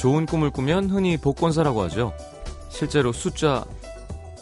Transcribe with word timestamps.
좋은 0.00 0.24
꿈을 0.24 0.48
꾸면 0.48 0.88
흔히 0.88 1.18
복권사라고 1.18 1.82
하죠. 1.82 2.14
실제로 2.70 3.12
숫자 3.12 3.66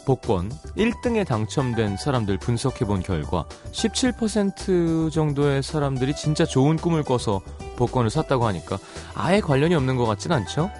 복권 0.05 0.49
1등에 0.77 1.27
당첨된 1.27 1.97
사람들 1.97 2.37
분석해 2.37 2.85
본 2.85 3.01
결과 3.01 3.45
17% 3.73 5.11
정도의 5.11 5.61
사람들이 5.61 6.15
진짜 6.15 6.45
좋은 6.45 6.77
꿈을 6.77 7.03
꿔서 7.03 7.41
복권을 7.75 8.09
샀다고 8.09 8.47
하니까 8.47 8.77
아예 9.13 9.41
관련이 9.41 9.75
없는 9.75 9.97
것 9.97 10.05
같진 10.05 10.31
않죠? 10.31 10.71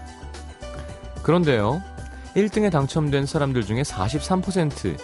그런데요, 1.24 1.82
1등에 2.38 2.72
당첨된 2.72 3.26
사람들 3.26 3.66
중에 3.66 3.82
43%, 3.82 4.98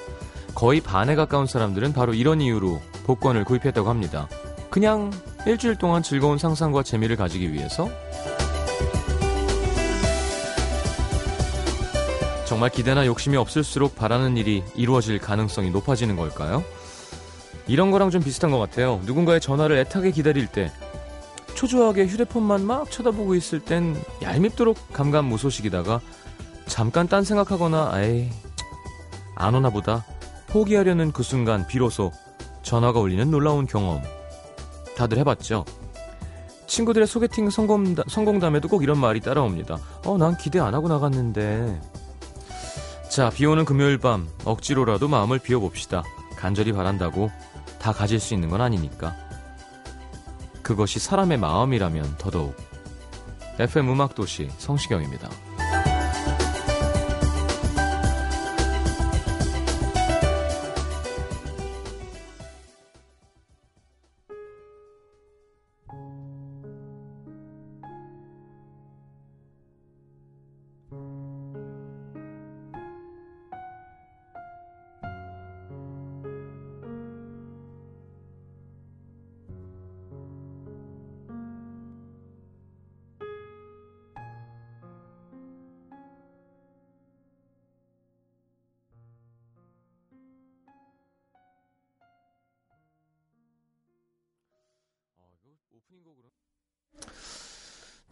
거의 0.56 0.80
반에 0.80 1.16
가까운 1.16 1.48
사람들은 1.48 1.92
바로 1.92 2.14
이런 2.14 2.40
이유로 2.40 2.80
복권을 3.04 3.44
구입했다고 3.44 3.90
합니다. 3.90 4.30
그냥 4.70 5.12
일주일 5.46 5.76
동안 5.76 6.02
즐거운 6.02 6.38
상상과 6.38 6.84
재미를 6.84 7.18
가지기 7.18 7.52
위해서 7.52 7.90
정말 12.46 12.70
기대나 12.70 13.06
욕심이 13.08 13.38
없을수록 13.38 13.96
바라는 13.96 14.38
일이 14.38 14.64
이루어질 14.76 15.20
가능성이 15.20 15.72
높아지는 15.72 16.16
걸까요? 16.16 16.64
이런 17.68 17.90
거랑 17.90 18.12
좀 18.12 18.22
비슷한 18.22 18.52
것 18.52 18.60
같아요. 18.60 19.02
누군가의 19.06 19.42
전화를 19.42 19.78
애타게 19.78 20.12
기다릴 20.12 20.48
때 20.48 20.72
초조하게 21.56 22.06
휴대폰만 22.06 22.66
막 22.66 22.92
쳐다보고 22.92 23.34
있을 23.34 23.60
땐 23.60 23.96
얄밉도록 24.22 24.94
감감무소식이다가 24.94 26.02
잠깐 26.68 27.08
딴 27.08 27.24
생각하거나 27.24 27.94
에이 28.04 28.30
안 29.36 29.56
오나 29.56 29.70
보다 29.70 30.06
포기하려는 30.48 31.12
그 31.12 31.24
순간 31.24 31.66
비로소 31.66 32.12
전화가 32.62 33.00
울리는 33.00 33.30
놀라운 33.32 33.66
경험 33.66 34.02
다들 34.96 35.18
해봤죠? 35.20 35.66
친구들의 36.68 37.08
소개팅 37.08 37.50
성공담, 37.50 38.06
성공담에도 38.08 38.68
꼭 38.68 38.84
이런 38.84 39.00
말이 39.00 39.20
따라옵니다. 39.20 39.78
어, 40.06 40.18
난 40.18 40.36
기대 40.38 40.60
안 40.60 40.74
하고 40.74 40.88
나갔는데. 40.88 41.80
자, 43.16 43.30
비 43.30 43.46
오는 43.46 43.64
금요일 43.64 43.98
밤 43.98 44.28
억지로라도 44.44 45.08
마음을 45.08 45.40
비워봅시다. 45.40 46.04
간절히 46.36 46.74
바란다고 46.74 47.32
다 47.80 47.94
가질 47.94 48.20
수 48.20 48.34
있는 48.34 48.50
건 48.50 48.60
아니니까. 48.60 49.16
그것이 50.62 51.00
사람의 51.00 51.38
마음이라면 51.38 52.18
더더욱. 52.18 52.58
FM 53.58 53.90
음악도시 53.90 54.50
성시경입니다. 54.58 55.30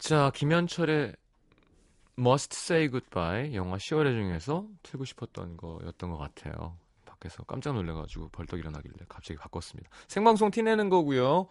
자 0.04 0.30
김현철의 0.34 1.16
Must 2.18 2.54
Say 2.54 2.90
Goodbye 2.90 3.54
영화 3.54 3.78
10월의 3.78 4.12
중에서 4.12 4.68
틀고 4.82 5.06
싶었던 5.06 5.56
거였던 5.56 6.10
것 6.10 6.18
같아요. 6.18 6.76
밖에서 7.06 7.42
깜짝 7.44 7.72
놀래가지고 7.72 8.28
벌떡 8.28 8.58
일어나길래 8.58 9.06
갑자기 9.08 9.38
바꿨습니다. 9.38 9.88
생방송 10.06 10.50
티내는 10.50 10.90
거고요. 10.90 11.46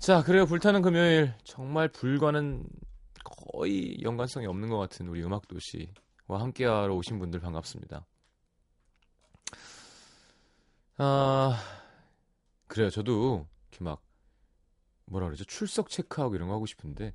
자 0.00 0.24
그래요 0.24 0.46
불타는 0.46 0.82
금요일 0.82 1.32
정말 1.44 1.86
불과는 1.86 2.66
거의 3.52 4.02
연관성이 4.02 4.46
없는 4.46 4.68
것 4.68 4.76
같은 4.78 5.06
우리 5.06 5.22
음악도시와 5.22 6.40
함께하러 6.40 6.92
오신 6.96 7.20
분들 7.20 7.38
반갑습니다. 7.38 8.04
아 10.96 11.56
그래요 12.66 12.90
저도 12.90 13.46
이렇게 13.70 13.84
막 13.84 14.02
뭐라 15.04 15.26
그러죠? 15.26 15.44
출석 15.44 15.88
체크하고 15.88 16.34
이런 16.34 16.48
거 16.48 16.54
하고 16.54 16.66
싶은데 16.66 17.14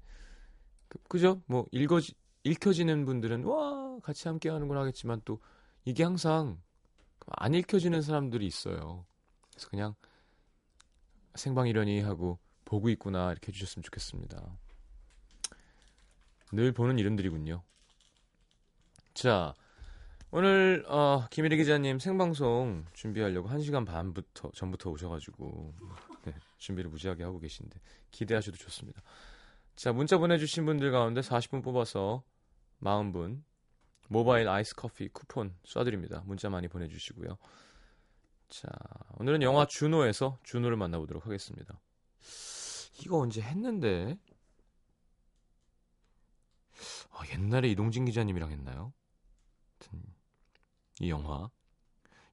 그, 1.07 1.19
죠 1.19 1.41
뭐 1.47 1.65
읽어지 1.71 2.13
읽혀지는 2.43 3.05
분들은 3.05 3.43
와 3.43 3.99
같이 4.03 4.27
함께 4.27 4.49
하는 4.49 4.67
걸 4.67 4.77
하겠지만 4.77 5.21
또 5.25 5.39
이게 5.83 6.03
항상 6.03 6.61
안 7.27 7.53
읽혀지는 7.53 8.01
사람들이 8.01 8.45
있어요. 8.45 9.05
그래서 9.51 9.69
그냥 9.69 9.95
생방이려니 11.35 12.01
하고 12.01 12.39
보고 12.65 12.89
있구나 12.89 13.31
이렇게 13.31 13.47
해주셨으면 13.47 13.83
좋겠습니다. 13.83 14.57
늘 16.51 16.71
보는 16.71 16.99
이름들이군요. 16.99 17.63
자 19.13 19.53
오늘 20.31 20.83
어, 20.87 21.25
김일희 21.31 21.57
기자님 21.57 21.99
생방송 21.99 22.85
준비하려고 22.93 23.49
1시간 23.49 23.85
반부터 23.85 24.51
전부터 24.53 24.89
오셔가지고 24.91 25.73
네, 26.25 26.33
준비를 26.57 26.89
무지하게 26.91 27.23
하고 27.23 27.39
계신데 27.39 27.79
기대하셔도 28.11 28.57
좋습니다. 28.57 29.01
자 29.75 29.91
문자 29.91 30.17
보내주신 30.17 30.65
분들 30.65 30.91
가운데 30.91 31.19
40분 31.19 31.61
뽑아서 31.61 32.23
40분 32.81 33.43
모바일 34.07 34.47
아이스 34.47 34.73
커피 34.75 35.09
쿠폰 35.09 35.53
쏴드립니다. 35.63 36.25
문자 36.25 36.49
많이 36.49 36.67
보내주시고요. 36.69 37.37
자 38.47 38.69
오늘은 39.17 39.41
영화 39.41 39.65
준호에서 39.65 40.39
준호를 40.43 40.77
만나보도록 40.77 41.25
하겠습니다. 41.25 41.79
이거 43.01 43.17
언제 43.17 43.41
했는데 43.41 44.17
아, 47.11 47.27
옛날에 47.33 47.69
이동진 47.69 48.05
기자님이랑 48.05 48.51
했나요? 48.51 48.93
이 51.01 51.09
영화 51.09 51.49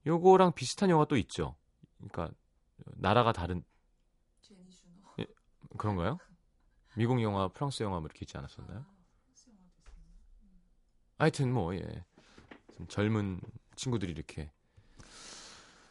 요거랑 0.07 0.53
비슷한 0.53 0.91
영화 0.91 1.07
또 1.07 1.17
있죠. 1.17 1.57
그러니까 1.97 2.31
나라가 2.97 3.33
다른 3.33 3.65
예, 5.19 5.27
그런가요? 5.77 6.19
미국 6.95 7.23
영화, 7.23 7.49
프랑스 7.49 7.83
영화 7.83 7.99
뭐 8.01 8.07
이렇게 8.07 8.21
있지 8.23 8.37
않았었나요? 8.37 8.79
아, 8.79 8.85
음. 10.43 10.61
하여튼 11.19 11.53
뭐 11.53 11.75
예. 11.75 12.05
젊은 12.89 13.41
친구들이 13.77 14.13
이렇게 14.13 14.51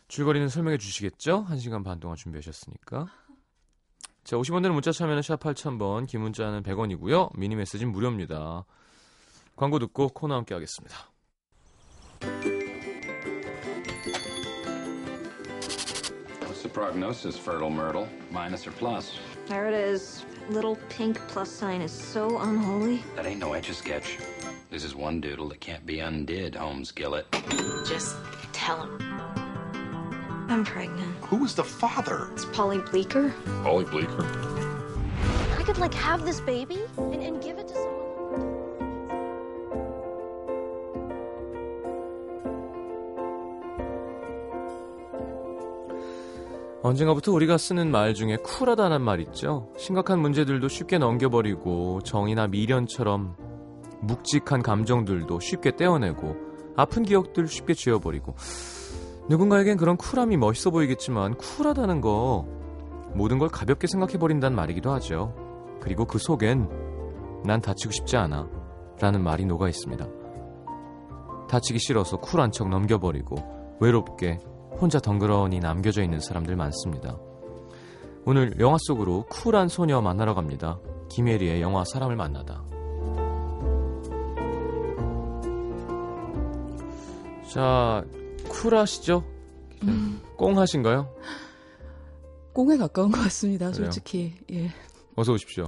줄거리는 0.07 0.50
설명해 0.50 0.78
주시겠죠? 0.78 1.45
1시간 1.50 1.84
반 1.84 2.00
동안 2.00 2.17
준비하셨으니까. 2.17 3.07
자, 4.23 4.35
50원 4.35 4.62
되는 4.62 4.73
문자 4.73 4.91
참여는 4.91 5.22
샵 5.22 5.39
8000번, 5.39 6.07
긴 6.07 6.22
문자는 6.22 6.63
100원이고요. 6.63 7.38
미니 7.38 7.56
메시지는 7.56 7.91
무료입니다. 7.91 8.66
광고 9.56 9.79
듣고 9.79 10.09
코너 10.09 10.35
함께 10.35 10.53
하겠습니다. 10.53 11.12
prognosis, 16.73 17.38
Fertile 17.38 17.69
Myrtle? 17.69 18.07
Minus 18.31 18.65
or 18.65 18.71
plus? 18.71 19.19
There 19.48 19.68
it 19.68 19.74
is. 19.74 20.25
Little 20.49 20.77
pink 20.89 21.17
plus 21.27 21.49
sign 21.49 21.81
is 21.81 21.91
so 21.91 22.39
unholy. 22.39 23.03
That 23.15 23.25
ain't 23.25 23.39
no 23.39 23.53
etch 23.53 23.69
a 23.69 23.73
sketch. 23.73 24.17
This 24.69 24.83
is 24.83 24.95
one 24.95 25.21
doodle 25.21 25.49
that 25.49 25.59
can't 25.61 25.85
be 25.85 25.99
undid, 25.99 26.55
Holmes 26.55 26.91
Gillett. 26.91 27.25
Just 27.88 28.15
tell 28.51 28.83
him. 28.83 28.97
I'm 30.49 30.65
pregnant. 30.65 31.15
Who 31.25 31.38
was 31.38 31.55
the 31.55 31.63
father? 31.63 32.29
It's 32.33 32.45
Polly 32.45 32.79
Bleeker. 32.79 33.33
Polly 33.63 33.85
Bleeker? 33.85 34.25
I 35.57 35.63
could, 35.63 35.77
like, 35.77 35.93
have 35.93 36.25
this 36.25 36.41
baby 36.41 36.79
and, 36.97 37.21
and 37.21 37.41
give 37.41 37.57
it 37.57 37.67
to 37.69 37.70
언젠가부터 46.83 47.31
우리가 47.31 47.57
쓰는 47.57 47.92
말 47.92 48.16
중에 48.16 48.38
쿨하다는 48.38 49.01
말 49.01 49.19
있죠. 49.22 49.72
심각한 49.78 50.19
문제들도 50.19 50.68
쉽게 50.68 50.98
넘겨버리고 50.98 52.01
정이나 52.01 52.48
미련처럼 52.48 53.36
묵직한 54.01 54.63
감정들도 54.63 55.39
쉽게 55.39 55.75
떼어내고 55.75 56.36
아픈 56.75 57.04
기억들 57.04 57.48
쉽게 57.48 57.75
지워버리고 57.75 58.33
누군가에겐 59.30 59.78
그런 59.78 59.95
쿨함이 59.95 60.38
멋있어 60.38 60.72
보이겠지만 60.72 61.36
쿨하다는 61.36 62.01
거 62.01 62.48
모든 63.13 63.38
걸 63.38 63.50
가볍게 63.50 63.86
생각해버린다는 63.86 64.56
말이기도 64.56 64.92
하죠. 64.94 65.36
그리고 65.81 66.06
그 66.06 66.18
속엔 66.18 66.68
난 67.45 67.62
다치고 67.62 67.92
싶지 67.92 68.18
않아 68.18 68.50
라는 69.00 69.24
말이 69.24 69.45
녹아 69.45 69.69
있습니다. 69.69 70.07
다치기 71.48 71.77
싫어서 71.80 72.18
쿨한 72.18 72.51
척 72.51 72.69
넘겨버리고 72.69 73.36
외롭게 73.80 74.39
혼자 74.79 75.00
덩그러니 75.00 75.59
남겨져 75.59 76.03
있는 76.03 76.19
사람들 76.19 76.56
많습니다. 76.56 77.18
오늘 78.25 78.59
영화 78.59 78.77
속으로 78.81 79.25
쿨한 79.29 79.68
소녀 79.68 80.01
만나러 80.01 80.33
갑니다. 80.33 80.79
김혜리의 81.09 81.62
영화 81.62 81.83
사람을 81.83 82.15
만나다. 82.15 82.63
자, 87.51 88.03
쿨하시죠? 88.47 89.23
음. 89.83 90.21
꽁하신가요? 90.38 91.13
꽁에 92.53 92.77
가까운 92.77 93.12
것 93.12 93.19
같습니다, 93.24 93.74
솔직히. 93.74 94.33
예. 94.51 94.69
어서 95.15 95.33
오십시오. 95.33 95.67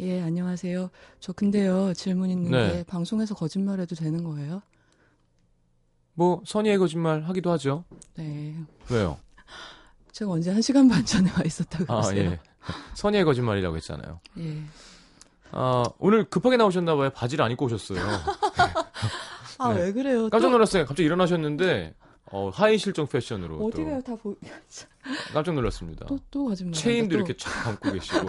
예, 0.00 0.22
안녕하세요. 0.22 0.90
저 1.20 1.32
근데요, 1.32 1.92
질문 1.94 2.30
있는데 2.30 2.76
네. 2.76 2.82
방송에서 2.84 3.34
거짓말해도 3.34 3.94
되는 3.96 4.22
거예요? 4.24 4.62
뭐 6.18 6.42
선의의 6.44 6.78
거짓말 6.78 7.22
하기도 7.22 7.52
하죠. 7.52 7.84
네. 8.16 8.52
왜요? 8.90 9.18
제가 10.10 10.32
언제 10.32 10.50
한 10.50 10.60
시간 10.60 10.88
반 10.88 11.04
전에 11.04 11.30
와 11.30 11.44
있었다고 11.46 11.84
아, 11.94 12.00
그랬어요. 12.00 12.32
예. 12.32 12.40
선의의 12.94 13.24
거짓말이라고 13.24 13.76
했잖아요. 13.76 14.18
예. 14.38 14.62
아, 15.52 15.84
오늘 16.00 16.24
급하게 16.24 16.56
나오셨나 16.56 16.96
봐요. 16.96 17.10
바지를 17.10 17.44
안 17.44 17.52
입고 17.52 17.66
오셨어요. 17.66 18.00
아, 19.58 19.72
네. 19.74 19.82
왜 19.82 19.92
그래요? 19.92 20.28
깜짝 20.28 20.48
또 20.48 20.54
놀랐어요. 20.54 20.86
갑자기 20.86 21.04
일어나셨는데 21.04 21.94
어, 22.32 22.50
하의 22.52 22.78
실종 22.78 23.06
패션으로 23.06 23.64
어디 23.64 23.84
가요? 23.84 24.00
또다 24.02 24.20
보, 24.20 24.34
깜짝 25.32 25.54
놀랐습니다. 25.54 26.06
또, 26.06 26.18
또 26.32 26.46
거짓말. 26.46 26.74
체인도 26.74 27.10
또. 27.10 27.16
이렇게 27.16 27.36
쫙 27.36 27.48
감고 27.62 27.92
계시고. 27.92 28.28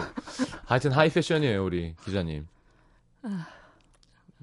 하여튼 0.64 0.92
하이 0.92 1.10
패션이에요, 1.10 1.64
우리 1.64 1.96
기자님. 2.04 2.46
아. 3.22 3.48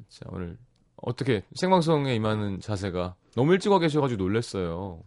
자, 0.10 0.26
오늘 0.28 0.58
어떻게 0.98 1.44
생방송에 1.56 2.14
임하는 2.14 2.60
자세가 2.60 3.16
너무 3.38 3.54
일찍 3.54 3.72
와 3.72 3.78
계셔가지고 3.78 4.24
놀랐어요. 4.24 5.00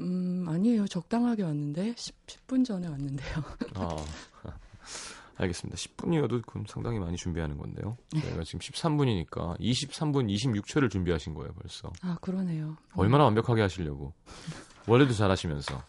음, 0.00 0.46
아니에요. 0.48 0.88
적당하게 0.88 1.44
왔는데, 1.44 1.94
10, 1.96 2.16
10 2.26 2.46
분 2.48 2.64
전에 2.64 2.88
왔는데요. 2.88 3.36
아, 3.76 3.96
알겠습니다. 5.38 5.76
10분이어도 5.76 6.44
그럼 6.44 6.66
상당히 6.66 6.98
많이 6.98 7.16
준비하는 7.16 7.56
건데요. 7.56 7.96
저희가 8.20 8.42
지금 8.42 8.58
13분이니까 8.58 9.60
23분 9.60 10.28
26초를 10.28 10.90
준비하신 10.90 11.34
거예요, 11.34 11.52
벌써. 11.52 11.92
아, 12.02 12.18
그러네요. 12.20 12.76
얼마나 12.96 13.22
완벽하게 13.24 13.62
하시려고. 13.62 14.12
원래도 14.88 15.12
잘하시면서. 15.14 15.80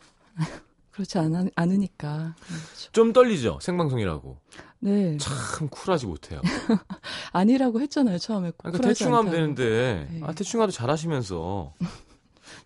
그렇지 0.93 1.17
않, 1.17 1.49
않으니까. 1.55 2.35
그렇죠. 2.39 2.91
좀 2.91 3.13
떨리죠? 3.13 3.59
생방송이라고. 3.61 4.37
네. 4.79 5.17
참 5.17 5.67
쿨하지 5.69 6.05
못해요. 6.05 6.39
아니라고 7.33 7.81
했잖아요, 7.81 8.17
처음에. 8.19 8.51
그러니까 8.57 8.83
대충 8.87 9.07
하면 9.07 9.19
않다고. 9.27 9.35
되는데, 9.35 10.07
네. 10.11 10.21
아, 10.23 10.33
대충 10.33 10.61
하도 10.61 10.71
잘하시면서, 10.71 11.73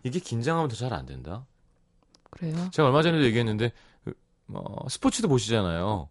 이게 0.04 0.20
긴장하면 0.20 0.70
더 0.70 0.76
잘 0.76 0.94
안 0.94 1.06
된다? 1.06 1.46
그래요? 2.30 2.56
제가 2.72 2.88
얼마 2.88 3.02
전에도 3.02 3.24
얘기했는데, 3.24 3.72
그, 4.04 4.14
어, 4.54 4.90
스포츠도 4.90 5.28
보시잖아요. 5.30 6.10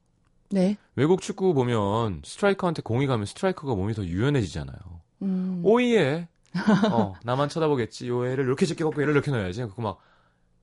네. 0.50 0.76
외국 0.94 1.20
축구 1.20 1.52
보면 1.54 2.22
스트라이커한테 2.24 2.80
공이 2.82 3.06
가면 3.06 3.26
스트라이커가 3.26 3.74
몸이 3.74 3.92
더 3.94 4.04
유연해지잖아요. 4.04 4.78
음. 5.22 5.60
오이에, 5.64 6.28
어, 6.92 7.14
나만 7.24 7.48
쳐다보겠지. 7.50 8.08
요 8.08 8.26
애를 8.26 8.44
이렇게 8.44 8.64
제껴갖고 8.64 9.02
얘를 9.02 9.12
이렇게 9.12 9.30
넣어야지. 9.32 9.62
그거 9.62 9.82
막 9.82 9.98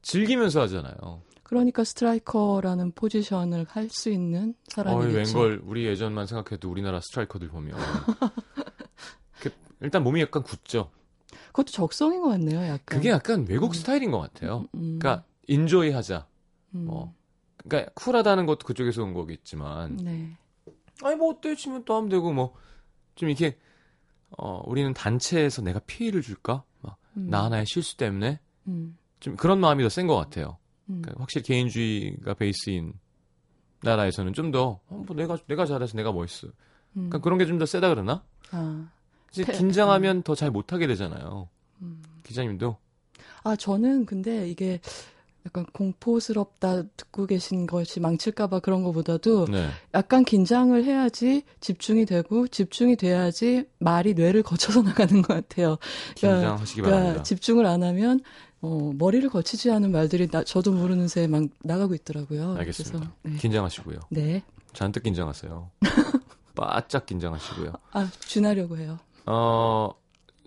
즐기면서 0.01 0.61
하잖아요. 0.61 1.21
그러니까 1.53 1.83
스트라이커라는 1.83 2.91
포지션을 2.94 3.65
할 3.69 3.89
수 3.89 4.09
있는 4.09 4.55
사람이겠죠. 4.69 5.38
웬걸, 5.39 5.61
우리 5.65 5.85
예전만 5.85 6.25
생각해도 6.25 6.69
우리나라 6.69 7.00
스트라이커들 7.00 7.47
보면. 7.50 7.77
그, 9.39 9.51
일단 9.81 10.03
몸이 10.03 10.19
약간 10.21 10.41
굳죠. 10.44 10.89
그것도 11.47 11.67
적성인 11.71 12.21
것 12.21 12.29
같네요, 12.29 12.59
약간. 12.63 12.79
그게 12.85 13.09
약간 13.09 13.45
외국 13.47 13.71
음. 13.71 13.73
스타일인 13.73 14.09
것 14.11 14.19
같아요. 14.19 14.65
음, 14.75 14.97
그러니까 15.00 15.25
enjoy 15.47 15.91
하자. 15.91 16.25
음, 16.75 16.85
뭐. 16.85 17.13
그러니까 17.57 17.91
쿨하다는 17.94 18.45
것도 18.47 18.65
그쪽에서 18.65 19.03
온 19.03 19.13
거겠지만 19.13 19.97
네. 19.97 20.35
아니 21.03 21.15
뭐 21.15 21.29
어때 21.31 21.55
치면 21.55 21.85
또 21.85 21.95
하면 21.95 22.09
되고 22.09 22.33
뭐 22.33 22.53
좀 23.15 23.29
이렇게 23.29 23.57
어 24.38 24.63
우리는 24.65 24.91
단체에서 24.94 25.61
내가 25.61 25.79
피해를 25.85 26.23
줄까? 26.23 26.63
막 26.81 26.97
음, 27.15 27.27
나 27.29 27.44
하나의 27.45 27.67
실수 27.67 27.95
때문에 27.95 28.39
음, 28.67 28.97
좀 29.19 29.35
그런 29.35 29.59
마음이 29.59 29.83
더 29.83 29.88
센 29.89 30.07
것 30.07 30.15
같아요. 30.17 30.57
음, 30.89 31.01
그러니까 31.01 31.21
확실히 31.21 31.44
개인주의가 31.45 32.33
베이스인 32.33 32.94
나라에서는 33.81 34.33
좀더 34.33 34.80
어, 34.88 35.03
뭐 35.06 35.15
내가 35.15 35.38
내가 35.47 35.65
잘해서 35.65 35.97
내가 35.97 36.12
멋있어. 36.12 36.47
음. 36.47 36.53
그러니까 37.09 37.19
그런 37.19 37.38
게 37.38 37.45
좀 37.45 37.57
더 37.57 37.65
세다 37.65 37.89
그러나? 37.89 38.24
아, 38.51 38.89
이제 39.31 39.44
패- 39.44 39.53
긴장하면 39.57 40.24
더 40.24 40.35
잘 40.35 40.51
못하게 40.51 40.88
되잖아요. 40.88 41.50
음. 41.81 42.01
기자님도 42.24 42.77
아, 43.44 43.56
저는 43.56 44.06
근데 44.06 44.47
이게 44.50 44.80
약간 45.45 45.65
공포스럽다 45.74 46.83
듣고 46.95 47.25
계신 47.25 47.68
것이 47.68 48.00
망칠까봐 48.00 48.62
그런 48.62 48.81
것보다도 48.83 49.47
네. 49.47 49.68
약간 49.94 50.24
긴장을 50.24 50.81
해야지 50.81 51.44
집중이 51.59 52.06
되고 52.06 52.47
집중이 52.47 52.95
돼야지 52.95 53.65
말이 53.79 54.13
뇌를 54.13 54.41
거쳐서 54.44 54.81
나가는 54.83 55.21
것 55.21 55.33
같아요. 55.33 55.77
긴장하시기 56.15 56.79
그러니까 56.81 57.00
바랍니다. 57.01 57.24
집중을 57.24 57.65
안 57.65 57.83
하면 57.83 58.21
어, 58.65 58.94
머리를 58.98 59.30
거치지 59.30 59.71
않은 59.71 59.92
말들이 59.92 60.27
나, 60.30 60.42
저도 60.44 60.71
모르는 60.71 61.10
새에 61.10 61.27
막 61.27 61.44
나가고 61.63 61.94
있더라고요. 61.95 62.56
알겠습니다. 62.56 62.98
그래서, 62.98 63.13
네. 63.24 63.36
긴장하시고요. 63.36 64.00
네. 64.10 64.42
잔뜩 64.71 65.04
긴장하세요. 65.04 65.69
바짝 66.56 67.06
긴장하시고요. 67.06 67.74
아, 67.92 68.10
쥐나려고 68.21 68.77
해요. 68.77 69.00
어, 69.25 69.94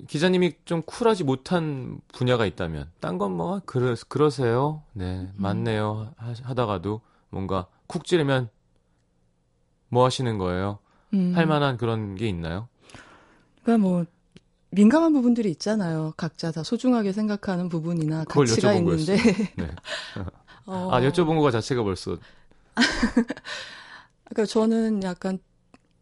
기자님이 0.09 0.55
좀 0.65 0.81
쿨하지 0.83 1.25
못한 1.25 2.01
분야가 2.15 2.47
있다면, 2.47 2.91
딴 3.01 3.19
건 3.19 3.33
뭐, 3.37 3.61
그러, 3.67 3.95
그러세요. 4.09 4.83
네, 4.95 5.29
맞네요. 5.37 6.15
하, 6.17 6.33
하다가도 6.43 7.03
뭔가 7.29 7.67
쿡 7.87 8.05
찌르면 8.07 8.49
뭐 9.89 10.05
하시는 10.07 10.39
거예요? 10.39 10.79
음. 11.13 11.33
할 11.37 11.47
만한 11.47 11.77
그런 11.77 12.15
게 12.15 12.29
있나요? 12.29 12.69
그러니까 13.63 13.87
뭐 13.89 14.05
민감한 14.71 15.13
부분들이 15.13 15.51
있잖아요. 15.51 16.13
각자 16.17 16.51
다 16.51 16.63
소중하게 16.63 17.13
생각하는 17.13 17.69
부분이나 17.69 18.25
가치가 18.25 18.75
있는데. 18.75 19.17
네. 19.57 19.71
어, 20.67 20.91
아, 20.93 21.01
여쭤본 21.01 21.41
거 21.41 21.51
자체가 21.51 21.83
벌써, 21.85 22.19
그러니까 24.25 24.46
저는 24.46 25.03
약간 25.05 25.39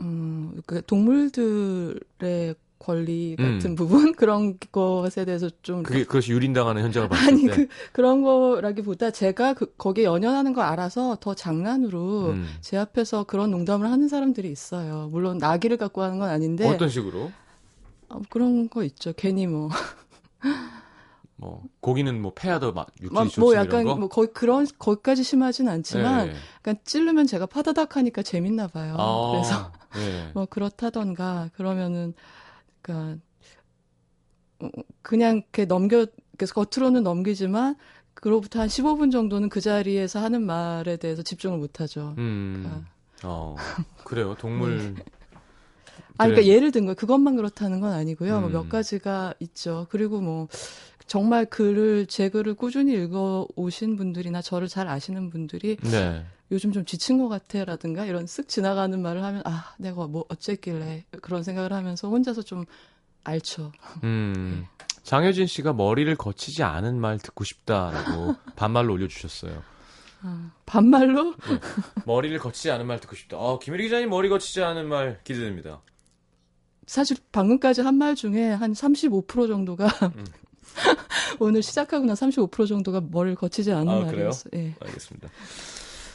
음, 0.01 0.61
그 0.67 0.83
동물들의 0.87 2.55
권리 2.79 3.37
같은 3.37 3.71
음. 3.71 3.75
부분 3.77 4.13
그런 4.17 4.59
것에 4.73 5.25
대해서 5.25 5.49
좀 5.63 5.83
그게, 5.83 6.05
그것이 6.05 6.33
유린당하는 6.33 6.83
현장을 6.83 7.09
봤을 7.09 7.29
아니 7.29 7.47
때. 7.47 7.51
그 7.55 7.69
그런 7.93 8.23
거라기보다 8.23 9.11
제가 9.11 9.55
그, 9.55 9.75
거기에 9.77 10.05
연연하는 10.05 10.53
걸 10.53 10.65
알아서 10.65 11.17
더 11.21 11.35
장난으로 11.35 12.31
음. 12.31 12.47
제 12.61 12.77
앞에서 12.77 13.25
그런 13.25 13.51
농담을 13.51 13.91
하는 13.91 14.09
사람들이 14.09 14.51
있어요. 14.51 15.09
물론 15.11 15.39
나기를 15.39 15.77
갖고 15.77 16.03
하는 16.03 16.19
건 16.19 16.29
아닌데 16.29 16.69
어떤 16.69 16.89
식으로? 16.89 17.33
어, 18.15 18.21
그런 18.31 18.69
거 18.69 18.85
있죠. 18.85 19.13
괜히 19.17 19.47
뭐 19.47 19.69
뭐, 21.37 21.65
고기는 21.81 22.23
뭐, 22.23 22.33
패야더 22.33 22.73
막, 22.73 22.87
육질이 23.01 23.31
뭐, 23.37 23.45
뭐 23.45 23.55
약간 23.57 23.85
거? 23.85 23.97
뭐 23.97 24.09
거의 24.09 24.29
그런 24.33 24.67
거기까지 24.79 25.25
심하진 25.25 25.69
않지만 25.69 26.29
네. 26.29 26.35
약간 26.59 26.77
찌르면 26.85 27.27
제가 27.27 27.47
파다닥 27.47 27.97
하니까 27.97 28.23
재밌나 28.23 28.69
봐요. 28.69 28.97
아, 28.99 29.31
그래서 29.31 29.73
네. 29.95 30.31
뭐 30.33 30.47
그렇다던가 30.47 31.51
그러면은 31.55 32.15
그러니까 32.83 33.21
어, 34.61 34.69
그냥 35.03 35.39
이렇게 35.39 35.65
넘겨 35.65 36.07
그래서 36.39 36.55
겉으로는 36.55 37.03
넘기지만 37.03 37.77
그로부터 38.15 38.61
한 38.61 38.69
15분 38.69 39.11
정도는 39.11 39.49
그 39.49 39.61
자리에서 39.61 40.21
하는 40.21 40.43
말에 40.47 40.97
대해서 40.97 41.23
집중을 41.23 41.59
못 41.59 41.81
하죠. 41.81 42.15
음, 42.17 42.87
어, 43.25 43.57
그래요. 44.05 44.37
동물. 44.37 44.95
아, 46.17 46.25
그러니까 46.25 46.43
그래. 46.43 46.55
예를 46.55 46.71
든 46.71 46.87
거, 46.87 46.95
그것만 46.95 47.37
그렇다는 47.37 47.81
건 47.81 47.93
아니고요. 47.93 48.41
뭐몇 48.41 48.65
음. 48.65 48.69
가지가 48.69 49.35
있죠. 49.41 49.87
그리고 49.91 50.21
뭐, 50.21 50.49
정말 51.07 51.45
글을, 51.45 52.07
제 52.07 52.29
글을 52.29 52.55
꾸준히 52.55 52.95
읽어 52.95 53.47
오신 53.57 53.97
분들이나 53.97 54.41
저를 54.41 54.69
잘 54.69 54.89
아시는 54.89 55.31
분들이 55.31 55.77
네. 55.83 56.25
요즘 56.51 56.73
좀 56.73 56.85
지친 56.85 57.19
것 57.19 57.29
같아 57.29 57.65
라든가 57.65 58.07
이런 58.07 58.25
쓱 58.27 58.49
지나가는 58.49 59.01
말을 59.01 59.23
하면, 59.23 59.43
아, 59.45 59.75
내가 59.79 60.07
뭐 60.07 60.25
어쨌길래 60.29 61.05
그런 61.21 61.43
생각을 61.43 61.73
하면서 61.73 62.09
혼자서 62.09 62.43
좀 62.43 62.65
알죠. 63.25 63.73
음, 64.05 64.67
장효진 65.03 65.47
씨가 65.47 65.73
머리를 65.73 66.15
거치지 66.17 66.63
않은 66.63 67.01
말 67.01 67.19
듣고 67.19 67.45
싶다라고 67.45 68.37
반말로 68.57 68.93
올려주셨어요. 68.95 69.63
아, 70.23 70.51
반말로? 70.65 71.35
머리를 72.07 72.39
거치지 72.39 72.71
않은 72.71 72.87
말 72.87 73.01
듣고 73.01 73.15
싶다. 73.15 73.37
어, 73.37 73.59
김일희 73.59 73.85
기자님 73.85 74.09
머리 74.09 74.29
거치지 74.29 74.63
않은 74.63 74.89
말 74.89 75.21
기대됩니다. 75.25 75.83
사실 76.87 77.17
방금까지 77.33 77.81
한 77.83 77.95
말 77.97 78.15
중에 78.15 78.51
한 78.51 78.73
35% 78.73 79.47
정도가 79.49 79.87
음. 80.17 80.25
오늘 81.39 81.63
시작하고 81.63 82.05
나 82.05 82.15
35% 82.15 82.67
정도가 82.69 83.03
머리를 83.11 83.37
거치지 83.37 83.73
않은 83.73 83.89
아? 83.89 84.01
말이었어요. 84.01 84.51
예. 84.55 84.75
알겠습니다. 84.81 85.29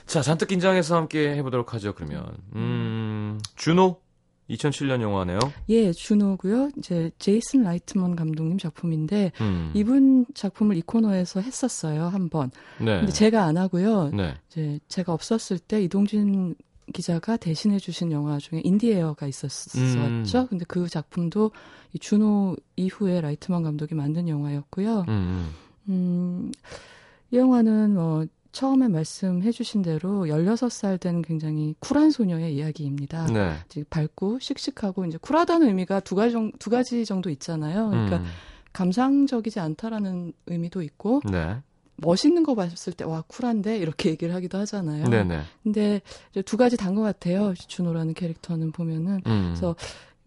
자, 0.05 0.21
잔뜩 0.21 0.47
긴장해서 0.47 0.95
함께 0.95 1.35
해보도록 1.35 1.73
하죠, 1.75 1.93
그러면. 1.93 2.25
음, 2.55 3.39
주노? 3.55 3.97
2007년 4.49 4.99
영화네요. 5.01 5.37
예, 5.69 5.91
주노고요. 5.93 6.71
이제 6.79 7.11
제이슨 7.19 7.61
라이트먼 7.61 8.15
감독님 8.15 8.57
작품인데 8.57 9.31
음, 9.41 9.69
이분 9.75 10.25
작품을 10.33 10.75
이 10.75 10.81
코너에서 10.81 11.39
했었어요 11.41 12.05
한 12.05 12.29
번. 12.29 12.49
네. 12.79 12.97
근데 12.97 13.11
제가 13.11 13.43
안 13.43 13.57
하고요. 13.57 14.09
네. 14.09 14.33
이제 14.49 14.79
제가 14.87 15.13
없었을 15.13 15.59
때 15.59 15.83
이동진 15.83 16.55
기자가 16.91 17.37
대신해 17.37 17.79
주신 17.79 18.11
영화 18.11 18.37
중에 18.37 18.61
인 18.63 18.78
디 18.78 18.92
에어가 18.92 19.27
있었었죠. 19.27 19.79
음. 19.79 20.47
근데 20.49 20.65
그 20.67 20.87
작품도 20.87 21.51
이 21.93 21.99
주노 21.99 22.55
이후에 22.75 23.21
라이트만 23.21 23.63
감독이 23.63 23.95
만든 23.95 24.27
영화였고요. 24.27 25.05
음, 25.07 25.49
음, 25.89 26.51
이 27.31 27.37
영화는 27.37 27.93
뭐 27.93 28.25
처음에 28.51 28.87
말씀해 28.87 29.51
주신 29.51 29.81
대로 29.81 30.25
16살 30.25 30.99
된 30.99 31.21
굉장히 31.21 31.75
쿨한 31.79 32.11
소녀의 32.11 32.55
이야기입니다. 32.55 33.27
음. 33.27 33.33
네. 33.33 33.83
밝고 33.89 34.39
씩씩하고 34.39 35.05
이제 35.05 35.17
쿨하다는 35.19 35.67
의미가 35.67 36.01
두 36.01 36.15
가지, 36.15 36.31
정, 36.31 36.51
두 36.59 36.69
가지 36.69 37.05
정도 37.05 37.29
있잖아요. 37.29 37.89
그러니까 37.89 38.17
음, 38.17 38.25
감상적이지 38.73 39.59
않다라는 39.59 40.33
의미도 40.47 40.81
있고 40.81 41.21
네. 41.29 41.61
멋있는 42.01 42.43
거 42.43 42.55
봤을 42.55 42.93
때 42.93 43.03
와 43.05 43.23
쿨한데 43.27 43.77
이렇게 43.77 44.09
얘기를 44.09 44.33
하기도 44.35 44.57
하잖아요. 44.59 45.05
네네. 45.07 45.41
근데 45.63 46.01
두 46.45 46.57
가지 46.57 46.77
단 46.77 46.95
것 46.95 47.01
같아요. 47.01 47.53
준호라는 47.55 48.13
캐릭터는 48.13 48.71
보면은 48.71 49.21
음. 49.27 49.51
그래서 49.53 49.75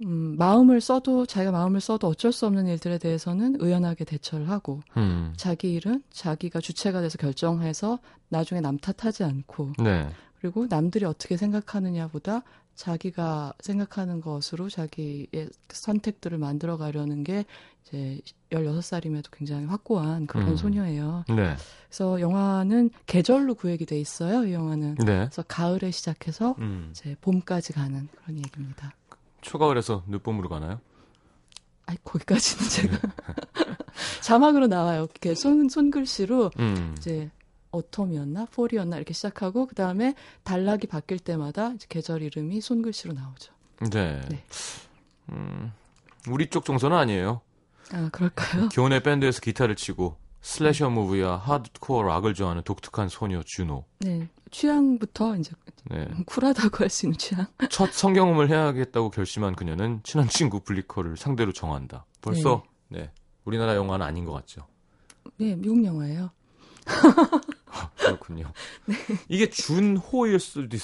음, 0.04 0.34
마음을 0.38 0.80
써도 0.80 1.26
자기가 1.26 1.52
마음을 1.52 1.80
써도 1.80 2.08
어쩔 2.08 2.32
수 2.32 2.46
없는 2.46 2.66
일들에 2.66 2.98
대해서는 2.98 3.56
의연하게 3.60 4.04
대처를 4.04 4.48
하고 4.48 4.80
음. 4.96 5.32
자기 5.36 5.72
일은 5.74 6.02
자기가 6.10 6.60
주체가 6.60 7.00
돼서 7.00 7.18
결정해서 7.18 7.98
나중에 8.28 8.60
남 8.60 8.78
탓하지 8.78 9.22
않고 9.22 9.72
네. 9.82 10.08
그리고 10.40 10.66
남들이 10.68 11.04
어떻게 11.04 11.36
생각하느냐보다 11.36 12.42
자기가 12.74 13.54
생각하는 13.60 14.20
것으로 14.20 14.68
자기의 14.68 15.28
선택들을 15.68 16.38
만들어 16.38 16.76
가려는 16.76 17.24
게 17.24 17.44
이제 17.86 18.20
16살임에도 18.50 19.26
굉장히 19.32 19.66
확고한 19.66 20.26
그런 20.26 20.48
음. 20.48 20.56
소녀예요. 20.56 21.24
네. 21.28 21.54
그래서 21.88 22.20
영화는 22.20 22.90
계절로 23.06 23.54
구획이 23.54 23.86
돼 23.86 24.00
있어요. 24.00 24.46
이 24.46 24.52
영화는. 24.52 24.96
네. 24.96 25.04
그래서 25.04 25.42
가을에 25.46 25.90
시작해서 25.90 26.54
음. 26.58 26.88
이제 26.90 27.16
봄까지 27.20 27.72
가는 27.72 28.08
그런 28.22 28.38
얘기입니다. 28.38 28.94
초가을에서 29.42 30.04
늦봄으로 30.06 30.48
가나요? 30.48 30.80
아이 31.86 31.96
거기까지는 32.04 32.70
제가 32.70 32.98
자막으로 34.22 34.68
나와요. 34.68 35.02
이렇게 35.10 35.34
손 35.34 35.68
손글씨로 35.68 36.52
음. 36.58 36.94
이제 36.96 37.30
어텀이었나 37.72 38.50
폴이었나 38.50 38.96
이렇게 38.96 39.12
시작하고 39.14 39.66
그 39.66 39.74
다음에 39.74 40.14
단락이 40.44 40.86
바뀔 40.86 41.18
때마다 41.18 41.72
계절 41.88 42.22
이름이 42.22 42.60
손글씨로 42.60 43.14
나오죠. 43.14 43.52
네. 43.90 44.20
네. 44.28 44.44
음. 45.30 45.72
우리 46.28 46.48
쪽 46.48 46.64
정서는 46.64 46.96
아니에요. 46.96 47.40
아 47.92 48.08
그럴까요? 48.12 48.68
교내 48.72 49.00
밴드에서 49.02 49.40
기타를 49.40 49.74
치고 49.76 50.16
슬래셔 50.40 50.90
무브야 50.90 51.36
하드코어 51.36 52.02
락을 52.02 52.34
좋아하는 52.34 52.62
독특한 52.62 53.08
소녀 53.08 53.42
준호. 53.44 53.84
네 54.00 54.28
취향부터 54.50 55.36
이제 55.36 55.52
네. 55.90 56.08
쿨하다고 56.26 56.78
할 56.84 56.90
수 56.90 57.06
있는 57.06 57.18
취향. 57.18 57.46
첫 57.70 57.92
성경음을 57.92 58.50
해야겠다고 58.50 59.10
결심한 59.10 59.54
그녀는 59.56 60.00
친한 60.04 60.28
친구 60.28 60.60
블리커를 60.60 61.16
상대로 61.16 61.52
정한다. 61.52 62.04
벌써 62.20 62.62
네. 62.88 63.10
우리나라 63.44 63.74
영화는 63.76 64.04
아닌 64.04 64.24
것 64.24 64.32
같죠. 64.32 64.66
네 65.38 65.54
미국 65.56 65.84
영화예요. 65.84 66.30
그렇군요. 67.96 68.52
이게 69.28 69.48
준호일 69.48 70.38
수도 70.38 70.76
있 70.76 70.82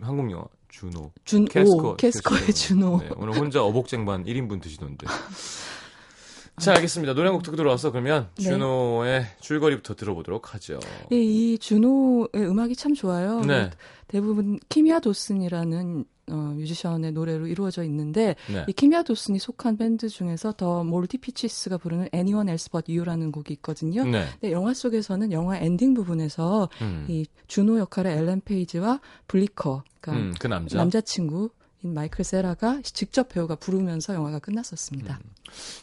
한국 0.00 0.30
영화 0.30 0.44
준호. 0.68 1.12
준오 1.24 1.44
캐스커, 1.46 1.96
캐스커의 1.96 2.46
캐스커. 2.46 2.52
준호. 2.52 2.98
네, 3.00 3.10
오늘 3.16 3.36
혼자 3.36 3.62
어복쟁반 3.62 4.24
1인분 4.24 4.62
드시던데. 4.62 5.06
자, 6.58 6.72
알겠습니다. 6.74 7.14
노래 7.14 7.28
한곡 7.28 7.42
듣고 7.42 7.56
들어와서 7.56 7.90
그러면 7.90 8.28
네. 8.36 8.44
주노의 8.44 9.26
줄거리부터 9.40 9.94
들어보도록 9.94 10.54
하죠. 10.54 10.78
예, 11.10 11.16
이 11.16 11.58
주노의 11.58 12.28
음악이 12.34 12.76
참 12.76 12.94
좋아요. 12.94 13.40
네. 13.40 13.70
대부분 14.08 14.58
키미아 14.68 15.00
도슨이라는 15.00 16.04
어, 16.30 16.34
뮤지션의 16.56 17.12
노래로 17.12 17.46
이루어져 17.46 17.84
있는데 17.84 18.36
네. 18.52 18.64
이 18.68 18.72
키미아 18.72 19.02
도슨이 19.02 19.38
속한 19.38 19.76
밴드 19.76 20.08
중에서 20.08 20.52
더 20.52 20.84
몰디 20.84 21.18
피치스가 21.18 21.78
부르는 21.78 22.08
Anyone 22.14 22.48
Else 22.48 22.70
But 22.70 22.92
You라는 22.92 23.32
곡이 23.32 23.52
있거든요. 23.54 24.04
네. 24.04 24.26
근데 24.40 24.52
영화 24.52 24.72
속에서는 24.74 25.32
영화 25.32 25.58
엔딩 25.58 25.94
부분에서 25.94 26.68
음. 26.82 27.06
이 27.08 27.26
주노 27.48 27.78
역할의 27.78 28.16
엘렌 28.16 28.40
페이지와 28.44 29.00
블리커, 29.26 29.82
그러니까 30.00 30.28
음, 30.28 30.34
그 30.38 30.46
남자. 30.46 30.76
남자친구 30.76 31.50
인 31.82 31.94
마이클 31.94 32.24
세라가 32.24 32.80
직접 32.82 33.28
배우가 33.28 33.54
부르면서 33.54 34.14
영화가 34.14 34.38
끝났었습니다. 34.40 35.18
음. 35.22 35.30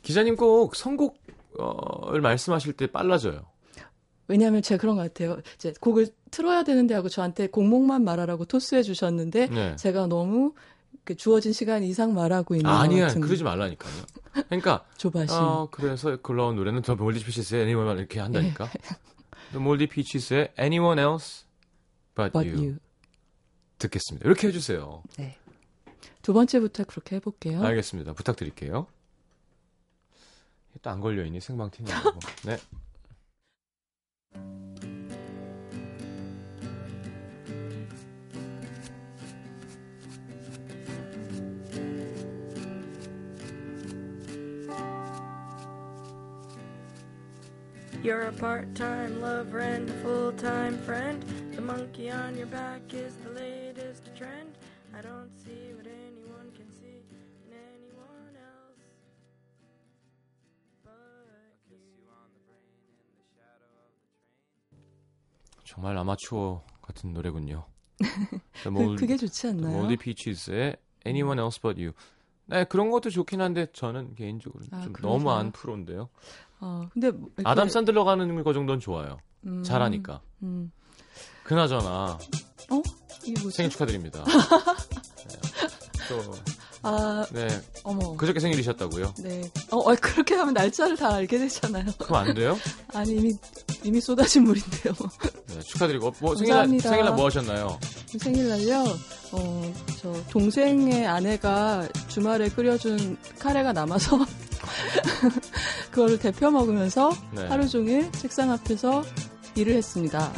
기자님 0.03 0.35
꼭 0.35 0.75
선곡을 0.75 2.21
말씀하실 2.21 2.73
때 2.73 2.87
빨라져요. 2.87 3.41
왜냐하면 4.27 4.61
제가 4.61 4.79
그런 4.81 4.95
것 4.95 5.01
같아요. 5.03 5.39
이제 5.55 5.73
곡을 5.79 6.07
틀어야 6.31 6.63
되는데 6.63 6.93
하고 6.93 7.09
저한테 7.09 7.47
곡목만 7.47 8.03
말하라고 8.03 8.45
토스해 8.45 8.83
주셨는데 8.83 9.47
네. 9.47 9.75
제가 9.77 10.07
너무 10.07 10.53
그 11.03 11.15
주어진 11.15 11.53
시간 11.53 11.83
이상 11.83 12.13
말하고 12.13 12.55
있는 12.55 12.69
것 12.69 12.75
아니야, 12.75 13.07
같은 13.07 13.21
그러지 13.21 13.43
말라니까요. 13.43 13.93
그러니까 14.47 14.85
조바심. 14.97 15.37
어, 15.37 15.69
그래서 15.71 16.17
굴러온 16.17 16.55
노래는 16.57 16.81
더 16.81 16.95
몰디 16.95 17.23
피치스의 17.23 17.61
Anyone 17.63 17.97
이렇게 17.99 18.19
한다니까. 18.19 18.69
The 19.51 19.63
몰디 19.63 19.87
피치스의 19.87 20.53
Anyone 20.59 20.99
Else 21.01 21.45
But, 22.15 22.33
But 22.33 22.49
you. 22.49 22.61
you. 22.61 22.77
듣겠습니다. 23.77 24.25
이렇게 24.27 24.47
해주세요. 24.47 25.03
네. 25.17 25.37
두 26.21 26.33
번째부터 26.33 26.83
그렇게 26.83 27.15
해볼게요. 27.17 27.63
알겠습니다. 27.63 28.11
부탁드릴게요. 28.13 28.87
또 30.81 30.89
안 30.91 30.99
걸려 30.99 31.23
있니 31.25 31.39
생방 31.41 31.71
튀냐고. 31.71 32.19
네. 32.45 32.57
You're 48.03 48.27
a 48.27 48.31
part-time 48.31 49.19
lover 49.19 49.59
and 49.59 49.89
a 49.89 49.93
full-time 49.95 50.77
friend. 50.77 51.21
The 51.53 51.61
monkey 51.61 52.09
on 52.09 52.37
your 52.37 52.47
back 52.47 52.93
is 52.93 53.13
the 53.17 53.31
정말 65.77 65.95
아마추어 65.95 66.63
같은 66.81 67.13
노래군요. 67.13 67.63
그, 68.63 68.69
Mold- 68.69 68.99
그게 68.99 69.15
좋지 69.15 69.41
The 69.43 69.53
않나요? 69.53 69.75
Moldy 69.75 69.95
Peaches의 69.97 70.75
Anyone 71.05 71.39
Else 71.39 71.61
But 71.61 71.79
You. 71.79 71.93
네, 72.47 72.63
그런 72.63 72.89
것도 72.89 73.11
좋긴 73.11 73.41
한데 73.41 73.67
저는 73.73 74.15
개인적으로 74.15 74.63
아, 74.71 74.81
좀 74.81 74.93
그러세요? 74.93 75.17
너무 75.19 75.31
안 75.31 75.51
프로인데요. 75.51 76.09
어, 76.61 76.89
근데 76.91 77.11
뭐 77.11 77.29
이렇게, 77.37 77.47
아담 77.47 77.69
산들러 77.69 78.05
가는 78.05 78.43
거 78.43 78.53
정도는 78.53 78.79
좋아요. 78.79 79.19
음, 79.45 79.61
잘하니까. 79.61 80.21
음. 80.41 80.71
그나저나 81.43 82.17
어? 82.71 82.81
생일 83.51 83.69
축하드립니다. 83.69 84.23
네. 84.25 85.39
또, 86.09 86.31
아, 86.83 87.25
네, 87.31 87.47
어머. 87.83 88.15
그저께 88.15 88.39
생일이셨다고요? 88.39 89.13
네. 89.19 89.49
어, 89.71 89.77
어, 89.77 89.95
그렇게 89.95 90.35
하면 90.35 90.53
날짜를 90.53 90.95
다 90.95 91.13
알게 91.15 91.37
되잖아요. 91.39 91.85
그럼 91.97 92.15
안 92.27 92.33
돼요? 92.33 92.57
아니, 92.93 93.11
이미, 93.15 93.37
이미 93.83 93.99
쏟아진 93.99 94.43
물인데요. 94.43 94.93
네, 95.47 95.59
축하드리고 95.61 96.13
뭐 96.19 96.35
생일날. 96.35 96.67
생일날 96.79 97.13
뭐 97.15 97.25
하셨나요? 97.25 97.79
생일날요, 98.17 98.85
어, 99.33 99.73
저, 99.99 100.13
동생의 100.29 101.07
아내가 101.07 101.87
주말에 102.07 102.49
끓여준 102.49 103.17
카레가 103.39 103.73
남아서, 103.73 104.17
그거를 105.91 106.19
데펴 106.19 106.51
먹으면서 106.51 107.11
네. 107.31 107.45
하루 107.47 107.67
종일 107.67 108.11
책상 108.11 108.51
앞에서 108.51 109.03
일을 109.55 109.73
했습니다. 109.75 110.31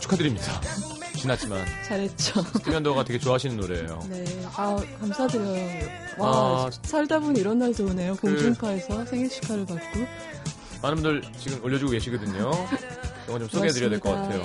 축하드립니다. 0.00 0.60
지났지만 1.16 1.64
잘했죠. 1.86 2.42
스티면더가 2.42 3.04
되게 3.04 3.18
좋아하시는 3.18 3.56
노래예요. 3.56 4.00
네. 4.08 4.24
아, 4.54 4.76
감사드려요. 5.00 5.88
와, 6.18 6.66
아. 6.66 6.70
살다 6.82 7.18
보니 7.18 7.40
이런 7.40 7.58
날도 7.58 7.84
오네요. 7.86 8.16
공중파에서 8.16 9.04
생일 9.06 9.28
축하를 9.28 9.66
받고. 9.66 10.00
많은 10.82 11.02
분들 11.02 11.22
지금 11.38 11.62
올려주고 11.64 11.92
계시거든요. 11.92 12.50
영화 13.28 13.38
좀 13.38 13.48
소개해드려야 13.48 13.90
될 13.90 14.00
것 14.00 14.10
같아요. 14.10 14.42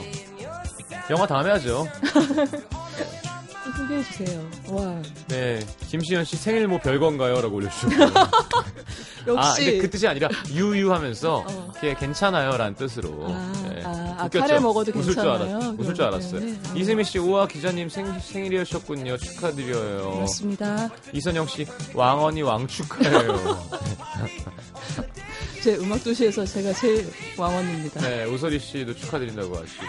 영화 1.09 1.27
다음에 1.27 1.51
하죠. 1.51 1.87
소개해주세요. 3.77 4.49
와, 4.69 5.01
네, 5.27 5.59
김시현 5.87 6.25
씨 6.25 6.35
생일 6.35 6.67
뭐 6.67 6.79
별건가요? 6.79 7.41
라고 7.41 7.55
올려주셨고요. 7.57 8.03
아, 9.37 9.53
근데 9.53 9.67
역시. 9.67 9.77
그 9.77 9.89
뜻이 9.89 10.07
아니라 10.07 10.29
유유 10.49 10.91
하면서 10.91 11.45
어. 11.47 11.71
그게 11.75 11.93
괜찮아요 11.93 12.57
라는 12.57 12.73
뜻으로. 12.75 13.27
아, 13.29 13.53
네. 13.69 13.81
아, 13.85 14.15
아? 14.19 14.27
카레 14.27 14.59
먹어도 14.59 14.91
웃을 14.95 15.13
줄 15.13 15.23
괜찮아요? 15.23 15.57
알았, 15.57 15.75
웃을 15.77 15.93
줄 15.93 16.05
알았어요. 16.05 16.39
때문에. 16.39 16.59
아. 16.69 16.73
이세미 16.75 17.03
씨, 17.03 17.19
우와 17.19 17.47
기자님 17.47 17.89
생, 17.89 18.19
생일이셨군요. 18.19 19.17
축하드려요. 19.17 20.11
그렇습니다. 20.15 20.89
이선영 21.13 21.47
씨, 21.47 21.67
왕언니 21.93 22.41
왕 22.41 22.65
축하해요. 22.67 23.67
제 25.61 25.75
음악 25.75 26.03
도시에서 26.03 26.43
제가 26.43 26.73
제일 26.73 27.07
왕언입니다. 27.37 28.01
네, 28.01 28.25
우설이 28.25 28.57
씨도 28.59 28.95
축하드린다고 28.95 29.55
하시고 29.57 29.85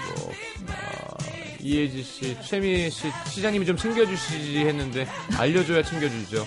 아, 0.69 1.17
이혜지 1.61 2.02
씨, 2.02 2.37
최미 2.43 2.91
씨 2.91 3.09
시장님이 3.31 3.64
좀 3.64 3.76
챙겨주시지 3.76 4.59
했는데 4.59 5.07
알려줘야 5.38 5.83
챙겨주죠. 5.83 6.47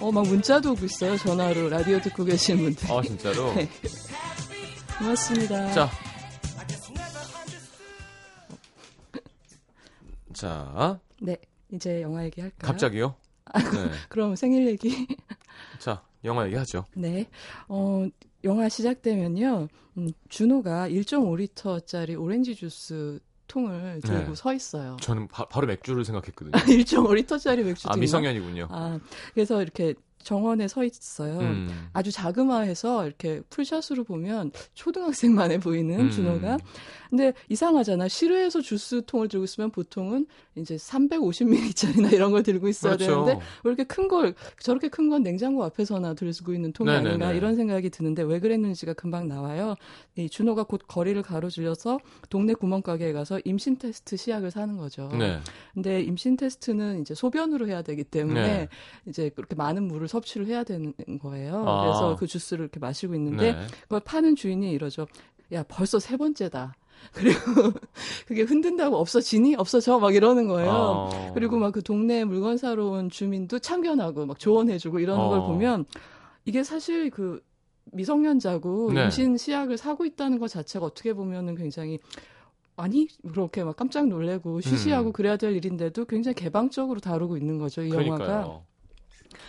어, 0.00 0.10
막 0.10 0.26
문자도 0.26 0.72
오고 0.72 0.84
있어요. 0.86 1.16
전화로 1.16 1.68
라디오 1.68 2.00
듣고 2.00 2.24
계신 2.24 2.56
분들. 2.58 2.90
아 2.90 3.00
진짜로. 3.02 3.54
네. 3.54 3.68
고맙습니다. 4.98 5.70
자, 5.72 5.90
자, 10.34 11.00
네, 11.20 11.36
이제 11.72 12.02
영화 12.02 12.24
얘기할까요? 12.24 12.68
갑자기요? 12.68 13.14
네. 13.54 13.90
그럼 14.08 14.34
생일 14.34 14.66
얘기. 14.66 15.06
자, 15.78 16.02
영화 16.24 16.44
얘기하죠. 16.46 16.84
네. 16.94 17.26
어, 17.68 18.06
영화 18.48 18.68
시작되면요. 18.68 19.68
음, 19.98 20.12
준호가 20.28 20.88
1.5리터짜리 20.88 22.20
오렌지 22.20 22.54
주스 22.54 23.20
통을 23.46 24.00
들고 24.02 24.28
네. 24.28 24.34
서 24.34 24.52
있어요. 24.54 24.96
저는 25.00 25.28
바, 25.28 25.46
로 25.60 25.66
맥주를 25.66 26.04
생각했거든요. 26.04 26.52
1.5리터짜리 26.64 27.64
맥주 27.64 27.88
아 27.88 27.96
미성년이군요. 27.96 28.68
아, 28.70 28.98
그래서 29.34 29.62
이렇게 29.62 29.94
정원에 30.22 30.68
서 30.68 30.84
있어요. 30.84 31.38
음. 31.38 31.88
아주 31.92 32.10
자그마해서 32.12 33.06
이렇게 33.06 33.40
풀샷으로 33.50 34.04
보면 34.04 34.50
초등학생만해 34.74 35.58
보이는 35.60 36.00
음. 36.00 36.10
준호가. 36.10 36.58
근데 37.10 37.32
이상하잖아. 37.48 38.08
실외에서 38.08 38.60
주스 38.60 39.02
통을 39.06 39.28
들고 39.28 39.44
있으면 39.44 39.70
보통은 39.70 40.26
이제 40.56 40.76
350ml짜리나 40.76 42.12
이런 42.12 42.32
걸 42.32 42.42
들고 42.42 42.68
있어야 42.68 42.96
그렇죠. 42.96 43.24
되는데 43.24 43.44
왜 43.64 43.70
이렇게 43.70 43.84
큰 43.84 44.08
걸 44.08 44.34
저렇게 44.60 44.88
큰 44.88 45.08
건 45.10 45.22
냉장고 45.22 45.64
앞에서나 45.64 46.14
들고 46.14 46.52
있는 46.52 46.72
통이 46.72 46.90
네네네. 46.90 47.08
아닌가 47.08 47.32
이런 47.32 47.56
생각이 47.56 47.88
드는데 47.90 48.22
왜 48.22 48.40
그랬는지가 48.40 48.92
금방 48.94 49.28
나와요. 49.28 49.74
이 50.16 50.28
준호가 50.28 50.64
곧 50.64 50.82
거리를 50.88 51.20
가로질러서 51.22 51.98
동네 52.28 52.52
구멍가게에 52.54 53.12
가서 53.12 53.40
임신 53.44 53.76
테스트 53.78 54.16
시약을 54.16 54.50
사는 54.50 54.76
거죠. 54.76 55.08
네. 55.18 55.38
근데 55.74 56.02
임신 56.02 56.36
테스트는 56.36 57.00
이제 57.00 57.14
소변으로 57.14 57.68
해야 57.68 57.82
되기 57.82 58.04
때문에 58.04 58.42
네. 58.42 58.68
이제 59.06 59.30
그렇게 59.30 59.54
많은 59.54 59.84
물을 59.84 60.07
섭취를 60.08 60.46
해야 60.46 60.64
되는 60.64 60.92
거예요. 61.20 61.64
아. 61.66 61.82
그래서 61.82 62.16
그 62.16 62.26
주스를 62.26 62.64
이렇게 62.64 62.80
마시고 62.80 63.14
있는데 63.14 63.52
네. 63.52 63.66
그걸 63.82 64.00
파는 64.00 64.36
주인이 64.36 64.70
이러죠. 64.70 65.06
야, 65.52 65.64
벌써 65.68 65.98
세 65.98 66.16
번째다. 66.16 66.74
그리고 67.14 67.38
그게 68.26 68.42
흔든다고 68.42 68.96
없어지니? 68.96 69.54
없어져? 69.54 69.98
막 69.98 70.14
이러는 70.14 70.48
거예요. 70.48 70.70
어. 70.70 71.32
그리고 71.34 71.56
막 71.56 71.72
그 71.72 71.82
동네 71.82 72.24
물건 72.24 72.56
사러 72.56 72.86
온 72.86 73.08
주민도 73.08 73.60
참견하고 73.60 74.26
막 74.26 74.38
조언해주고 74.38 74.98
이러는 74.98 75.22
어. 75.24 75.28
걸 75.28 75.40
보면 75.42 75.84
이게 76.44 76.64
사실 76.64 77.10
그 77.10 77.40
미성년자고 77.92 78.92
네. 78.92 79.04
임신 79.04 79.36
시약을 79.36 79.76
사고 79.76 80.04
있다는 80.04 80.38
것 80.38 80.48
자체가 80.48 80.86
어떻게 80.86 81.12
보면은 81.12 81.54
굉장히 81.54 81.98
아니 82.76 83.08
그렇게 83.32 83.64
막 83.64 83.76
깜짝 83.76 84.06
놀래고 84.08 84.60
쉬쉬하고 84.60 85.10
음. 85.10 85.12
그래야 85.12 85.36
될 85.36 85.54
일인데도 85.56 86.04
굉장히 86.04 86.34
개방적으로 86.34 87.00
다루고 87.00 87.36
있는 87.36 87.58
거죠 87.58 87.82
이 87.82 87.90
영화가. 87.90 88.16
그러니까요. 88.16 88.64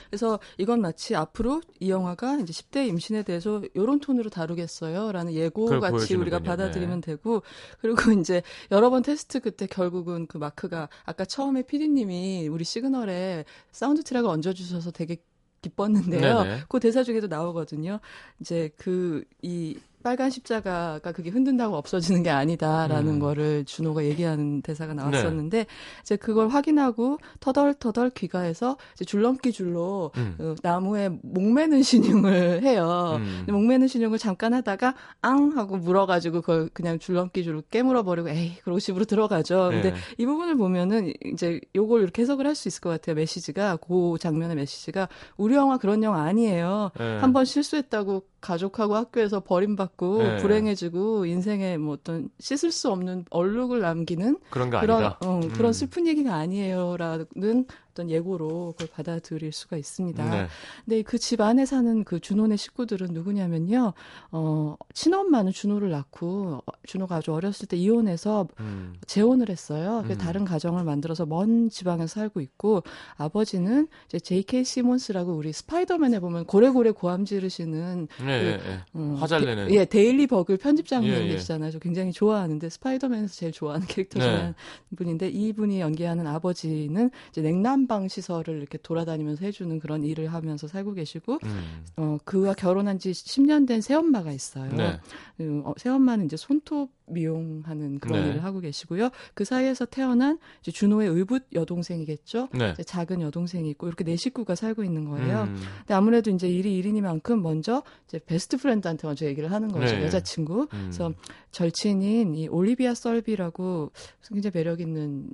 그래서 0.09 0.39
이건 0.57 0.81
마치 0.81 1.15
앞으로 1.15 1.61
이 1.79 1.89
영화가 1.89 2.37
이제 2.37 2.53
10대 2.53 2.87
임신에 2.87 3.23
대해서 3.23 3.61
요런 3.75 3.99
톤으로 3.99 4.29
다루겠어요라는 4.29 5.33
예고 5.33 5.79
같이. 5.79 6.15
우리가 6.15 6.39
네. 6.39 6.45
받아들이면 6.45 7.01
되고 7.01 7.43
그리고 7.81 8.11
이제 8.11 8.41
여러 8.71 8.89
번 8.89 9.03
테스트 9.03 9.39
그때 9.39 9.67
결국은 9.67 10.27
그 10.27 10.37
마크가 10.37 10.89
아까 11.05 11.25
처음에 11.25 11.63
PD님이 11.63 12.47
우리 12.47 12.63
시그널에 12.63 13.45
사운드 13.71 14.03
트랙을 14.03 14.29
얹어 14.29 14.53
주셔서 14.53 14.91
되게 14.91 15.17
기뻤는데요. 15.61 16.43
네네. 16.43 16.59
그 16.69 16.79
대사 16.79 17.03
중에도 17.03 17.27
나오거든요. 17.27 17.99
이제 18.39 18.69
그 18.77 19.23
이 19.41 19.77
빨간 20.03 20.29
십자가가 20.29 21.11
그게 21.11 21.29
흔든다고 21.29 21.75
없어지는 21.75 22.23
게 22.23 22.29
아니다라는 22.29 23.15
음. 23.15 23.19
거를 23.19 23.65
준호가 23.65 24.05
얘기하는 24.05 24.61
대사가 24.61 24.93
네. 24.93 25.01
나왔었는데 25.01 25.65
이제 26.01 26.15
그걸 26.15 26.49
확인하고 26.49 27.17
터덜터덜 27.39 28.11
귀가해서 28.11 28.77
이제 28.93 29.03
줄넘기 29.05 29.51
줄로 29.51 30.11
음. 30.17 30.35
어, 30.39 30.55
나무에 30.61 31.09
목매는 31.23 31.81
신용을 31.83 32.63
해요. 32.63 33.17
음. 33.19 33.45
목매는 33.49 33.87
신용을 33.87 34.19
잠깐 34.19 34.53
하다가 34.53 34.95
앙 35.21 35.57
하고 35.57 35.77
물어가지고 35.77 36.41
그걸 36.41 36.69
그냥 36.73 36.99
줄넘기 36.99 37.43
줄로 37.43 37.63
깨물어 37.69 38.03
버리고 38.03 38.29
에이 38.29 38.57
그러고 38.63 38.79
집으로 38.79 39.05
들어가죠. 39.05 39.69
근데 39.71 39.91
네. 39.91 39.97
이 40.17 40.25
부분을 40.25 40.55
보면은 40.55 41.13
이제 41.33 41.59
요걸 41.75 42.03
이렇게 42.03 42.21
해석을 42.21 42.45
할 42.45 42.59
수 42.59 42.67
있을 42.67 42.81
것 42.81 42.89
같아요. 42.89 43.15
메시지가 43.15 43.77
그 43.77 44.17
장면의 44.19 44.57
메시지가 44.57 45.07
우리 45.37 45.55
영화 45.55 45.77
그런 45.77 46.03
영화 46.03 46.23
아니에요. 46.23 46.91
네. 46.97 47.17
한번 47.19 47.45
실수했다고 47.45 48.23
가족하고 48.41 48.95
학교에서 48.95 49.39
버림받 49.41 49.88
고 49.95 50.23
네. 50.23 50.37
불행해지고 50.37 51.25
인생에 51.25 51.77
뭐 51.77 51.93
어떤 51.93 52.29
씻을 52.39 52.71
수 52.71 52.91
없는 52.91 53.25
얼룩을 53.29 53.81
남기는 53.81 54.37
그런 54.49 54.69
거 54.69 54.79
그런 54.79 55.03
아니다. 55.03 55.17
어, 55.25 55.39
음. 55.43 55.49
그런 55.49 55.73
슬픈 55.73 56.07
얘기가 56.07 56.33
아니에요라는 56.35 57.65
어떤 57.91 58.09
예고로 58.09 58.73
그걸 58.77 58.87
받아들일 58.93 59.51
수가 59.51 59.77
있습니다. 59.77 60.29
네. 60.29 60.47
근데 60.85 61.01
그 61.03 61.17
집 61.19 61.41
안에 61.41 61.65
사는 61.65 62.03
그 62.05 62.19
준호네 62.19 62.55
식구들은 62.55 63.07
누구냐면요. 63.11 63.93
어, 64.31 64.75
친엄마는 64.93 65.51
준호를 65.51 65.89
낳고 65.91 66.61
어, 66.65 66.71
준호가 66.87 67.17
아주 67.17 67.33
어렸을 67.33 67.67
때 67.67 67.75
이혼해서 67.77 68.47
음. 68.61 68.93
재혼을 69.05 69.49
했어요. 69.49 70.03
음. 70.09 70.17
다른 70.17 70.45
가정을 70.45 70.83
만들어서 70.85 71.25
먼 71.25 71.69
지방에 71.69 72.07
서 72.07 72.19
살고 72.19 72.39
있고 72.41 72.83
아버지는 73.17 73.87
이제 74.07 74.19
J.K. 74.19 74.63
시몬스라고 74.63 75.33
우리 75.33 75.51
스파이더맨에 75.53 76.19
보면 76.19 76.45
고래고래 76.45 76.91
고함 76.91 77.25
지르시는 77.25 78.07
네, 78.19 78.25
네, 78.25 78.57
네. 78.57 78.79
음, 78.95 79.15
화 79.15 79.28
잘 79.28 79.41
내- 79.41 79.45
내는. 79.55 79.71
예, 79.73 79.85
데일리 79.85 80.25
버글 80.27 80.57
편집장님 80.57 81.09
예, 81.11 81.27
예. 81.29 81.37
저 81.39 81.57
굉장히 81.79 82.11
좋아하는데 82.11 82.69
스파이더맨에서 82.69 83.33
제일 83.33 83.51
좋아하는 83.51 83.85
캐릭터 83.87 84.19
중에 84.19 84.31
네. 84.31 84.37
한 84.43 84.55
분인데 84.95 85.29
이분이 85.29 85.79
연기하는 85.81 86.25
아버지는 86.27 87.11
이제 87.29 87.41
냉 87.41 87.61
난방 87.79 88.07
시설을 88.07 88.57
이렇게 88.57 88.77
돌아다니면서 88.77 89.45
해주는 89.45 89.79
그런 89.79 90.03
일을 90.03 90.33
하면서 90.33 90.67
살고 90.67 90.93
계시고 90.93 91.39
음. 91.43 91.85
어 91.95 92.17
그와 92.25 92.53
결혼한 92.53 92.99
지 92.99 93.11
10년 93.11 93.67
된 93.67 93.79
새엄마가 93.81 94.31
있어요. 94.31 94.71
네. 94.73 94.99
음, 95.39 95.61
어, 95.65 95.73
새엄마는 95.77 96.25
이제 96.25 96.35
손톱 96.35 96.91
미용하는 97.05 97.99
그런 97.99 98.21
네. 98.21 98.29
일을 98.29 98.43
하고 98.43 98.59
계시고요. 98.59 99.09
그 99.33 99.45
사이에서 99.45 99.85
태어난 99.85 100.37
이제 100.61 100.71
주노의 100.71 101.09
의붓 101.09 101.47
여동생이겠죠. 101.53 102.49
네. 102.53 102.75
작은 102.75 103.21
여동생이 103.21 103.69
있고 103.71 103.87
이렇게 103.87 104.03
네 104.03 104.15
식구가 104.15 104.55
살고 104.55 104.83
있는 104.83 105.05
거예요. 105.05 105.43
음. 105.43 105.55
근데 105.79 105.93
아무래도 105.93 106.29
이제 106.31 106.47
일이 106.47 106.75
일이니만큼 106.77 107.41
먼저 107.41 107.83
이제 108.07 108.19
best 108.25 108.57
friend한테 108.57 109.07
먼저 109.07 109.25
얘기를 109.25 109.51
하는 109.51 109.69
거죠. 109.69 109.95
네. 109.95 110.03
여자친구. 110.03 110.67
음. 110.73 110.79
그래서 110.81 111.13
절친인 111.51 112.35
이 112.35 112.47
올리비아 112.47 112.93
썰비라고 112.93 113.91
굉장히 114.27 114.51
매력 114.53 114.81
있는 114.81 114.99
음, 114.99 115.29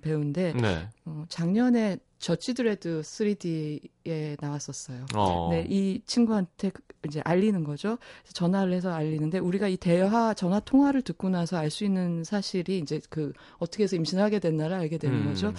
배우인데 0.00 0.52
네. 0.54 0.88
어, 1.04 1.24
작년에 1.28 1.98
저지 2.24 2.54
드레드 2.54 3.02
3D에 3.02 4.38
나왔었어요. 4.40 5.04
어. 5.14 5.48
네, 5.50 5.66
이 5.68 6.00
친구한테 6.06 6.70
그- 6.70 6.80
이제 7.06 7.20
알리는 7.22 7.64
거죠. 7.64 7.98
전화를 8.32 8.72
해서 8.72 8.90
알리는데 8.90 9.38
우리가 9.40 9.68
이 9.68 9.76
대화 9.76 10.32
전화 10.32 10.58
통화를 10.58 11.02
듣고 11.02 11.28
나서 11.28 11.58
알 11.58 11.68
수 11.70 11.84
있는 11.84 12.24
사실이 12.24 12.78
이제 12.78 12.98
그 13.10 13.34
어떻게 13.58 13.82
해서 13.82 13.94
임신하게 13.96 14.38
됐나를 14.38 14.74
알게 14.74 14.96
되는 14.96 15.18
음. 15.18 15.24
거죠. 15.26 15.52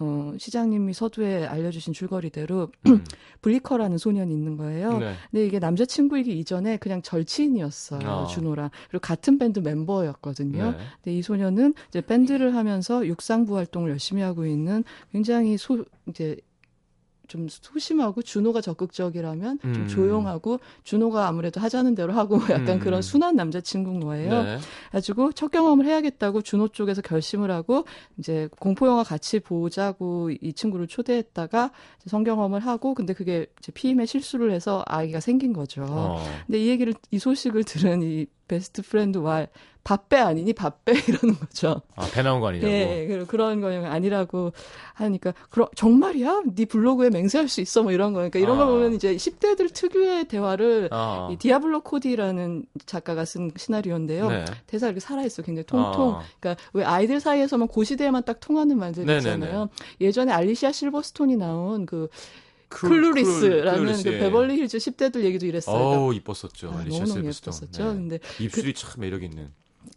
어, 0.00 0.32
시장님이 0.38 0.92
서두에 0.92 1.44
알려주신 1.46 1.92
줄거리대로 1.92 2.70
음. 2.88 3.04
블리커라는 3.42 3.98
소년이 3.98 4.32
있는 4.32 4.56
거예요. 4.56 4.98
네. 4.98 5.14
근데 5.30 5.46
이게 5.46 5.58
남자친구이기 5.60 6.36
이전에 6.40 6.78
그냥 6.78 7.00
절친이었어요. 7.02 8.08
어. 8.08 8.26
주노랑. 8.26 8.70
그리고 8.90 9.00
같은 9.02 9.38
밴드 9.38 9.60
멤버였거든요. 9.60 10.70
네. 10.72 10.78
근데 11.02 11.16
이 11.16 11.22
소년은 11.22 11.74
이제 11.88 12.00
밴드를 12.00 12.56
하면서 12.56 13.06
육상부 13.06 13.56
활동을 13.56 13.90
열심히 13.90 14.22
하고 14.22 14.46
있는 14.46 14.82
굉장히 15.12 15.56
소, 15.58 15.84
이제 16.08 16.36
좀 17.28 17.46
소심하고 17.48 18.22
주노가 18.22 18.60
적극적이라면 18.60 19.60
좀 19.60 19.74
음. 19.74 19.86
조용하고 19.86 20.60
주노가 20.82 21.28
아무래도 21.28 21.60
하자는 21.60 21.94
대로 21.94 22.14
하고 22.14 22.36
약간 22.50 22.76
음. 22.76 22.78
그런 22.78 23.02
순한 23.02 23.36
남자친구인 23.36 24.00
거예요. 24.00 24.42
네. 24.42 24.58
가지고 24.90 25.32
첫 25.32 25.50
경험을 25.50 25.84
해야겠다고 25.84 26.42
주노 26.42 26.68
쪽에서 26.68 27.02
결심을 27.02 27.50
하고 27.50 27.84
이제 28.16 28.48
공포 28.58 28.86
영화 28.86 29.04
같이 29.04 29.38
보자고 29.40 30.30
이 30.30 30.52
친구를 30.54 30.88
초대했다가 30.88 31.70
성경험을 32.06 32.60
하고 32.60 32.94
근데 32.94 33.12
그게 33.12 33.46
이제 33.58 33.70
피임에 33.72 34.06
실수를 34.06 34.50
해서 34.50 34.82
아이가 34.86 35.20
생긴 35.20 35.52
거죠. 35.52 35.84
어. 35.86 36.24
근데 36.46 36.58
이 36.64 36.68
얘기를 36.68 36.94
이 37.10 37.18
소식을 37.18 37.64
들은 37.64 38.02
이 38.02 38.26
best 38.48 38.80
friend 38.80 39.18
와 39.18 39.46
밥배 39.88 40.18
아니니 40.18 40.52
밥배 40.52 40.92
이러는 41.08 41.38
거죠. 41.40 41.80
아, 41.96 42.06
배 42.12 42.20
나온 42.22 42.40
거 42.42 42.48
아니냐고. 42.48 42.70
예, 42.70 43.06
그- 43.08 43.24
그런 43.26 43.62
거 43.62 43.68
아니라고 43.68 44.52
하니까 44.92 45.32
그럼 45.48 45.68
정말이야? 45.74 46.42
네 46.54 46.66
블로그에 46.66 47.08
맹세할 47.08 47.48
수 47.48 47.62
있어? 47.62 47.82
뭐 47.82 47.90
이런 47.90 48.12
거. 48.12 48.18
그러니까 48.18 48.38
이런 48.38 48.56
아. 48.60 48.66
걸 48.66 48.74
보면 48.74 48.92
이제 48.94 49.16
10대들 49.16 49.72
특유의 49.72 50.26
대화를 50.28 50.90
아. 50.92 51.30
이 51.32 51.36
디아블로 51.36 51.80
코디라는 51.84 52.66
작가가 52.84 53.24
쓴 53.24 53.50
시나리오인데요. 53.56 54.28
네. 54.28 54.44
대사 54.66 54.88
이렇게 54.88 55.00
살아 55.00 55.22
있어. 55.24 55.40
굉장히 55.40 55.64
통통. 55.64 56.16
아. 56.16 56.22
그러니까 56.38 56.62
왜 56.74 56.84
아이들 56.84 57.18
사이에서만 57.18 57.68
그 57.68 57.82
시대에만 57.82 58.24
딱 58.24 58.40
통하는 58.40 58.76
말들. 58.76 59.08
있잖아요. 59.08 59.70
예전에 60.02 60.32
알리시아 60.32 60.70
실버스톤이 60.70 61.36
나온 61.36 61.86
그 61.86 62.08
쿨- 62.68 62.90
클루리스라는 62.90 63.72
클루리스, 63.80 64.04
그 64.04 64.12
예. 64.12 64.18
베벌리 64.18 64.56
힐즈 64.60 64.76
10대들 64.76 65.22
얘기도 65.24 65.46
이랬어요. 65.46 65.74
어우 65.74 66.12
이뻤었죠. 66.12 66.72
아, 66.74 66.82
실버스톤. 66.90 67.24
예뻤었죠. 67.24 67.84
네. 67.84 67.94
근데 67.94 68.18
입술이 68.38 68.74
참 68.74 69.00
매력 69.00 69.22
있는. 69.22 69.50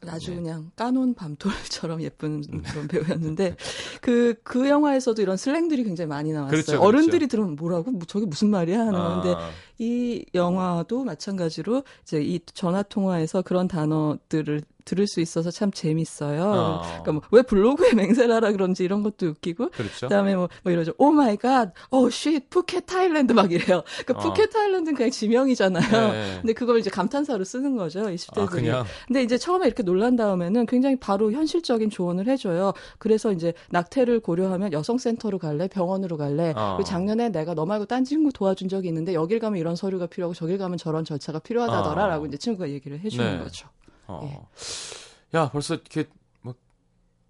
아주 0.08 0.32
네. 0.32 0.38
그냥 0.38 0.71
까논 0.75 1.13
밤톨처럼 1.13 2.01
예쁜 2.04 2.41
그런 2.63 2.88
배우였는데 2.88 3.56
그그 4.01 4.69
영화에서도 4.69 5.21
이런 5.21 5.38
슬랭들이 5.38 5.84
굉장히 5.84 6.08
많이 6.08 6.32
나왔어요. 6.32 6.51
그렇죠, 6.51 6.71
그렇죠. 6.73 6.84
어른들이 6.84 7.27
들으면 7.27 7.56
뭐라고 7.56 7.91
뭐 7.91 8.01
저게 8.08 8.25
무슨 8.25 8.49
말이야 8.49 8.80
하는 8.80 8.93
건데 8.93 9.34
아, 9.36 9.49
이 9.82 10.24
영화도 10.36 11.04
마찬가지로 11.04 11.82
이제 12.04 12.22
이 12.22 12.39
전화 12.54 12.84
통화에서 12.84 13.41
그런 13.41 13.67
단어들을 13.67 14.62
들을 14.84 15.06
수 15.08 15.22
있어서 15.22 15.52
참 15.52 15.72
재밌어요. 15.72 16.44
어. 16.44 16.82
그러니까 16.82 17.12
뭐 17.13 17.22
왜 17.32 17.41
블로그에 17.44 17.94
맹세하라 17.94 18.52
그런지 18.52 18.84
이런 18.84 19.04
것도 19.04 19.28
웃기고 19.28 19.70
그렇죠. 19.70 20.08
그다음에 20.08 20.36
뭐, 20.36 20.50
뭐 20.63 20.72
이러죠. 20.74 20.94
Oh 20.98 21.12
my 21.12 21.38
God. 21.38 21.72
Oh 21.91 22.10
shit. 22.10 22.50
Phuket 22.50 22.86
Thailand 22.88 23.32
막 23.34 23.52
이래요. 23.52 23.84
그러니까 24.06 24.13
어. 24.15 24.20
Phuket 24.20 24.50
Thailand는 24.52 24.96
그냥 24.96 25.12
지명이잖아요. 25.12 26.12
네. 26.12 26.38
근데 26.41 26.54
그걸 26.54 26.80
이제 26.80 26.89
감탄사로 26.89 27.44
쓰는 27.44 27.76
거죠. 27.78 28.02
20대들이. 28.02 28.41
아, 28.41 28.46
그냥 28.48 28.86
근데 29.08 29.24
이제 29.24 29.38
처음에 29.38 29.65
이렇게 29.67 29.84
놀란 29.84 30.15
다음에는 30.15 30.65
굉장히 30.65 30.96
바로 30.96 31.32
현실적인 31.32 31.89
조언을 31.89 32.28
해 32.28 32.36
줘요. 32.36 32.74
그래서 32.98 33.32
이제 33.32 33.54
낙태를 33.70 34.20
고려하면 34.20 34.74
여성 34.74 34.98
센터로 34.98 35.38
갈래? 35.39 35.67
병원으로 35.67 36.17
갈래? 36.17 36.54
어. 36.56 36.76
그리고 36.78 36.84
작년에 36.89 37.30
내가 37.30 37.54
너 37.54 37.65
말고 37.65 37.86
딴 37.86 38.04
친구 38.04 38.32
도와준 38.34 38.67
적이 38.67 38.88
있는데 38.89 39.13
여길 39.13 39.39
가면 39.39 39.60
이런 39.60 39.71
서류가 39.76 40.08
필요하고 40.08 40.34
저길 40.34 40.58
가면 40.58 40.78
저런 40.78 41.06
절차가 41.06 41.40
필요하다더라 41.40 42.06
어. 42.06 42.08
라고 42.08 42.26
이제 42.26 42.38
친구가 42.38 42.70
얘기를 42.70 43.00
해주는 43.00 43.38
네. 43.38 43.44
거죠. 43.44 43.70
어. 44.08 44.22
예. 44.24 45.38
야, 45.38 45.50
벌써 45.50 45.76
이렇게 45.76 46.08
뭐 46.42 46.54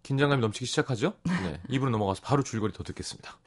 긴장감이 0.03 0.41
넘치기 0.41 0.65
시작하죠? 0.65 1.13
네. 1.23 1.59
입으로 1.69 1.91
넘어가서 1.91 2.21
바로 2.23 2.43
줄거리 2.43 2.73
더 2.73 2.83
듣겠습니다. 2.83 3.37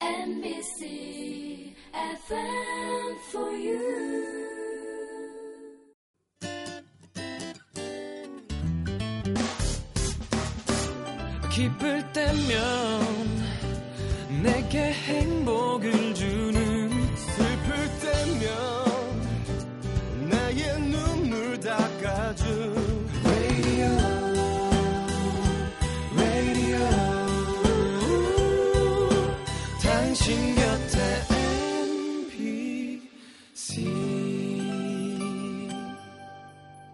NBC 0.00 1.74
FM 1.94 3.16
for 3.30 3.50
you. 3.54 4.32
기쁠 11.52 12.12
때면 12.12 13.42
내게 14.42 14.90
행복을 14.90 16.14
주 16.14 16.31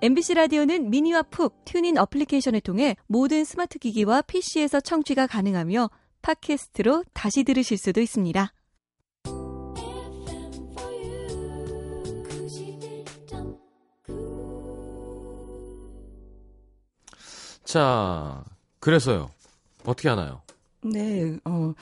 MBC 0.09 0.33
라디오는 0.33 0.89
미니와 0.89 1.25
pooq, 1.25 1.67
TuneIn 1.67 1.99
어플리케이션을 1.99 2.63
통해 2.63 2.97
모든 3.09 3.45
스마트 3.45 3.79
기기와 3.79 4.23
PC에서 4.23 4.81
청취가 4.81 5.27
가능하며 5.27 5.91
팟캐스트로 6.23 7.05
다시 7.13 7.45
들으실 7.45 7.77
수도 7.77 8.01
있습니다. 8.01 8.51
FM 9.27 10.73
for 10.73 10.91
you. 10.95 12.23
91.9. 12.25 13.59
자, 17.65 18.43
그래서요. 18.81 19.29
어떻게 19.85 20.09
하나요? 20.09 20.41
네, 20.81 21.37
어, 21.45 21.75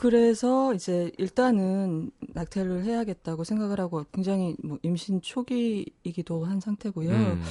그래서 0.00 0.72
이제 0.74 1.10
일단은 1.18 2.12
낙태를 2.20 2.84
해야겠다고 2.84 3.42
생각을 3.42 3.80
하고 3.80 4.04
굉장히 4.12 4.54
뭐 4.62 4.78
임신 4.82 5.20
초기이기도 5.20 6.44
한 6.44 6.60
상태고요. 6.60 7.10
음. 7.10 7.42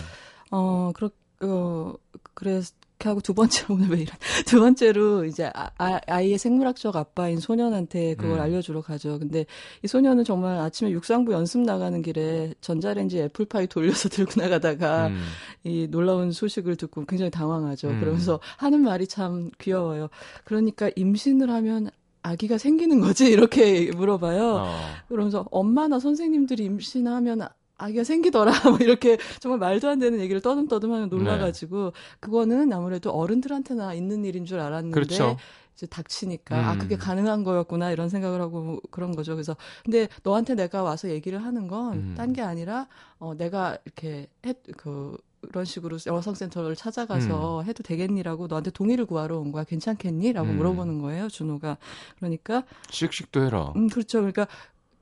어, 0.51 0.93
그렇, 0.93 1.11
어, 1.41 1.93
그래서 2.33 2.73
하고 3.03 3.19
두 3.19 3.33
번째로 3.33 3.75
오늘 3.75 3.89
왜 3.89 3.97
이런 3.97 4.15
두 4.45 4.61
번째로 4.61 5.25
이제 5.25 5.51
아, 5.53 5.69
아- 5.77 5.99
아 6.07 6.21
이의 6.21 6.37
생물학적 6.37 6.95
아빠인 6.95 7.41
소년한테 7.41 8.15
그걸 8.15 8.37
음. 8.37 8.41
알려주러 8.41 8.81
가죠. 8.81 9.19
근데 9.19 9.45
이 9.83 9.87
소년은 9.87 10.23
정말 10.23 10.57
아침에 10.57 10.91
육상부 10.91 11.33
연습 11.33 11.59
나가는 11.59 12.01
길에 12.01 12.53
전자레인지 12.61 13.19
애플파이 13.23 13.67
돌려서 13.67 14.07
들고 14.09 14.39
나가다가 14.39 15.07
음. 15.07 15.21
이 15.65 15.87
놀라운 15.91 16.31
소식을 16.31 16.77
듣고 16.77 17.05
굉장히 17.07 17.29
당황하죠. 17.29 17.89
음. 17.89 17.99
그러면서 17.99 18.39
하는 18.55 18.83
말이 18.83 19.05
참 19.05 19.51
귀여워요. 19.59 20.07
그러니까 20.45 20.89
임신을 20.95 21.49
하면 21.49 21.89
아기가 22.29 22.57
생기는 22.57 22.99
거지? 22.99 23.25
이렇게 23.31 23.91
물어봐요. 23.91 24.43
어. 24.43 24.79
그러면서 25.07 25.45
엄마나 25.51 25.99
선생님들이 25.99 26.63
임신하면 26.65 27.41
아- 27.41 27.49
아기가 27.77 28.03
생기더라. 28.03 28.51
뭐 28.69 28.77
이렇게 28.79 29.17
정말 29.39 29.59
말도 29.59 29.87
안 29.87 29.99
되는 29.99 30.19
얘기를 30.19 30.41
떠듬떠듬하면 30.41 31.09
놀라가지고 31.09 31.93
그거는 32.19 32.73
아무래도 32.73 33.11
어른들한테나 33.11 33.93
있는 33.93 34.25
일인 34.25 34.45
줄 34.45 34.59
알았는데 34.59 34.93
그렇죠. 34.93 35.37
이제 35.75 35.85
닥치니까 35.85 36.69
아 36.69 36.73
음. 36.73 36.79
그게 36.79 36.95
가능한 36.97 37.43
거였구나 37.43 37.91
이런 37.91 38.09
생각을 38.09 38.41
하고 38.41 38.81
그런 38.89 39.11
거죠. 39.15 39.35
그래서 39.35 39.55
근데 39.85 40.07
너한테 40.23 40.55
내가 40.55 40.81
와서 40.81 41.07
얘기를 41.07 41.43
하는 41.43 41.67
건 41.67 41.93
음. 41.93 42.13
딴게 42.17 42.41
아니라 42.41 42.87
어 43.19 43.35
내가 43.35 43.77
이렇게 43.85 44.25
했그 44.43 45.15
그런 45.49 45.65
식으로 45.65 45.97
여성센터를 46.05 46.75
찾아가서 46.75 47.63
해도 47.63 47.83
되겠니라고 47.83 48.47
너한테 48.47 48.71
동의를 48.71 49.05
구하러 49.05 49.39
온 49.39 49.51
거야. 49.51 49.63
괜찮겠니?라고 49.63 50.49
음. 50.49 50.57
물어보는 50.57 51.01
거예요. 51.01 51.27
준호가 51.29 51.77
그러니까 52.17 52.63
씩씩도 52.89 53.43
해라. 53.43 53.73
음 53.75 53.87
그렇죠. 53.87 54.19
그러니까 54.19 54.47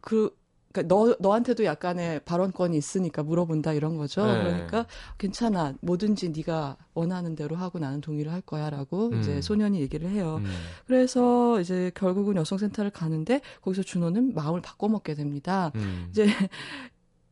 그 0.01 0.35
그러니까 0.75 0.93
너 0.93 1.15
너한테도 1.19 1.63
약간의 1.63 2.19
발언권이 2.25 2.77
있으니까 2.77 3.23
물어본다 3.23 3.71
이런 3.73 3.95
거죠. 3.95 4.25
네. 4.25 4.43
그러니까 4.43 4.85
괜찮아. 5.17 5.73
뭐든지 5.81 6.29
네가 6.35 6.75
원하는 6.93 7.35
대로 7.35 7.55
하고 7.55 7.79
나는 7.79 8.01
동의를 8.01 8.31
할 8.31 8.41
거야라고 8.41 9.09
음. 9.09 9.19
이제 9.19 9.41
소년이 9.41 9.79
얘기를 9.79 10.09
해요. 10.09 10.41
음. 10.43 10.51
그래서 10.85 11.61
이제 11.61 11.91
결국은 11.95 12.35
여성센터를 12.35 12.91
가는데 12.91 13.39
거기서 13.61 13.83
준호는 13.83 14.33
마음을 14.33 14.61
바꿔먹게 14.61 15.13
됩니다. 15.15 15.71
음. 15.75 16.07
이제 16.09 16.27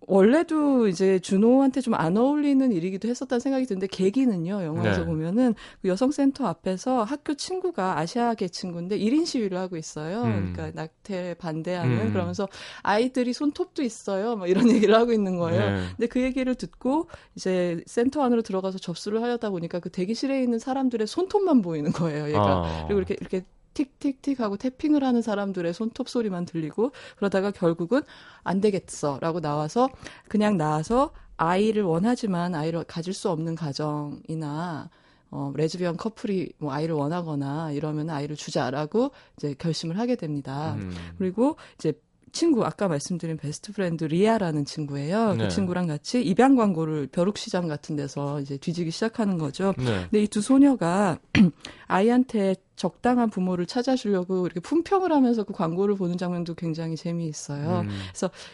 원래도 0.07 0.87
이제 0.87 1.19
준호한테 1.19 1.81
좀 1.81 1.93
안 2.03 2.17
어울리는 2.17 2.71
일이기도 2.71 3.07
했었다는 3.07 3.39
생각이 3.39 3.65
드는데 3.65 3.87
계기는요 3.87 4.63
영화에서 4.63 5.01
네. 5.01 5.05
보면은 5.05 5.53
그 5.81 5.87
여성센터 5.87 6.45
앞에서 6.47 7.03
학교 7.03 7.33
친구가 7.35 7.97
아시아계 7.99 8.47
친구인데 8.49 8.97
1인 8.97 9.25
시위를 9.25 9.57
하고 9.57 9.77
있어요. 9.77 10.23
음. 10.23 10.53
그러니까 10.53 10.81
낙태 10.81 11.35
반대하는 11.35 12.07
음. 12.07 12.11
그러면서 12.11 12.47
아이들이 12.81 13.31
손톱도 13.33 13.83
있어요. 13.83 14.35
막 14.35 14.49
이런 14.49 14.69
얘기를 14.71 14.95
하고 14.95 15.13
있는 15.13 15.37
거예요. 15.37 15.59
네. 15.61 15.83
근데 15.95 16.07
그 16.07 16.21
얘기를 16.21 16.55
듣고 16.55 17.07
이제 17.35 17.81
센터 17.85 18.21
안으로 18.23 18.41
들어가서 18.41 18.79
접수를 18.79 19.21
하려다 19.21 19.49
보니까 19.49 19.79
그 19.79 19.89
대기실에 19.89 20.41
있는 20.41 20.59
사람들의 20.59 21.07
손톱만 21.07 21.61
보이는 21.61 21.91
거예요. 21.91 22.27
얘가 22.29 22.61
어. 22.61 22.85
그리고 22.87 22.99
이렇게 22.99 23.15
이렇게 23.19 23.45
틱틱틱 23.73 24.39
하고 24.39 24.57
태핑을 24.57 25.03
하는 25.03 25.21
사람들의 25.21 25.73
손톱 25.73 26.09
소리만 26.09 26.45
들리고 26.45 26.91
그러다가 27.17 27.51
결국은 27.51 28.01
안 28.43 28.61
되겠어라고 28.61 29.41
나와서 29.41 29.89
그냥 30.27 30.57
나와서 30.57 31.11
아이를 31.37 31.83
원하지만 31.83 32.55
아이를 32.55 32.83
가질 32.83 33.13
수 33.13 33.29
없는 33.29 33.55
가정이나 33.55 34.89
어, 35.31 35.51
레즈비언 35.55 35.97
커플이 35.97 36.53
뭐 36.59 36.71
아이를 36.71 36.93
원하거나 36.93 37.71
이러면 37.71 38.11
아이를 38.11 38.35
주자라고 38.35 39.11
이제 39.35 39.55
결심을 39.57 39.97
하게 39.97 40.15
됩니다. 40.15 40.75
음. 40.75 40.93
그리고 41.17 41.57
이제 41.75 41.93
친구 42.33 42.65
아까 42.65 42.87
말씀드린 42.89 43.37
best 43.37 43.71
friend 43.71 44.03
리아라는 44.03 44.65
친구예요. 44.65 45.35
네. 45.35 45.43
그 45.45 45.49
친구랑 45.49 45.87
같이 45.87 46.21
입양 46.21 46.55
광고를 46.55 47.07
벼룩시장 47.07 47.67
같은 47.69 47.95
데서 47.95 48.41
이제 48.41 48.57
뒤지기 48.57 48.91
시작하는 48.91 49.37
거죠. 49.37 49.73
네. 49.77 50.01
근데 50.09 50.23
이 50.23 50.27
두 50.27 50.41
소녀가 50.41 51.19
아이한테 51.87 52.55
적당한 52.75 53.29
부모를 53.29 53.67
찾아주려고 53.67 54.47
이렇게 54.47 54.59
품평을 54.59 55.11
하면서 55.11 55.43
그 55.43 55.53
광고를 55.53 55.95
보는 55.95 56.17
장면도 56.17 56.55
굉장히 56.55 56.95
재미있어요. 56.95 57.81
음. 57.81 57.89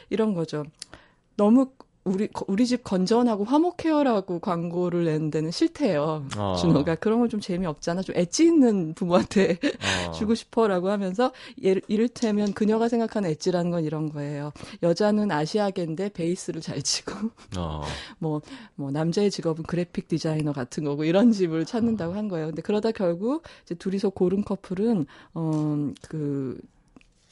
이런 0.10 0.34
거죠. 0.34 0.66
너무 1.38 1.72
우리 2.06 2.30
우리 2.48 2.66
집 2.66 2.84
건전하고 2.84 3.44
화목해요라고 3.44 4.40
광고를 4.40 5.06
내는 5.06 5.30
데는 5.32 5.52
싫대요. 5.52 6.26
어. 6.38 6.56
준호가 6.56 6.96
그런 6.96 7.20
건좀 7.20 7.40
재미없잖아. 7.40 8.02
좀 8.02 8.16
엣지 8.16 8.46
있는 8.46 8.94
부모한테 8.94 9.58
어. 10.08 10.12
주고 10.14 10.34
싶어라고 10.34 10.90
하면서 10.90 11.32
예를, 11.62 11.82
이를테면 11.88 12.54
그녀가 12.54 12.88
생각하는 12.90 13.30
엣지라는 13.32 13.72
건 13.72 13.84
이런 13.84 14.10
거예요. 14.12 14.52
여자는 14.82 15.32
아시아계인데 15.32 16.10
베이스를 16.10 16.62
잘 16.62 16.82
치고 16.82 17.30
어. 17.58 17.82
뭐, 18.20 18.42
뭐, 18.76 18.92
남자의 18.92 19.32
직업은 19.32 19.64
그래픽 19.64 20.08
디자이너 20.08 20.54
같은 20.54 20.84
거고, 20.84 21.04
이런 21.04 21.32
집을 21.32 21.66
찾는다고 21.66 22.14
한 22.14 22.28
거예요. 22.28 22.48
근데 22.48 22.62
그러다 22.62 22.92
결국, 22.92 23.44
이제 23.64 23.76
둘이서 23.76 24.10
고른 24.10 24.44
커플은, 24.44 25.06
어, 25.34 25.92
그, 26.08 26.60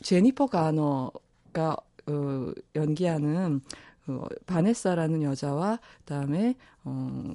제니퍼 0.02 0.48
가너가, 0.48 1.78
어, 2.08 2.52
연기하는, 2.76 3.62
어, 4.08 4.26
바네사라는 4.46 5.24
여자와, 5.24 5.80
그 6.00 6.04
다음에, 6.06 6.56
어, 6.84 7.34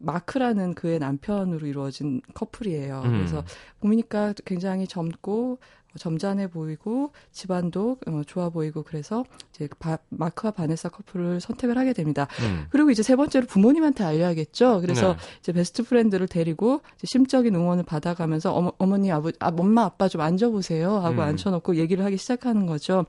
마크라는 0.00 0.74
그의 0.74 0.98
남편으로 0.98 1.66
이루어진 1.66 2.20
커플이에요. 2.34 3.02
음. 3.04 3.12
그래서 3.12 3.44
보니까 3.80 4.32
굉장히 4.44 4.86
젊고 4.86 5.58
점잖해 5.98 6.48
보이고 6.48 7.12
집안도 7.32 7.98
어, 8.06 8.22
좋아 8.26 8.50
보이고 8.50 8.82
그래서 8.82 9.24
이제 9.50 9.68
바, 9.78 9.98
마크와 10.10 10.52
바네사 10.52 10.90
커플을 10.90 11.40
선택을 11.40 11.76
하게 11.78 11.92
됩니다. 11.92 12.28
음. 12.42 12.66
그리고 12.70 12.90
이제 12.90 13.02
세 13.02 13.16
번째로 13.16 13.46
부모님한테 13.46 14.04
알려야겠죠. 14.04 14.80
그래서 14.80 15.14
네. 15.14 15.18
이제 15.40 15.52
best 15.52 15.82
friend를 15.82 16.28
데리고 16.28 16.82
심적인 17.02 17.54
응원을 17.54 17.84
받아가면서 17.84 18.52
어머, 18.52 18.72
어머니 18.78 19.10
아버 19.10 19.32
아, 19.40 19.52
엄마 19.56 19.84
아빠 19.84 20.08
좀 20.08 20.20
앉아보세요 20.20 20.98
하고 20.98 21.16
음. 21.16 21.20
앉혀놓고 21.20 21.76
얘기를 21.76 22.04
하기 22.04 22.16
시작하는 22.16 22.66
거죠. 22.66 23.06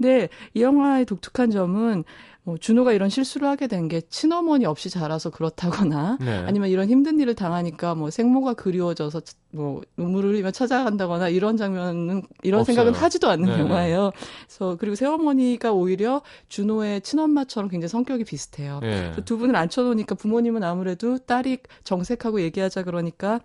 근데 0.00 0.30
이 0.54 0.62
영화의 0.62 1.04
독특한 1.04 1.50
점은 1.50 2.04
뭐 2.42 2.56
준호가 2.56 2.92
이런 2.94 3.10
실수를 3.10 3.46
하게 3.46 3.66
된 3.66 3.86
게 3.90 4.00
친어머니 4.08 4.64
없이 4.64 4.88
자라서 4.88 5.28
그렇다거나 5.28 6.16
네. 6.20 6.44
아니면 6.46 6.70
이런 6.70 6.88
힘든 6.88 7.20
일을 7.20 7.34
당하니까 7.34 7.94
뭐 7.94 8.08
생모가 8.08 8.54
그리워져서 8.54 9.20
뭐 9.50 9.82
눈물을 9.98 10.30
흘리며 10.30 10.52
찾아간다거나 10.52 11.28
이런 11.28 11.58
장면은 11.58 12.22
이런 12.42 12.60
없어요. 12.60 12.76
생각은 12.76 12.98
하지도 12.98 13.28
않는 13.28 13.46
네네. 13.46 13.60
영화예요. 13.60 14.12
그래서 14.46 14.76
그리고 14.78 14.94
새어머니가 14.94 15.72
오히려 15.72 16.22
준호의 16.48 17.02
친엄마처럼 17.02 17.68
굉장히 17.68 17.88
성격이 17.90 18.24
비슷해요. 18.24 18.80
예. 18.84 18.88
그래서 19.12 19.20
두 19.22 19.36
분을 19.36 19.54
앉혀놓으니까 19.56 20.14
부모님은 20.14 20.62
아무래도 20.62 21.18
딸이 21.18 21.58
정색하고 21.84 22.40
얘기하자 22.40 22.84
그러니까 22.84 23.40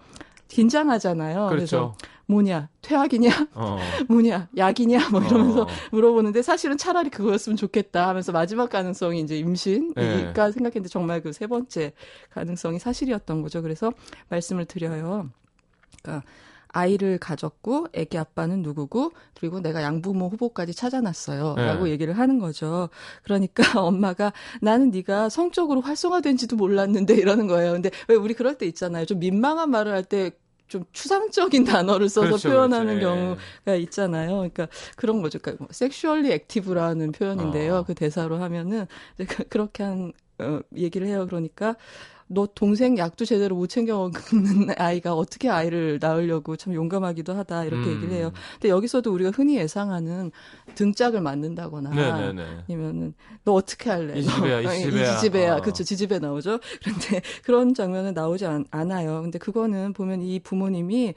긴장하잖아요. 0.48 1.48
그렇죠. 1.50 1.96
뭐냐 2.28 2.70
퇴학이냐 2.82 3.50
어. 3.54 3.78
뭐냐 4.10 4.50
약이냐 4.58 5.10
뭐 5.12 5.22
이러면서 5.22 5.62
어. 5.64 5.68
물어보는데 5.92 6.42
사실은 6.42 6.76
차라리 6.78 7.12
그거였으면 7.12 7.56
좋겠다 7.56 8.08
하면서 8.08 8.32
마지막 8.32 8.72
가능성이 8.72 9.22
이제 9.22 9.38
임신이니까 9.38 10.46
네. 10.46 10.52
생각했는데 10.52 10.90
정말 10.90 11.22
그 11.22 11.36
세 11.36 11.48
번째 11.48 11.92
가능성이 12.30 12.80
사실이었던 12.80 13.42
거죠. 13.42 13.62
그래서 13.62 13.92
말씀을 14.30 14.64
드려요. 14.66 15.30
그러니까 16.02 16.26
아이를 16.70 17.18
가졌고 17.18 17.88
애기 17.94 18.18
아빠는 18.18 18.62
누구고 18.62 19.12
그리고 19.38 19.60
내가 19.62 19.82
양부모 19.82 20.30
후보까지 20.30 20.74
찾아놨어요. 20.74 21.56
네. 21.58 21.66
라고 21.66 21.90
얘기를 21.90 22.18
하는 22.18 22.40
거죠. 22.40 22.90
그러니까 23.24 23.64
엄마가 23.82 24.32
나는 24.62 24.92
네가 24.92 25.28
성적으로 25.30 25.82
활성화된지도 25.82 26.56
몰랐는데 26.56 27.16
이러는 27.16 27.48
거예요. 27.48 27.74
근데 27.74 27.92
왜 28.08 28.16
우리 28.16 28.34
그럴 28.34 28.58
때 28.58 28.66
있잖아요. 28.66 29.06
좀 29.06 29.20
민망한 29.20 29.72
말을 29.72 29.92
할때 29.94 30.32
좀 30.68 30.84
추상적인 30.94 31.64
단어를 31.66 32.10
써서 32.10 32.28
그렇죠, 32.28 32.50
표현하는 32.50 33.00
그렇죠. 33.00 33.08
예. 33.08 33.10
경우가 33.66 33.76
있잖아요. 33.84 34.32
그러니까 34.38 34.68
그런 34.96 35.22
거죠. 35.22 35.40
그러니까 35.40 35.64
뭐 35.66 35.70
섹슈얼리 35.72 36.32
액티브라는 36.32 37.12
표현인데요. 37.12 37.76
어. 37.78 37.84
그 37.84 37.94
대사로 37.94 38.38
하면은 38.38 38.88
이제 39.16 39.26
그- 39.26 39.44
그렇게 39.44 39.84
한 39.84 40.12
어, 40.40 40.60
얘기를 40.76 41.08
해요. 41.08 41.26
그러니까 41.28 41.76
너 42.28 42.48
동생 42.56 42.98
약도 42.98 43.24
제대로 43.24 43.56
못 43.56 43.68
챙겨 43.68 43.98
먹는 43.98 44.74
아이가 44.78 45.14
어떻게 45.14 45.50
아이를 45.50 46.00
낳으려고 46.02 46.56
참 46.56 46.74
용감하기도 46.74 47.34
하다 47.34 47.66
이렇게 47.66 47.90
음. 47.90 47.96
얘기를 47.96 48.14
해요. 48.14 48.32
근데 48.54 48.70
여기서도 48.70 49.14
우리가 49.14 49.30
흔히 49.30 49.58
예상하는 49.58 50.32
등짝을 50.74 51.22
맞는다거나 51.22 51.92
네네네. 51.92 52.64
아니면은 52.68 53.14
너 53.44 53.54
어떻게 53.54 53.92
할래? 53.92 54.18
이 54.18 54.24
지지배야, 54.24 54.62
이 54.62 54.64
너, 54.64 54.70
어. 54.70 54.74
이 54.74 55.06
지지배야. 55.06 55.58
어. 55.58 55.62
그렇죠. 55.62 55.84
지지배 55.84 56.20
나오죠. 56.20 56.60
그런데 56.84 57.22
그런 57.44 57.74
장면은 57.76 58.14
나오지 58.16 58.46
않, 58.48 58.66
않아요. 58.72 59.22
근데 59.22 59.38
그거는 59.38 59.94
보면 59.94 60.24
이 60.24 60.40
부모님이 60.40 61.14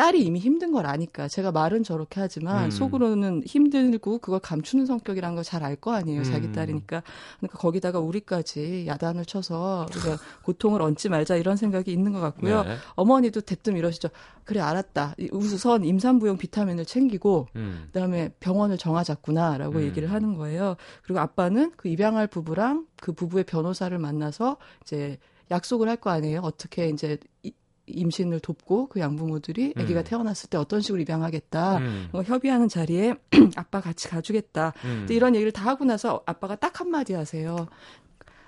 딸이 0.00 0.24
이미 0.24 0.38
힘든 0.38 0.72
걸 0.72 0.86
아니까 0.86 1.28
제가 1.28 1.52
말은 1.52 1.82
저렇게 1.82 2.20
하지만 2.20 2.64
음. 2.64 2.70
속으로는 2.70 3.42
힘들고 3.44 4.16
그걸 4.20 4.40
감추는 4.40 4.86
성격이란 4.86 5.34
걸잘 5.34 5.62
알 5.62 5.76
거 5.76 5.92
아니에요. 5.92 6.22
음. 6.22 6.24
자기 6.24 6.50
딸이니까. 6.52 7.02
그러니까 7.38 7.58
거기다가 7.58 8.00
우리까지 8.00 8.84
야단을 8.86 9.26
쳐서 9.26 9.86
우리가 9.90 10.16
고통을 10.42 10.80
얹지 10.80 11.10
말자 11.10 11.36
이런 11.36 11.56
생각이 11.58 11.92
있는 11.92 12.12
것 12.14 12.20
같고요. 12.20 12.62
네. 12.62 12.76
어머니도 12.96 13.42
대뜸 13.42 13.76
이러시죠. 13.76 14.08
그래 14.44 14.60
알았다. 14.60 15.16
이- 15.18 15.28
우선 15.32 15.84
임산부용 15.84 16.38
비타민을 16.38 16.86
챙기고 16.86 17.48
음. 17.56 17.82
그다음에 17.92 18.30
병원을 18.40 18.78
정하자꾸나라고 18.78 19.80
음. 19.80 19.82
얘기를 19.82 20.10
하는 20.10 20.34
거예요. 20.36 20.76
그리고 21.02 21.20
아빠는 21.20 21.72
그 21.76 21.88
입양할 21.88 22.26
부부랑 22.26 22.86
그 23.02 23.12
부부의 23.12 23.44
변호사를 23.44 23.96
만나서 23.98 24.56
이제 24.82 25.18
약속을 25.50 25.88
할 25.90 25.96
거 25.96 26.08
아니에요. 26.08 26.40
어떻게 26.42 26.88
이제 26.88 27.18
이- 27.42 27.52
임신을 27.94 28.40
돕고 28.40 28.88
그 28.88 29.00
양부모들이 29.00 29.74
아기가 29.76 30.00
음. 30.00 30.04
태어났을 30.04 30.50
때 30.50 30.58
어떤 30.58 30.80
식으로 30.80 31.00
입양하겠다. 31.02 31.78
음. 31.78 32.08
뭐 32.12 32.22
협의하는 32.22 32.68
자리에 32.68 33.14
아빠 33.56 33.80
같이 33.80 34.08
가주겠다. 34.08 34.72
음. 34.84 35.06
이런 35.10 35.34
얘기를 35.34 35.52
다 35.52 35.66
하고 35.66 35.84
나서 35.84 36.22
아빠가 36.26 36.56
딱 36.56 36.80
한마디 36.80 37.14
하세요. 37.14 37.68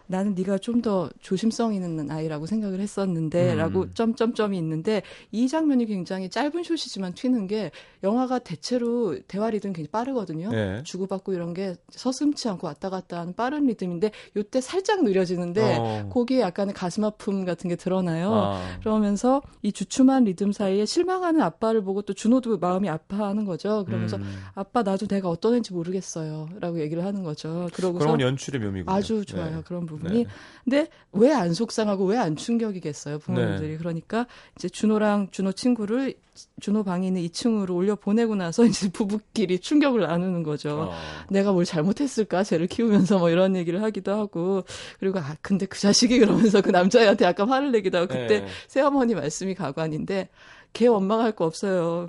나는 0.06 0.34
네가 0.34 0.58
좀 0.58 0.82
더 0.82 1.08
조심성 1.20 1.74
있는 1.74 2.10
아이라고 2.10 2.46
생각을 2.46 2.80
했었는데 2.80 3.52
음. 3.52 3.58
라고 3.58 3.90
점점점이 3.94 4.58
있는데 4.58 5.02
이 5.30 5.48
장면이 5.48 5.86
굉장히 5.86 6.28
짧은 6.28 6.64
숏이지만 6.64 7.14
튀는 7.14 7.46
게 7.46 7.70
영화가 8.02 8.40
대체로 8.40 9.16
대화 9.28 9.48
리듬이 9.48 9.72
굉장히 9.72 9.88
빠르거든요. 9.90 10.50
네. 10.50 10.82
주고받고 10.82 11.32
이런 11.32 11.54
게 11.54 11.76
서슴치 11.90 12.48
않고 12.48 12.66
왔다 12.66 12.90
갔다 12.90 13.20
하는 13.20 13.34
빠른 13.34 13.66
리듬인데 13.66 14.10
요때 14.36 14.60
살짝 14.60 15.04
느려지는데 15.04 15.76
어. 15.78 16.08
거기에 16.12 16.40
약간의 16.40 16.74
가슴 16.74 17.04
아픔 17.04 17.44
같은 17.44 17.70
게 17.70 17.76
드러나요. 17.76 18.32
아. 18.34 18.78
그러면서 18.80 19.40
이 19.62 19.70
주춤한 19.70 20.24
리듬 20.24 20.50
사이에 20.50 20.84
실망하는 20.84 21.40
아빠를 21.40 21.84
보고 21.84 22.02
또 22.02 22.12
준호도 22.12 22.58
마음이 22.58 22.88
아파하는 22.88 23.44
거죠. 23.44 23.84
그러면서 23.84 24.16
음. 24.16 24.24
아빠 24.54 24.82
나도 24.82 25.06
내가 25.06 25.28
어떤 25.28 25.54
애인지 25.54 25.72
모르겠어요.라고 25.72 26.80
얘기를 26.80 27.04
하는 27.04 27.22
거죠. 27.22 27.68
그러고서 27.72 28.04
그런 28.04 28.18
건 28.18 28.26
연출의 28.26 28.60
묘미군요. 28.60 28.92
아주 28.92 29.24
좋아요 29.24 29.56
네. 29.56 29.62
그런 29.64 29.86
부분이. 29.92 30.24
네. 30.24 30.30
근데 30.64 30.88
왜 31.12 31.32
안 31.32 31.54
속상하고 31.54 32.04
왜 32.06 32.16
안 32.18 32.36
충격이겠어요 32.36 33.18
부모님들이. 33.20 33.70
네. 33.72 33.76
그러니까 33.76 34.26
이제 34.56 34.68
준호랑 34.68 35.28
준호 35.30 35.52
친구를 35.52 36.14
준호 36.60 36.82
방에 36.84 37.08
있는 37.08 37.20
2층으로 37.22 37.74
올려 37.76 37.94
보내고 37.94 38.34
나서 38.36 38.64
이제 38.66 38.90
부부끼리 38.90 39.58
충격을 39.58 40.00
나누는 40.00 40.42
거죠. 40.42 40.88
어. 40.90 40.94
내가 41.30 41.52
뭘 41.52 41.64
잘못했을까? 41.64 42.42
쟤를 42.44 42.66
키우면서 42.66 43.18
뭐 43.18 43.30
이런 43.30 43.54
얘기를 43.56 43.82
하기도 43.82 44.12
하고 44.12 44.64
그리고 44.98 45.18
아 45.18 45.36
근데 45.42 45.66
그 45.66 45.78
자식이 45.78 46.18
그러면서 46.18 46.60
그 46.62 46.70
남자애한테 46.70 47.24
약간 47.24 47.48
화를 47.48 47.70
내기도 47.72 47.98
하고 47.98 48.08
그때 48.08 48.40
네. 48.40 48.46
새어머니 48.68 49.14
말씀이 49.14 49.54
가관인데 49.54 50.28
걔 50.72 50.86
원망할 50.86 51.32
거 51.32 51.44
없어요. 51.44 52.08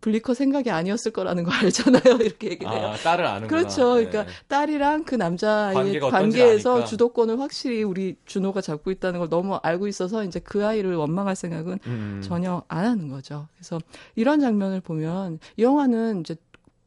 블리커 0.00 0.34
생각이 0.34 0.70
아니었을 0.70 1.12
거라는 1.12 1.44
거 1.44 1.50
알잖아요. 1.50 2.16
이렇게 2.22 2.50
얘기를 2.50 2.72
해요. 2.72 2.88
아, 2.88 2.96
딸을 2.96 3.26
아는구나. 3.26 3.48
그렇죠. 3.48 3.96
네. 3.96 4.06
그러니까 4.06 4.32
딸이랑 4.48 5.04
그 5.04 5.14
남자의 5.14 6.00
관계에서. 6.00 6.84
주도권을 6.84 7.38
확실히 7.40 7.82
우리 7.82 8.16
준호가 8.26 8.60
잡고 8.60 8.90
있다는 8.90 9.20
걸 9.20 9.28
너무 9.28 9.56
알고 9.62 9.86
있어서 9.88 10.24
이제 10.24 10.40
그 10.40 10.66
아이를 10.66 10.96
원망할 10.96 11.36
생각은 11.36 11.78
음. 11.86 12.20
전혀 12.22 12.62
안 12.68 12.84
하는 12.84 13.08
거죠. 13.08 13.46
그래서 13.54 13.78
이런 14.16 14.40
장면을 14.40 14.80
보면 14.80 15.38
이 15.56 15.62
영화는 15.62 16.20
이제 16.20 16.36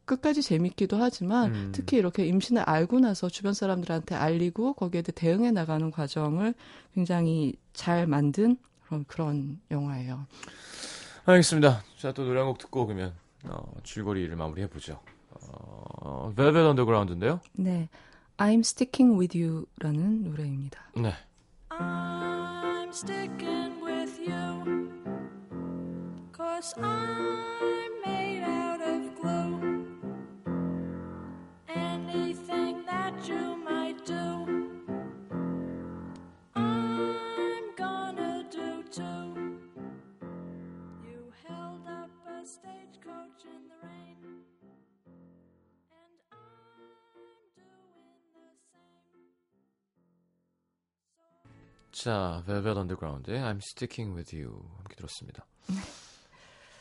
끝까지 0.04 0.42
재밌기도 0.42 0.98
하지만 0.98 1.54
음. 1.54 1.72
특히 1.74 1.96
이렇게 1.96 2.26
임신을 2.26 2.62
알고 2.62 3.00
나서 3.00 3.28
주변 3.28 3.54
사람들한테 3.54 4.14
알리고 4.14 4.74
거기에 4.74 5.02
대해 5.02 5.12
대응해 5.14 5.50
나가는 5.50 5.90
과정을 5.90 6.54
굉장히 6.94 7.54
잘 7.72 8.06
만든 8.06 8.56
그런 8.86 9.04
그런 9.06 9.60
영화예요. 9.70 10.26
알겠습니다. 11.26 11.82
자, 11.98 12.12
또 12.12 12.24
노래 12.24 12.38
한 12.40 12.48
곡 12.48 12.58
듣고 12.58 12.86
그러면 12.86 13.14
어, 13.44 13.72
줄거리를 13.82 14.34
마무리해 14.36 14.68
보죠. 14.68 15.00
어, 15.30 16.32
Velvet 16.36 16.66
Underground인데요. 16.66 17.40
네, 17.52 17.88
I'm 18.36 18.60
Sticking 18.60 19.18
with 19.18 19.36
You라는 19.38 20.24
노래입니다. 20.24 20.80
네. 20.96 21.12
I'm 21.70 22.88
sticking 22.90 23.82
with 23.84 24.20
you. 24.20 24.90
Cause 26.36 26.74
I'm 26.80 28.06
made 28.06 28.23
a 42.44 42.46
stagecoach 42.46 43.40
in 43.46 43.62
the 43.70 43.76
rain. 43.82 44.16
And 44.20 44.44
I'm 45.92 46.12
doing 46.28 46.52
the 46.52 46.60
same. 48.60 48.84
자, 51.92 52.42
Velvet 52.46 52.78
Underground의 52.78 53.40
I'm 53.40 53.58
Sticking 53.62 54.14
With 54.14 54.36
You 54.36 54.60
함께 54.78 54.94
들었습니다. 54.96 55.46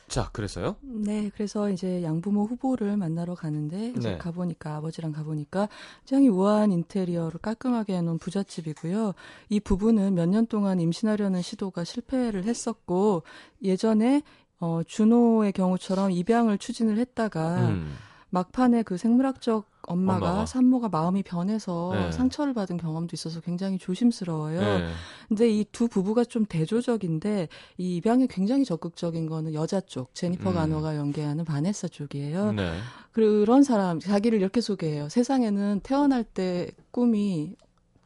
자, 0.09 0.29
그래서요? 0.31 0.75
네, 0.81 1.31
그래서 1.33 1.69
이제 1.69 2.03
양부모 2.03 2.43
후보를 2.45 2.97
만나러 2.97 3.33
가는데 3.35 3.93
이제 3.97 4.11
네. 4.11 4.17
가보니까 4.17 4.75
아버지랑 4.75 5.11
가보니까 5.13 5.69
굉장히 6.05 6.27
우아한 6.27 6.71
인테리어를 6.71 7.39
깔끔하게 7.39 7.95
해놓은 7.95 8.17
부잣집이고요. 8.19 9.13
이 9.49 9.59
부부는 9.61 10.13
몇 10.15 10.27
년 10.27 10.45
동안 10.45 10.79
임신하려는 10.81 11.41
시도가 11.41 11.83
실패를 11.85 12.43
했었고 12.43 13.23
예전에 13.63 14.21
어, 14.63 14.81
준호의 14.87 15.51
경우처럼 15.51 16.11
입양을 16.11 16.57
추진을 16.57 16.97
했다가 16.97 17.67
음. 17.67 17.97
막판에 18.29 18.83
그 18.83 18.95
생물학적 18.95 19.65
엄마가, 19.85 20.25
엄마가. 20.29 20.45
산모가 20.45 20.87
마음이 20.87 21.21
변해서 21.23 21.91
네. 21.93 22.11
상처를 22.13 22.53
받은 22.53 22.77
경험도 22.77 23.09
있어서 23.13 23.41
굉장히 23.41 23.77
조심스러워요. 23.77 24.61
네. 24.61 24.89
근데 25.27 25.49
이 25.49 25.65
두 25.73 25.89
부부가 25.89 26.23
좀 26.23 26.45
대조적인데 26.45 27.49
이 27.77 27.97
입양에 27.97 28.25
굉장히 28.29 28.63
적극적인 28.63 29.27
거는 29.27 29.53
여자 29.53 29.81
쪽 29.81 30.15
제니퍼 30.15 30.51
음. 30.51 30.55
가노가 30.55 30.95
연기하는 30.95 31.43
바네사 31.43 31.89
쪽이에요. 31.89 32.53
네. 32.53 32.71
그런 33.11 33.63
사람 33.63 33.99
자기를 33.99 34.39
이렇게 34.39 34.61
소개해요. 34.61 35.09
세상에는 35.09 35.81
태어날 35.83 36.23
때 36.23 36.71
꿈이 36.91 37.55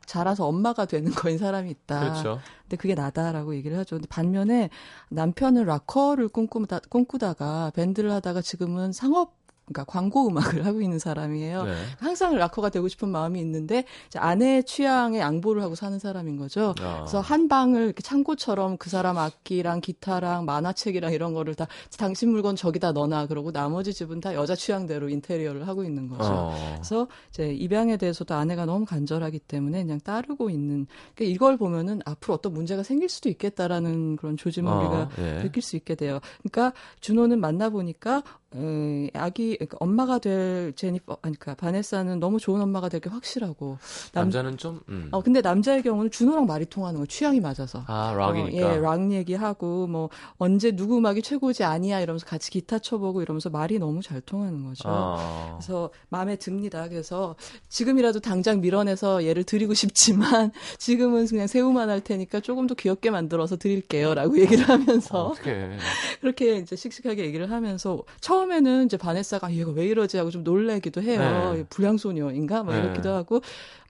자라서 0.08 0.48
엄마가 0.48 0.86
되는 0.86 1.12
거인 1.12 1.38
사람이 1.38 1.70
있다. 1.70 2.00
그렇죠. 2.00 2.40
근데 2.64 2.78
그게 2.78 2.96
나다라고 2.96 3.54
얘기를 3.56 3.78
하죠. 3.78 3.98
근데 3.98 4.08
반면에 4.08 4.70
남편은 5.10 5.66
락커를 5.66 6.30
꿈꾸다, 6.30 6.80
꿈꾸다가 6.90 7.72
밴드를 7.76 8.12
하다가 8.12 8.42
지금은 8.42 8.94
상업 8.94 9.36
그러니까 9.68 9.84
광고 9.84 10.28
음악을 10.28 10.66
하고 10.66 10.82
있는 10.82 10.98
사람이에요. 10.98 11.64
네. 11.66 11.74
항상 12.00 12.36
락커가 12.36 12.70
되고 12.70 12.88
싶은 12.88 13.10
마음이 13.10 13.40
있는데 13.42 13.84
아내의 14.16 14.64
취향에 14.64 15.20
양보를 15.20 15.62
하고 15.62 15.76
사는 15.76 16.00
사람인 16.00 16.38
거죠. 16.38 16.74
아. 16.80 17.00
그래서 17.02 17.20
한 17.20 17.48
방을 17.48 17.84
이렇게 17.84 18.02
창고처럼 18.02 18.78
그 18.78 18.90
사람 18.90 19.18
악기랑 19.18 19.82
기타랑 19.82 20.46
만화책이랑 20.46 21.12
이런 21.14 21.34
거를 21.34 21.56
다 21.56 21.68
당신 21.98 22.30
물건 22.30 22.56
저기다 22.56 22.94
넣어놔 22.94 23.28
그러고 23.28 23.52
나머지 23.52 23.94
집은 23.94 24.22
다 24.22 24.34
여자 24.34 24.56
취향대로 24.56 25.10
인테리어를 25.10 25.68
하고 25.68 25.84
있는 25.84 26.08
거죠. 26.08 26.32
어. 26.32 26.76
그래서 26.76 27.08
이제 27.30 27.54
입양에 27.54 27.98
대해서도 27.98 28.34
아내가 28.34 28.66
너무 28.66 28.86
간절하기 28.86 29.40
때문에 29.40 29.84
그냥 29.84 30.00
따르고 30.00 30.50
있는 30.50 30.88
그러니까 31.16 31.36
이걸 31.36 31.58
보면은 31.58 32.02
앞으로 32.06 32.36
어떤 32.36 32.54
문제가 32.54 32.84
생길 32.84 33.10
수도 33.10 33.30
있겠다라는 33.30 34.16
그런 34.16 34.38
조짐을 34.38 34.72
우리가 34.72 35.02
어, 35.02 35.10
예. 35.20 35.42
느낄 35.44 35.62
수 35.62 35.76
있게 35.76 35.96
돼요. 35.96 36.20
그러니까 36.44 36.74
준호는 37.02 37.40
만나 37.42 37.70
보니까 37.70 38.24
에, 38.56 39.10
아기 39.14 39.57
그러니까 39.58 39.78
엄마가 39.80 40.20
될 40.20 40.74
제니퍼 40.76 41.18
아니 41.22 41.36
그러니까 41.38 41.56
바네사는 41.56 42.20
너무 42.20 42.40
좋은 42.40 42.62
엄마가 42.62 42.90
될 42.90 42.98
게 43.00 43.10
확실하고 43.10 43.78
남, 44.14 44.26
남자는 44.26 44.58
좀 44.58 44.82
음. 44.90 45.08
어 45.12 45.22
근데 45.22 45.40
남자의 45.42 45.84
경우는 45.84 46.10
준호랑 46.10 46.48
말이 46.48 46.66
통하는 46.66 47.00
거 47.00 47.06
취향이 47.06 47.40
맞아서. 47.40 47.84
아 47.88 48.12
어, 48.12 48.16
락이니까. 48.16 48.58
예, 48.58 48.78
락 48.80 49.12
얘기하고 49.12 49.86
뭐 49.88 50.10
언제 50.38 50.72
누구 50.76 50.98
음악이 50.98 51.22
최고지 51.22 51.64
아니야 51.64 52.00
이러면서 52.00 52.26
같이 52.26 52.50
기타 52.50 52.80
쳐보고 52.80 53.22
이러면서 53.22 53.50
말이 53.52 53.78
너무 53.78 54.02
잘 54.02 54.20
통하는 54.22 54.64
거죠. 54.66 54.84
아. 54.88 55.58
그래서 55.60 55.92
마음에 56.10 56.36
듭니다. 56.38 56.88
그래서 56.90 57.36
지금이라도 57.70 58.20
당장 58.20 58.62
밀어내서 58.62 59.26
얘를 59.26 59.44
드리고 59.44 59.74
싶지만 59.76 60.52
지금은 60.80 61.28
그냥 61.28 61.46
새우만 61.48 61.90
할 61.90 62.02
테니까 62.02 62.40
조금 62.40 62.66
더 62.68 62.74
귀엽게 62.74 63.12
만들어서 63.12 63.58
드릴게요라고 63.58 64.40
얘기를 64.40 64.68
하면서 64.68 65.28
어떻게? 65.28 65.70
그렇게 66.22 66.58
이제 66.58 66.76
씩씩하게 66.76 67.26
얘기를 67.26 67.52
하면서 67.52 68.02
처음에는 68.22 68.86
이제 68.86 68.98
바네사가 68.98 69.47
아, 69.48 69.52
얘가 69.52 69.72
왜 69.72 69.86
이러지 69.86 70.18
하고 70.18 70.30
좀 70.30 70.44
놀래기도 70.44 71.02
해요. 71.02 71.54
네. 71.56 71.64
불량소녀인가 71.70 72.64
막 72.64 72.74
네. 72.74 72.80
이렇기도 72.84 73.12
하고 73.12 73.42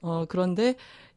어 0.02 0.24
그런데 0.28 0.76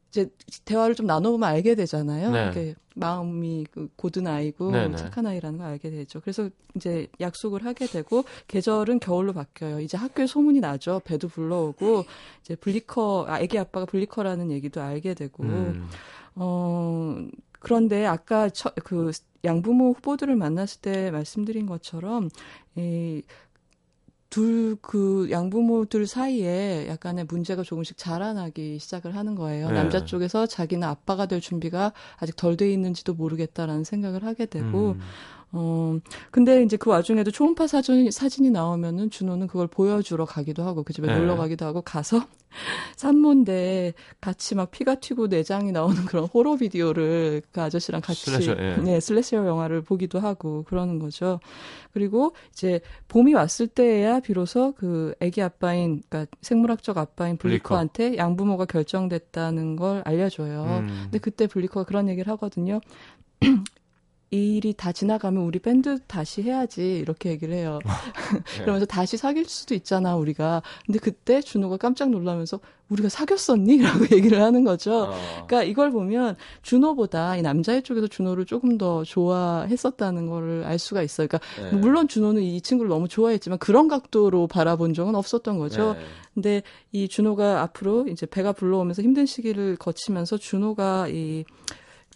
이제 0.10 0.30
대화를 0.65 0.95
좀 0.95 1.06
나눠보면 1.06 1.47
알게 1.47 1.75
되잖아요. 1.75 2.32
네. 2.32 2.43
이렇게 2.43 2.75
마음이 2.95 3.67
그 3.71 3.88
고든 3.95 4.27
아이고 4.27 4.71
네, 4.71 4.88
네. 4.88 4.97
착한 4.97 5.25
아이라는 5.27 5.60
걸 5.60 5.67
알게 5.67 5.91
되죠. 5.91 6.19
그래서 6.19 6.49
이제 6.75 7.08
약속을 7.19 7.65
하게 7.65 7.86
되고 7.86 8.25
계절은 8.47 8.99
겨울로 8.99 9.32
바뀌어요. 9.34 9.80
이제 9.80 9.95
학교에 9.95 10.25
소문이 10.25 10.60
나죠. 10.60 11.01
배도 11.06 11.27
불러오고 11.27 12.04
이제 12.41 12.56
블리커 12.56 13.27
아, 13.30 13.39
애기 13.39 13.58
아빠가 13.60 13.86
블리커라는 13.86 14.51
얘기도 14.51 14.82
알게 14.82 15.13
되고 15.13 15.43
음. 15.43 15.88
어, 16.36 17.15
그런데 17.60 18.06
아까 18.06 18.49
처, 18.49 18.71
그 18.84 19.12
양부모 19.45 19.93
후보들을 19.93 20.36
만났을 20.36 20.82
때 20.82 21.12
말씀드린 21.12 21.67
것처럼 21.67 22.30
이 22.75 23.21
둘 24.32 24.78
그 24.82 25.28
양부모들 25.30 26.08
사이에 26.08 26.88
약간의 26.88 27.26
문제가 27.26 27.62
조금씩 27.62 27.98
자라나기 27.98 28.80
시작을 28.80 29.15
하는 29.15 29.36
거예요. 29.36 29.67
네. 29.67 29.74
남자 29.74 30.06
쪽에서 30.06 30.48
자기는 30.48 30.88
아빠가 30.88 31.26
될 31.28 31.41
준비가 31.41 31.91
아직 32.17 32.36
덜 32.36 32.58
돼 32.58 32.72
있는지도 32.72 33.13
모르겠다라는 33.13 33.84
생각을 33.84 34.24
하게 34.24 34.46
되고 34.46 34.91
음. 34.91 35.00
어, 35.53 35.99
근데 36.31 36.63
이제 36.63 36.77
그 36.77 36.89
와중에도 36.89 37.29
초음파 37.29 37.67
사진, 37.67 38.09
사진이 38.09 38.51
나오면은 38.51 39.09
준호는 39.09 39.47
그걸 39.47 39.67
보여주러 39.67 40.25
가기도 40.25 40.63
하고 40.63 40.83
그 40.83 40.93
집에 40.93 41.07
네. 41.07 41.17
놀러 41.17 41.35
가기도 41.35 41.65
하고 41.65 41.81
가서 41.81 42.23
산모인데 42.95 43.93
같이 44.21 44.55
막 44.55 44.71
피가 44.71 44.95
튀고 44.95 45.27
내장이 45.27 45.71
나오는 45.71 46.05
그런 46.05 46.25
호러 46.25 46.55
비디오를 46.55 47.41
그 47.51 47.61
아저씨랑 47.61 48.01
같이 48.01 48.31
슬래셔, 48.31 48.55
예. 48.59 48.77
네, 48.77 48.99
슬래셔 48.99 49.45
영화를 49.45 49.81
보기도 49.81 50.19
하고 50.19 50.63
그러는 50.63 50.99
거죠. 50.99 51.39
그리고 51.93 52.33
이제 52.53 52.79
봄이 53.09 53.33
왔을 53.33 53.67
때야 53.67 54.21
비로소 54.21 54.73
그 54.73 55.13
아기 55.21 55.41
아빠인 55.41 56.01
그러니까 56.07 56.33
생물학적 56.41 56.97
아빠인 56.97 57.37
블리커. 57.37 57.63
블리커한테 57.69 58.17
양부모가 58.17 58.65
결정됐다는 58.65 59.75
걸 59.75 60.01
알려줘요. 60.05 60.63
음. 60.81 60.99
근데 61.03 61.19
그때 61.19 61.47
블리커가 61.47 61.85
그런 61.85 62.07
얘기를 62.07 62.31
하거든요. 62.31 62.79
이 64.34 64.56
일이 64.56 64.74
다 64.74 64.94
지나가면 64.94 65.44
우리 65.44 65.60
밴드 65.60 66.00
다시 66.08 66.41
해야지 66.41 67.00
이렇게 67.00 67.32
얘기를 67.32 67.54
해요. 67.54 67.80
네. 68.58 68.62
그러면서 68.62 68.86
다시 68.86 69.17
사귈 69.17 69.44
수도 69.44 69.76
있잖아 69.76 70.15
우리가. 70.15 70.62
근데 70.86 71.00
그때 71.00 71.41
준호가 71.41 71.76
깜짝 71.76 72.10
놀라면서 72.12 72.62
우리가 72.88 73.10
사귀었었니?라고 73.10 74.06
얘기를 74.15 74.41
하는 74.41 74.63
거죠. 74.63 75.04
어. 75.04 75.13
그러니까 75.48 75.63
이걸 75.63 75.91
보면 75.91 76.38
준호보다 76.62 77.36
이 77.36 77.41
남자의 77.41 77.84
쪽에서 77.84 78.08
준호를 78.08 78.46
조금 78.46 78.78
더 78.78 79.04
좋아했었다는 79.04 80.28
거를 80.28 80.63
알 80.63 80.80
수가 80.80 81.02
있어요. 81.02 81.28
그러니까 81.28 81.39
네. 81.62 81.72
뭐 81.72 81.82
물론 81.82 82.08
준호는 82.08 82.41
이 82.41 82.62
친구를 82.62 82.89
너무 82.89 83.10
좋아했지만 83.10 83.60
그런 83.60 83.89
각도로 83.89 84.48
바라본 84.48 84.94
적은 84.94 85.13
없었던 85.13 85.58
거죠. 85.58 85.94
네. 85.94 86.00
근데 86.34 86.63
이 86.94 87.10
준호가 87.10 87.62
앞으로 87.63 88.08
이제 88.08 88.26
배가 88.26 88.54
불러오면서 88.54 89.02
힘든 89.02 89.26
시기를 89.26 89.76
거치면서 89.76 90.38
준호가 90.38 91.10
이 91.10 91.44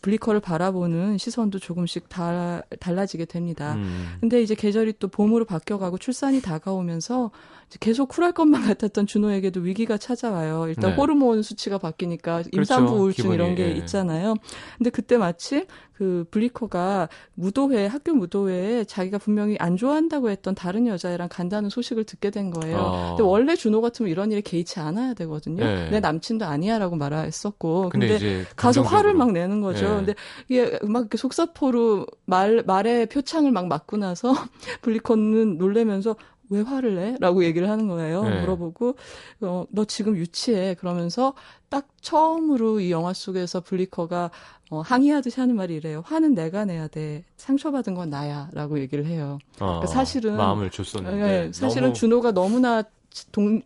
블리커를 0.05 0.39
바라보는 0.39 1.17
시선도 1.17 1.57
조금씩 1.57 2.09
달, 2.09 2.61
달라지게 2.79 3.25
됩니다. 3.25 3.73
음. 3.73 4.17
근데 4.21 4.41
이제 4.41 4.53
계절이 4.53 4.93
또 4.99 5.07
봄으로 5.07 5.45
바뀌어가고 5.45 5.97
출산이 5.97 6.41
다가오면서 6.41 7.31
계속 7.79 8.09
쿨할 8.09 8.31
것만 8.31 8.61
같았던 8.67 9.07
준호에게도 9.07 9.61
위기가 9.61 9.97
찾아와요. 9.97 10.65
일단 10.67 10.91
네. 10.91 10.95
호르몬 10.95 11.41
수치가 11.41 11.77
바뀌니까 11.77 12.43
임산부 12.51 12.91
그렇죠. 12.91 13.03
우울증 13.03 13.33
이런 13.33 13.55
게 13.55 13.69
예. 13.69 13.71
있잖아요. 13.71 14.35
근데 14.77 14.89
그때 14.89 15.17
마침 15.17 15.65
그 15.93 16.25
블리커가 16.29 17.07
무도회 17.35 17.85
학교 17.87 18.13
무도회에 18.13 18.83
자기가 18.83 19.17
분명히 19.17 19.55
안 19.59 19.77
좋아한다고 19.77 20.29
했던 20.29 20.53
다른 20.53 20.87
여자애랑 20.87 21.29
간다는 21.29 21.69
소식을 21.69 22.03
듣게 22.03 22.31
된 22.31 22.51
거예요. 22.51 22.77
어. 22.77 23.07
근데 23.11 23.23
원래 23.23 23.55
준호 23.55 23.79
같으면 23.79 24.11
이런 24.11 24.31
일에 24.31 24.41
개의치 24.41 24.79
않아야 24.81 25.13
되거든요. 25.13 25.63
네. 25.63 25.89
내 25.89 25.99
남친도 26.01 26.45
아니야라고 26.45 26.97
말했었고. 26.97 27.89
근데, 27.89 28.09
근데, 28.09 28.45
가서 28.57 28.81
화를 28.81 29.13
감정적으로. 29.13 29.17
막 29.17 29.31
내는 29.31 29.61
거죠. 29.61 29.85
예. 29.85 29.89
근데 29.89 30.15
이게 30.49 30.79
막 30.83 31.01
이렇게 31.01 31.17
속사포로 31.17 32.07
말 32.25 32.63
말에 32.65 33.05
표창을 33.05 33.51
막 33.51 33.67
맞고 33.67 33.95
나서 33.95 34.33
블리컨은 34.81 35.57
놀래면서 35.57 36.17
왜 36.49 36.61
화를 36.61 36.95
내? 36.95 37.17
라고 37.19 37.43
얘기를 37.43 37.69
하는 37.69 37.87
거예요. 37.87 38.23
네. 38.23 38.41
물어보고, 38.41 38.95
어, 39.41 39.65
너 39.69 39.85
지금 39.85 40.15
유치해. 40.15 40.75
그러면서 40.75 41.33
딱 41.69 41.87
처음으로 42.01 42.79
이 42.79 42.91
영화 42.91 43.13
속에서 43.13 43.61
블리커가 43.61 44.31
어, 44.71 44.81
항의하듯이 44.81 45.39
하는 45.39 45.55
말이 45.55 45.75
이래요. 45.75 46.01
화는 46.05 46.33
내가 46.33 46.65
내야 46.65 46.87
돼. 46.87 47.23
상처받은 47.37 47.93
건 47.93 48.09
나야. 48.09 48.49
라고 48.53 48.79
얘기를 48.79 49.05
해요. 49.05 49.37
어, 49.59 49.79
그러니까 49.79 49.87
사실은- 49.87 50.35
마음을 50.35 50.69
줬었는데 50.71 51.17
네, 51.17 51.51
사실은 51.53 51.89
너무 51.89 51.93
준호가 51.93 52.31
너무나 52.31 52.83
동, 53.31 53.61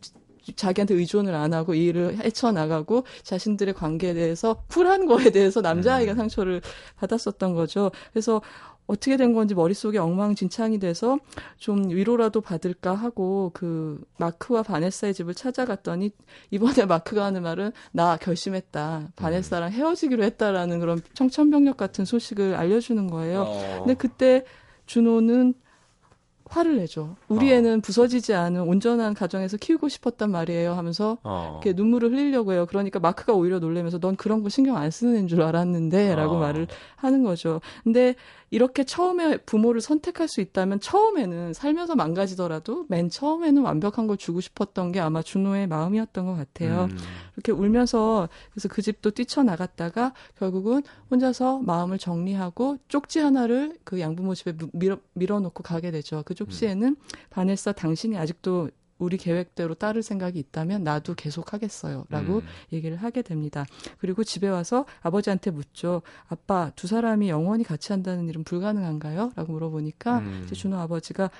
자기한테 0.55 0.95
의존을 0.95 1.35
안 1.35 1.53
하고 1.53 1.73
이 1.73 1.85
일을 1.85 2.17
헤쳐나가고 2.23 3.03
자신들의 3.23 3.73
관계에 3.75 4.13
대해서 4.13 4.63
쿨한 4.69 5.05
거에 5.05 5.29
대해서 5.29 5.61
남자아이가 5.61 6.13
음. 6.13 6.17
상처를 6.17 6.61
받았었던 6.97 7.53
거죠. 7.53 7.91
그래서 8.11 8.41
어떻게 8.89 9.17
된 9.17 9.33
건지 9.33 9.53
머릿속에 9.53 9.99
엉망진창이 9.99 10.79
돼서 10.79 11.19
좀 11.57 11.89
위로라도 11.89 12.41
받을까 12.41 12.95
하고 12.95 13.51
그 13.53 14.03
마크와 14.17 14.63
바네사의 14.63 15.13
집을 15.13 15.35
찾아갔더니 15.35 16.09
이번에 16.49 16.85
마크가 16.87 17.23
하는 17.23 17.43
말은 17.43 17.71
나 17.91 18.17
결심했다. 18.17 19.09
바네사랑 19.15 19.71
헤어지기로 19.71 20.23
했다라는 20.23 20.79
그런 20.79 21.01
청천벽력 21.13 21.77
같은 21.77 22.03
소식을 22.03 22.55
알려주는 22.55 23.05
거예요. 23.11 23.41
어. 23.43 23.77
근데 23.83 23.93
그때 23.93 24.43
준호는 24.87 25.53
화를 26.49 26.77
내죠. 26.77 27.15
우리 27.27 27.51
어. 27.51 27.55
애는 27.55 27.81
부서지지 27.81 28.33
않은 28.33 28.61
온전한 28.61 29.13
가정에서 29.13 29.57
키우고 29.57 29.87
싶었단 29.87 30.31
말이에요 30.31 30.73
하면서 30.73 31.19
어. 31.23 31.59
이렇게 31.61 31.73
눈물을 31.73 32.11
흘리려고 32.11 32.53
해요. 32.53 32.65
그러니까 32.67 32.99
마크가 32.99 33.33
오히려 33.33 33.59
놀래면서 33.59 33.99
넌 33.99 34.15
그런 34.15 34.41
거 34.41 34.49
신경 34.49 34.75
안 34.75 34.89
쓰는 34.89 35.15
애인 35.15 35.27
줄 35.27 35.43
알았는데 35.43 36.15
라고 36.15 36.37
어. 36.37 36.39
말을 36.39 36.67
하는 36.95 37.23
거죠. 37.23 37.61
근데 37.83 38.15
이렇게 38.51 38.83
처음에 38.83 39.37
부모를 39.37 39.81
선택할 39.81 40.27
수 40.27 40.41
있다면 40.41 40.79
처음에는 40.79 41.53
살면서 41.53 41.95
망가지더라도 41.95 42.85
맨 42.89 43.09
처음에는 43.09 43.61
완벽한 43.61 44.07
걸 44.07 44.17
주고 44.17 44.41
싶었던 44.41 44.91
게 44.91 44.99
아마 44.99 45.21
준호의 45.21 45.67
마음이었던 45.67 46.25
것 46.25 46.35
같아요. 46.35 46.87
음. 46.91 46.97
이렇게 47.35 47.51
울면서 47.51 48.27
그래서 48.51 48.67
그 48.67 48.81
집도 48.81 49.11
뛰쳐나갔다가 49.11 50.13
결국은 50.37 50.83
혼자서 51.11 51.59
마음을 51.59 51.97
정리하고 51.97 52.77
쪽지 52.87 53.19
하나를 53.19 53.77
그 53.83 53.99
양부모 53.99 54.35
집에 54.35 54.53
밀어, 54.73 54.97
밀어놓고 55.13 55.63
가게 55.63 55.91
되죠. 55.91 56.23
그 56.25 56.33
쪽지에는 56.33 56.95
바네사 57.29 57.73
당신이 57.73 58.17
아직도 58.17 58.69
우리 58.99 59.17
계획대로 59.17 59.73
따를 59.73 60.03
생각이 60.03 60.37
있다면 60.37 60.83
나도 60.83 61.15
계속 61.15 61.53
하겠어요 61.53 62.05
라고 62.09 62.37
음. 62.37 62.41
얘기를 62.73 62.97
하게 62.97 63.21
됩니다. 63.23 63.65
그리고 63.97 64.23
집에 64.23 64.47
와서 64.47 64.85
아버지한테 65.01 65.51
묻죠. 65.51 66.01
아빠 66.27 66.71
두 66.75 66.85
사람이 66.85 67.29
영원히 67.29 67.63
같이 67.63 67.91
한다는 67.93 68.27
일은 68.29 68.43
불가능한가요? 68.43 69.31
라고 69.35 69.53
물어보니까 69.53 70.19
음. 70.19 70.41
이제 70.45 70.53
준호 70.53 70.77
아버지가 70.77 71.31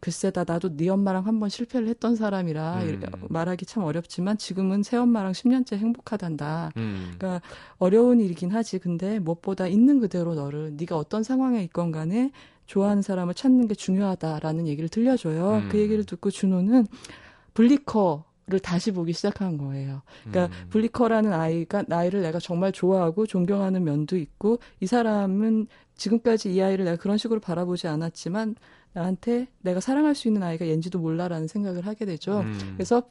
글쎄다 0.00 0.44
나도 0.46 0.76
네 0.76 0.90
엄마랑 0.90 1.26
한 1.26 1.40
번 1.40 1.48
실패를 1.48 1.88
했던 1.88 2.16
사람이라 2.16 2.80
음. 2.82 3.00
말하기 3.30 3.64
참 3.64 3.82
어렵지만 3.82 4.36
지금은 4.36 4.82
새 4.82 4.98
엄마랑 4.98 5.32
10년째 5.32 5.76
행복하단다. 5.78 6.72
음. 6.76 7.14
그러니까 7.18 7.40
어려운 7.78 8.20
일이긴 8.20 8.50
하지. 8.50 8.78
근데 8.78 9.18
무엇보다 9.18 9.66
있는 9.66 9.98
그대로 10.00 10.34
너를 10.34 10.74
네가 10.76 10.96
어떤 10.98 11.22
상황에 11.22 11.62
있건 11.64 11.92
간에 11.92 12.30
좋아하는 12.66 13.02
사람을 13.02 13.34
찾는 13.34 13.68
게 13.68 13.74
중요하다라는 13.74 14.66
얘기를 14.66 14.88
들려줘요. 14.88 15.62
음. 15.64 15.68
그 15.70 15.78
얘기를 15.78 16.04
듣고 16.04 16.30
준호는 16.30 16.86
블리커 17.54 18.24
를 18.48 18.60
다시 18.60 18.92
보기 18.92 19.12
시작한 19.12 19.58
거예요. 19.58 20.02
그러니까 20.22 20.56
음. 20.56 20.68
블리커라는 20.70 21.32
아이가 21.32 21.82
나이를 21.88 22.22
내가 22.22 22.38
정말 22.38 22.70
좋아하고 22.70 23.26
존경하는 23.26 23.82
면도 23.82 24.16
있고 24.16 24.60
이 24.78 24.86
사람은 24.86 25.66
지금까지 25.96 26.54
이 26.54 26.62
아이를 26.62 26.84
내가 26.84 26.96
그런 26.96 27.18
식으로 27.18 27.40
바라보지 27.40 27.88
않았지만 27.88 28.54
나한테 28.92 29.48
내가 29.62 29.80
사랑할 29.80 30.14
수 30.14 30.28
있는 30.28 30.44
아이가 30.44 30.64
얜지도 30.64 31.00
몰라라는 31.00 31.48
생각을 31.48 31.86
하게 31.86 32.04
되죠. 32.04 32.38
음. 32.38 32.74
그래서 32.76 33.02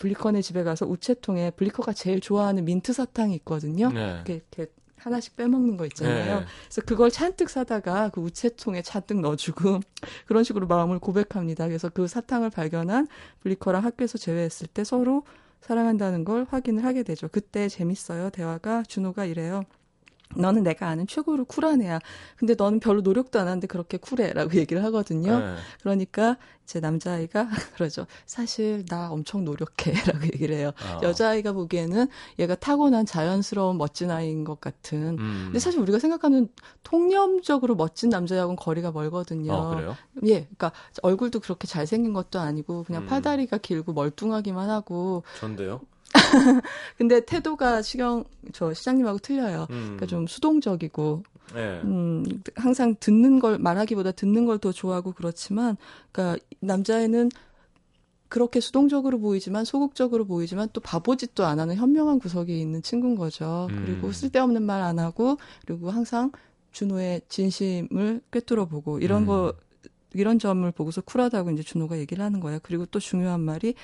블리커네 0.00 0.42
집에 0.42 0.64
가서 0.64 0.86
우체통에 0.86 1.50
블리커가 1.52 1.92
제일 1.92 2.18
좋아하는 2.18 2.64
민트 2.64 2.92
사탕이 2.92 3.36
있거든요. 3.36 3.90
네. 3.92 4.14
이렇게, 4.14 4.34
이렇게 4.34 4.72
하나씩 5.02 5.36
빼먹는 5.36 5.76
거 5.76 5.84
있잖아요. 5.86 6.40
네. 6.40 6.46
그래서 6.64 6.82
그걸 6.86 7.10
잔뜩 7.10 7.50
사다가 7.50 8.08
그 8.10 8.20
우체통에 8.20 8.82
잔뜩 8.82 9.20
넣어주고 9.20 9.80
그런 10.26 10.44
식으로 10.44 10.66
마음을 10.66 10.98
고백합니다. 10.98 11.66
그래서 11.66 11.88
그 11.88 12.06
사탕을 12.06 12.50
발견한 12.50 13.08
블리커랑 13.40 13.84
학교에서 13.84 14.18
제외했을 14.18 14.68
때 14.68 14.84
서로 14.84 15.24
사랑한다는 15.60 16.24
걸 16.24 16.46
확인을 16.48 16.84
하게 16.84 17.02
되죠. 17.02 17.28
그때 17.28 17.68
재밌어요. 17.68 18.30
대화가 18.30 18.82
준호가 18.82 19.24
이래요. 19.24 19.64
너는 20.36 20.62
내가 20.62 20.88
아는 20.88 21.06
최고로 21.06 21.44
쿨한 21.46 21.82
애야. 21.82 21.98
근데 22.36 22.54
너는 22.56 22.80
별로 22.80 23.00
노력도 23.00 23.38
안 23.38 23.48
하는데 23.48 23.66
그렇게 23.66 23.96
쿨해라고 23.98 24.50
얘기를 24.58 24.82
하거든요. 24.84 25.38
네. 25.38 25.56
그러니까 25.80 26.36
이제 26.64 26.80
남자아이가 26.80 27.48
그러죠. 27.74 28.06
사실 28.26 28.84
나 28.86 29.10
엄청 29.10 29.44
노력해라고 29.44 30.24
얘기를 30.34 30.56
해요. 30.56 30.72
아. 30.82 31.00
여자아이가 31.02 31.52
보기에는 31.52 32.06
얘가 32.38 32.54
타고난 32.54 33.04
자연스러운 33.04 33.78
멋진 33.78 34.10
아이인 34.10 34.44
것 34.44 34.60
같은. 34.60 35.18
음. 35.18 35.42
근데 35.46 35.58
사실 35.58 35.80
우리가 35.80 35.98
생각하는 35.98 36.48
통념적으로 36.82 37.74
멋진 37.74 38.10
남자하고는 38.10 38.56
거리가 38.56 38.92
멀거든요. 38.92 39.52
어, 39.52 39.74
그래요? 39.74 39.96
예, 40.26 40.44
그러니까 40.44 40.72
얼굴도 41.02 41.40
그렇게 41.40 41.66
잘생긴 41.66 42.12
것도 42.12 42.38
아니고 42.38 42.84
그냥 42.84 43.02
음. 43.02 43.06
팔다리가 43.06 43.58
길고 43.58 43.92
멀뚱하기만 43.92 44.70
하고. 44.70 45.24
전데요? 45.40 45.80
근데 46.98 47.24
태도가 47.24 47.82
시경 47.82 48.24
저 48.52 48.72
시장님하고 48.74 49.18
틀려요. 49.18 49.66
음. 49.70 49.82
그러니까 49.96 50.06
좀 50.06 50.26
수동적이고 50.26 51.22
네. 51.54 51.80
음, 51.84 52.24
항상 52.54 52.94
듣는 53.00 53.38
걸 53.40 53.58
말하기보다 53.58 54.12
듣는 54.12 54.46
걸 54.46 54.58
더 54.58 54.72
좋아하고 54.72 55.12
그렇지만, 55.12 55.76
그러니까 56.12 56.42
남자애는 56.60 57.30
그렇게 58.28 58.60
수동적으로 58.60 59.18
보이지만 59.18 59.64
소극적으로 59.66 60.24
보이지만 60.24 60.68
또 60.72 60.80
바보짓도 60.80 61.44
안 61.44 61.60
하는 61.60 61.74
현명한 61.76 62.18
구석이 62.18 62.58
있는 62.58 62.80
친구인 62.82 63.14
거죠. 63.16 63.66
음. 63.70 63.82
그리고 63.84 64.12
쓸데없는 64.12 64.62
말 64.62 64.80
안 64.80 64.98
하고 64.98 65.36
그리고 65.66 65.90
항상 65.90 66.32
준호의 66.72 67.22
진심을 67.28 68.22
꿰뚫어 68.30 68.64
보고 68.66 68.98
이런 69.00 69.22
음. 69.22 69.26
거 69.26 69.52
이런 70.14 70.38
점을 70.38 70.70
보고서 70.72 71.00
쿨하다고 71.02 71.50
이제 71.52 71.62
준호가 71.62 71.98
얘기를 71.98 72.24
하는 72.24 72.40
거예요. 72.40 72.58
그리고 72.62 72.86
또 72.86 72.98
중요한 73.00 73.40
말이 73.40 73.74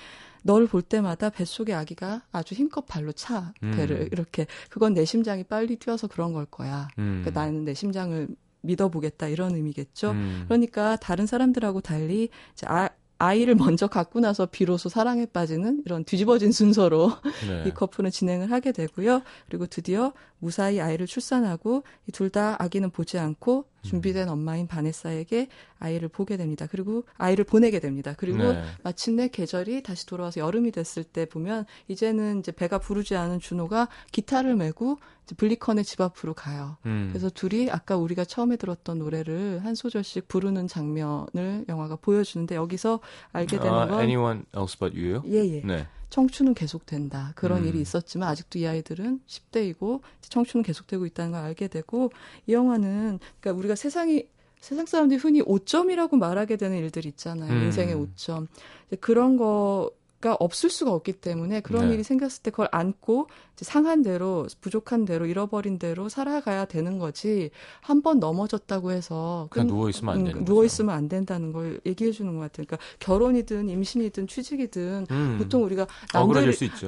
너를 0.42 0.66
볼 0.66 0.82
때마다 0.82 1.30
뱃속의 1.30 1.74
아기가 1.74 2.22
아주 2.32 2.54
힘껏 2.54 2.82
발로 2.86 3.12
차 3.12 3.52
배를 3.60 4.02
음. 4.02 4.08
이렇게 4.12 4.46
그건 4.70 4.94
내 4.94 5.04
심장이 5.04 5.42
빨리 5.44 5.76
뛰어서 5.76 6.06
그런 6.06 6.32
걸 6.32 6.46
거야. 6.46 6.88
음. 6.98 7.22
그러니까 7.22 7.40
나는 7.40 7.64
내 7.64 7.74
심장을 7.74 8.28
믿어보겠다 8.62 9.28
이런 9.28 9.54
의미겠죠. 9.54 10.10
음. 10.12 10.44
그러니까 10.48 10.96
다른 10.96 11.26
사람들하고 11.26 11.80
달리 11.80 12.28
이제 12.52 12.66
아, 12.68 12.88
아이를 13.20 13.56
먼저 13.56 13.88
갖고 13.88 14.20
나서 14.20 14.46
비로소 14.46 14.88
사랑에 14.88 15.26
빠지는 15.26 15.82
이런 15.84 16.04
뒤집어진 16.04 16.52
순서로 16.52 17.10
네. 17.48 17.64
이 17.66 17.70
커플은 17.72 18.10
진행을 18.12 18.52
하게 18.52 18.70
되고요. 18.70 19.22
그리고 19.48 19.66
드디어 19.66 20.12
무사히 20.38 20.80
아이를 20.80 21.06
출산하고 21.08 21.82
이 22.06 22.12
둘 22.12 22.30
다 22.30 22.54
아기는 22.62 22.90
보지 22.90 23.18
않고 23.18 23.64
준비된 23.88 24.28
엄마인 24.28 24.66
바네사에게 24.66 25.48
아이를 25.78 26.08
보게 26.08 26.36
됩니다. 26.36 26.66
그리고 26.70 27.04
아이를 27.16 27.44
보내게 27.44 27.80
됩니다. 27.80 28.14
그리고 28.16 28.38
네. 28.52 28.62
마침내 28.82 29.28
계절이 29.28 29.82
다시 29.82 30.06
돌아와서 30.06 30.40
여름이 30.40 30.72
됐을 30.72 31.04
때 31.04 31.24
보면 31.26 31.64
이제는 31.88 32.40
이제 32.40 32.52
배가 32.52 32.78
부르지 32.78 33.16
않은 33.16 33.40
준호가 33.40 33.88
기타를 34.12 34.56
메고 34.56 34.98
블리컨의 35.36 35.84
집 35.84 36.00
앞으로 36.00 36.34
가요. 36.34 36.76
음. 36.86 37.08
그래서 37.10 37.28
둘이 37.28 37.70
아까 37.70 37.96
우리가 37.96 38.24
처음에 38.24 38.56
들었던 38.56 38.98
노래를 38.98 39.64
한 39.64 39.74
소절씩 39.74 40.28
부르는 40.28 40.68
장면을 40.68 41.64
영화가 41.68 41.96
보여주는데 41.96 42.54
여기서 42.54 43.00
알게 43.32 43.58
되는 43.58 43.72
아, 43.74 43.86
건 43.86 44.00
anyone 44.00 44.42
else 44.56 44.78
but 44.78 44.98
you요? 44.98 45.22
예 45.26 45.56
예 45.56 45.62
네. 45.64 45.86
청춘은 46.10 46.54
계속된다 46.54 47.32
그런 47.34 47.62
음. 47.62 47.68
일이 47.68 47.80
있었지만 47.80 48.28
아직도 48.28 48.58
이 48.58 48.66
아이들은 48.66 49.20
10대이고 49.26 50.00
청춘은 50.22 50.62
계속되고 50.62 51.06
있다는 51.06 51.32
걸 51.32 51.42
알게 51.42 51.68
되고 51.68 52.10
이 52.46 52.52
영화는 52.52 53.18
그러니까 53.40 53.58
우리가 53.58 53.74
세상이 53.74 54.26
세상 54.60 54.86
사람들이 54.86 55.20
흔히 55.20 55.40
오점이라고 55.42 56.16
말하게 56.16 56.56
되는 56.56 56.76
일들 56.78 57.06
있잖아요 57.06 57.52
음. 57.52 57.64
인생의 57.64 57.94
오점 57.94 58.48
그런 59.00 59.36
거 59.36 59.90
가 60.20 60.34
없을 60.40 60.68
수가 60.68 60.92
없기 60.92 61.12
때문에 61.12 61.60
그런 61.60 61.88
네. 61.88 61.94
일이 61.94 62.02
생겼을 62.02 62.42
때 62.42 62.50
그걸 62.50 62.68
안고 62.72 63.28
이제 63.52 63.64
상한 63.64 64.02
대로 64.02 64.48
부족한 64.60 65.04
대로 65.04 65.26
잃어버린 65.26 65.78
대로 65.78 66.08
살아가야 66.08 66.64
되는 66.64 66.98
거지 66.98 67.50
한 67.80 68.02
번 68.02 68.18
넘어졌다고 68.18 68.90
해서 68.90 69.46
그냥 69.50 69.68
끈- 69.68 69.74
누워 69.76 69.88
있으면 69.90 70.14
안 70.14 70.20
음, 70.20 70.24
되는 70.24 70.44
누워. 70.44 70.64
있으면 70.64 70.92
안 70.94 71.08
된다는 71.08 71.52
걸 71.52 71.80
얘기해 71.86 72.10
주는 72.10 72.34
것 72.34 72.40
같아요. 72.40 72.66
그러니까 72.66 72.78
결혼이든 72.98 73.68
임신이든 73.68 74.26
취직이든 74.26 75.06
음. 75.08 75.36
보통 75.38 75.62
우리가 75.62 75.86
남들. 76.12 76.34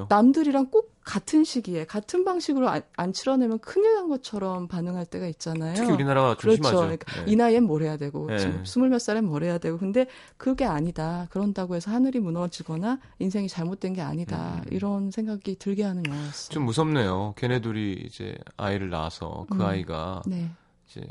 남들이랑 0.08 0.66
꼭 0.70 0.90
같은 1.05 1.44
시기에 1.44 1.86
같은 1.86 2.24
방식으로 2.24 2.68
안, 2.68 2.82
안 2.96 3.12
치러내면 3.12 3.59
큰일 3.59 3.94
난 3.94 4.09
것처럼 4.09 4.68
반응할 4.68 5.07
때가 5.07 5.26
있잖아요. 5.28 5.74
특히 5.74 5.90
우리나라가 5.92 6.36
좀 6.36 6.53
그렇죠. 6.53 6.57
심하죠. 6.57 6.76
그러니까 6.78 7.24
네. 7.24 7.32
이 7.32 7.36
나이엔 7.36 7.64
뭘 7.64 7.82
해야 7.82 7.96
되고 7.96 8.26
네. 8.26 8.38
지금 8.38 8.64
스물 8.64 8.90
몇 8.90 9.01
살엔 9.01 9.24
뭘 9.24 9.42
해야 9.42 9.59
되고 9.59 9.78
근데 9.78 10.07
그게 10.36 10.64
아니다. 10.64 11.26
그런다고 11.30 11.74
해서 11.74 11.90
하늘이 11.90 12.20
무너지거나 12.20 12.98
인생이 13.18 13.48
잘못된 13.48 13.94
게 13.94 14.03
아니다. 14.03 14.61
음. 14.64 14.68
이런 14.70 15.11
생각이 15.11 15.57
들게 15.59 15.82
하는 15.84 16.05
영화였어요. 16.07 16.53
좀 16.53 16.64
무섭네요. 16.64 17.34
걔네들이 17.36 18.05
이제 18.07 18.36
아이를 18.57 18.90
낳아서 18.90 19.46
그 19.51 19.57
음. 19.57 19.62
아이가 19.62 20.22
네. 20.26 20.51
이제 20.86 21.03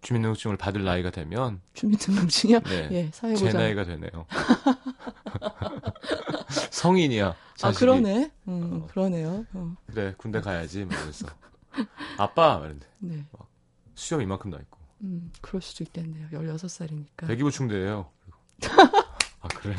주민등록증을 0.00 0.56
받을 0.56 0.84
나이가 0.84 1.10
되면 1.10 1.60
주민등록증이요? 1.74 2.60
네. 2.60 2.88
예, 2.90 3.04
제 3.06 3.10
사회보장. 3.12 3.60
나이가 3.60 3.84
되네요. 3.84 4.26
성인이야. 6.70 7.34
아. 7.62 7.72
그러네. 7.72 8.30
음, 8.48 8.86
그러네요. 8.88 9.44
어, 9.52 9.74
그래 9.86 10.14
군대 10.16 10.40
가야지 10.40 10.84
말면서 10.84 11.26
아빠 12.16 12.58
말는데 12.58 12.86
네. 12.98 13.24
수염 13.94 14.22
이만큼 14.22 14.50
나 14.50 14.58
있고 14.58 14.78
음, 15.02 15.30
그럴 15.40 15.60
수도 15.62 15.84
있겠네요. 15.84 16.28
16 16.32 16.68
살이니까. 16.68 17.26
대기보충대예요. 17.26 18.10
아 19.40 19.48
그래? 19.48 19.76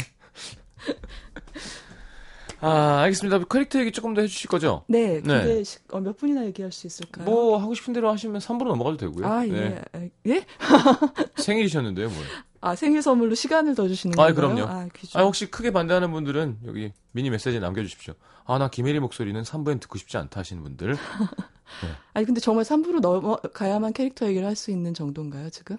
아 2.61 2.99
알겠습니다. 3.03 3.39
캐릭터 3.49 3.79
얘기 3.79 3.91
조금 3.91 4.13
더 4.13 4.21
해주실 4.21 4.49
거죠? 4.49 4.83
네, 4.87 5.21
네. 5.21 5.63
시- 5.63 5.79
어, 5.91 5.99
몇 6.01 6.17
분이나 6.17 6.45
얘기할 6.45 6.71
수 6.73 6.87
있을까요? 6.87 7.23
뭐 7.25 7.57
하고 7.57 7.73
싶은 7.73 7.93
대로 7.93 8.11
하시면 8.11 8.39
3부로 8.41 8.67
넘어가도 8.67 8.97
되고요. 8.97 9.25
아, 9.25 9.45
예. 9.47 9.51
네. 9.51 9.81
아, 9.93 9.99
예? 10.27 10.45
생일이셨는데요, 11.41 12.09
뭐. 12.09 12.17
아, 12.61 12.75
생일 12.75 13.01
선물로 13.01 13.35
시간을 13.35 13.75
더 13.75 13.87
주시는 13.87 14.19
아, 14.19 14.27
건가요? 14.33 14.35
그럼요. 14.35 14.71
아. 14.71 14.87
아, 15.15 15.23
혹시 15.23 15.49
크게 15.49 15.71
반대하는 15.71 16.11
분들은 16.11 16.59
여기 16.65 16.91
미니 17.11 17.29
메시지 17.29 17.59
남겨주십시오. 17.59 18.15
아, 18.45 18.57
나 18.57 18.69
김혜리 18.69 18.99
목소리는 18.99 19.41
3부엔 19.41 19.79
듣고 19.79 19.97
싶지 19.97 20.17
않다 20.17 20.39
하시는 20.41 20.61
분들. 20.63 20.95
아니, 22.13 22.25
근데 22.25 22.41
정말 22.41 22.65
3부로 22.65 22.99
넘어가야만 22.99 23.93
캐릭터 23.93 24.27
얘기를 24.27 24.45
할 24.47 24.55
수 24.55 24.71
있는 24.71 24.93
정도인가요, 24.93 25.49
지금? 25.51 25.77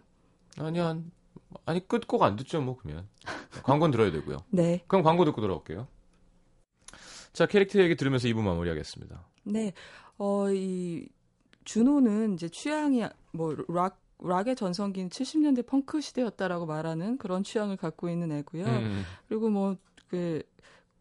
아니, 0.58 0.78
한, 0.78 1.10
아니, 1.66 1.86
끝곡 1.86 2.22
안 2.22 2.36
듣죠, 2.36 2.60
뭐, 2.62 2.76
그러면. 2.80 3.08
광고는 3.64 3.90
들어야 3.90 4.10
되고요. 4.12 4.44
네. 4.50 4.82
그럼 4.86 5.02
광고 5.02 5.24
듣고 5.24 5.40
돌아올게요. 5.40 5.86
자, 7.32 7.46
캐릭터 7.46 7.78
얘기 7.80 7.96
들으면서 7.96 8.28
2부 8.28 8.40
마무리하겠습니다. 8.40 9.22
네. 9.44 9.72
어, 10.18 10.50
이, 10.50 11.08
준호는 11.64 12.34
이제 12.34 12.48
취향이, 12.48 13.04
뭐, 13.32 13.54
락, 13.68 14.00
락의 14.22 14.56
전성기인 14.56 15.08
70년대 15.08 15.66
펑크 15.66 16.00
시대였다라고 16.00 16.66
말하는 16.66 17.18
그런 17.18 17.42
취향을 17.42 17.76
갖고 17.76 18.08
있는 18.08 18.32
애고요. 18.32 18.64
음, 18.64 19.02
그리고 19.28 19.50
뭐, 19.50 19.76
그, 20.08 20.42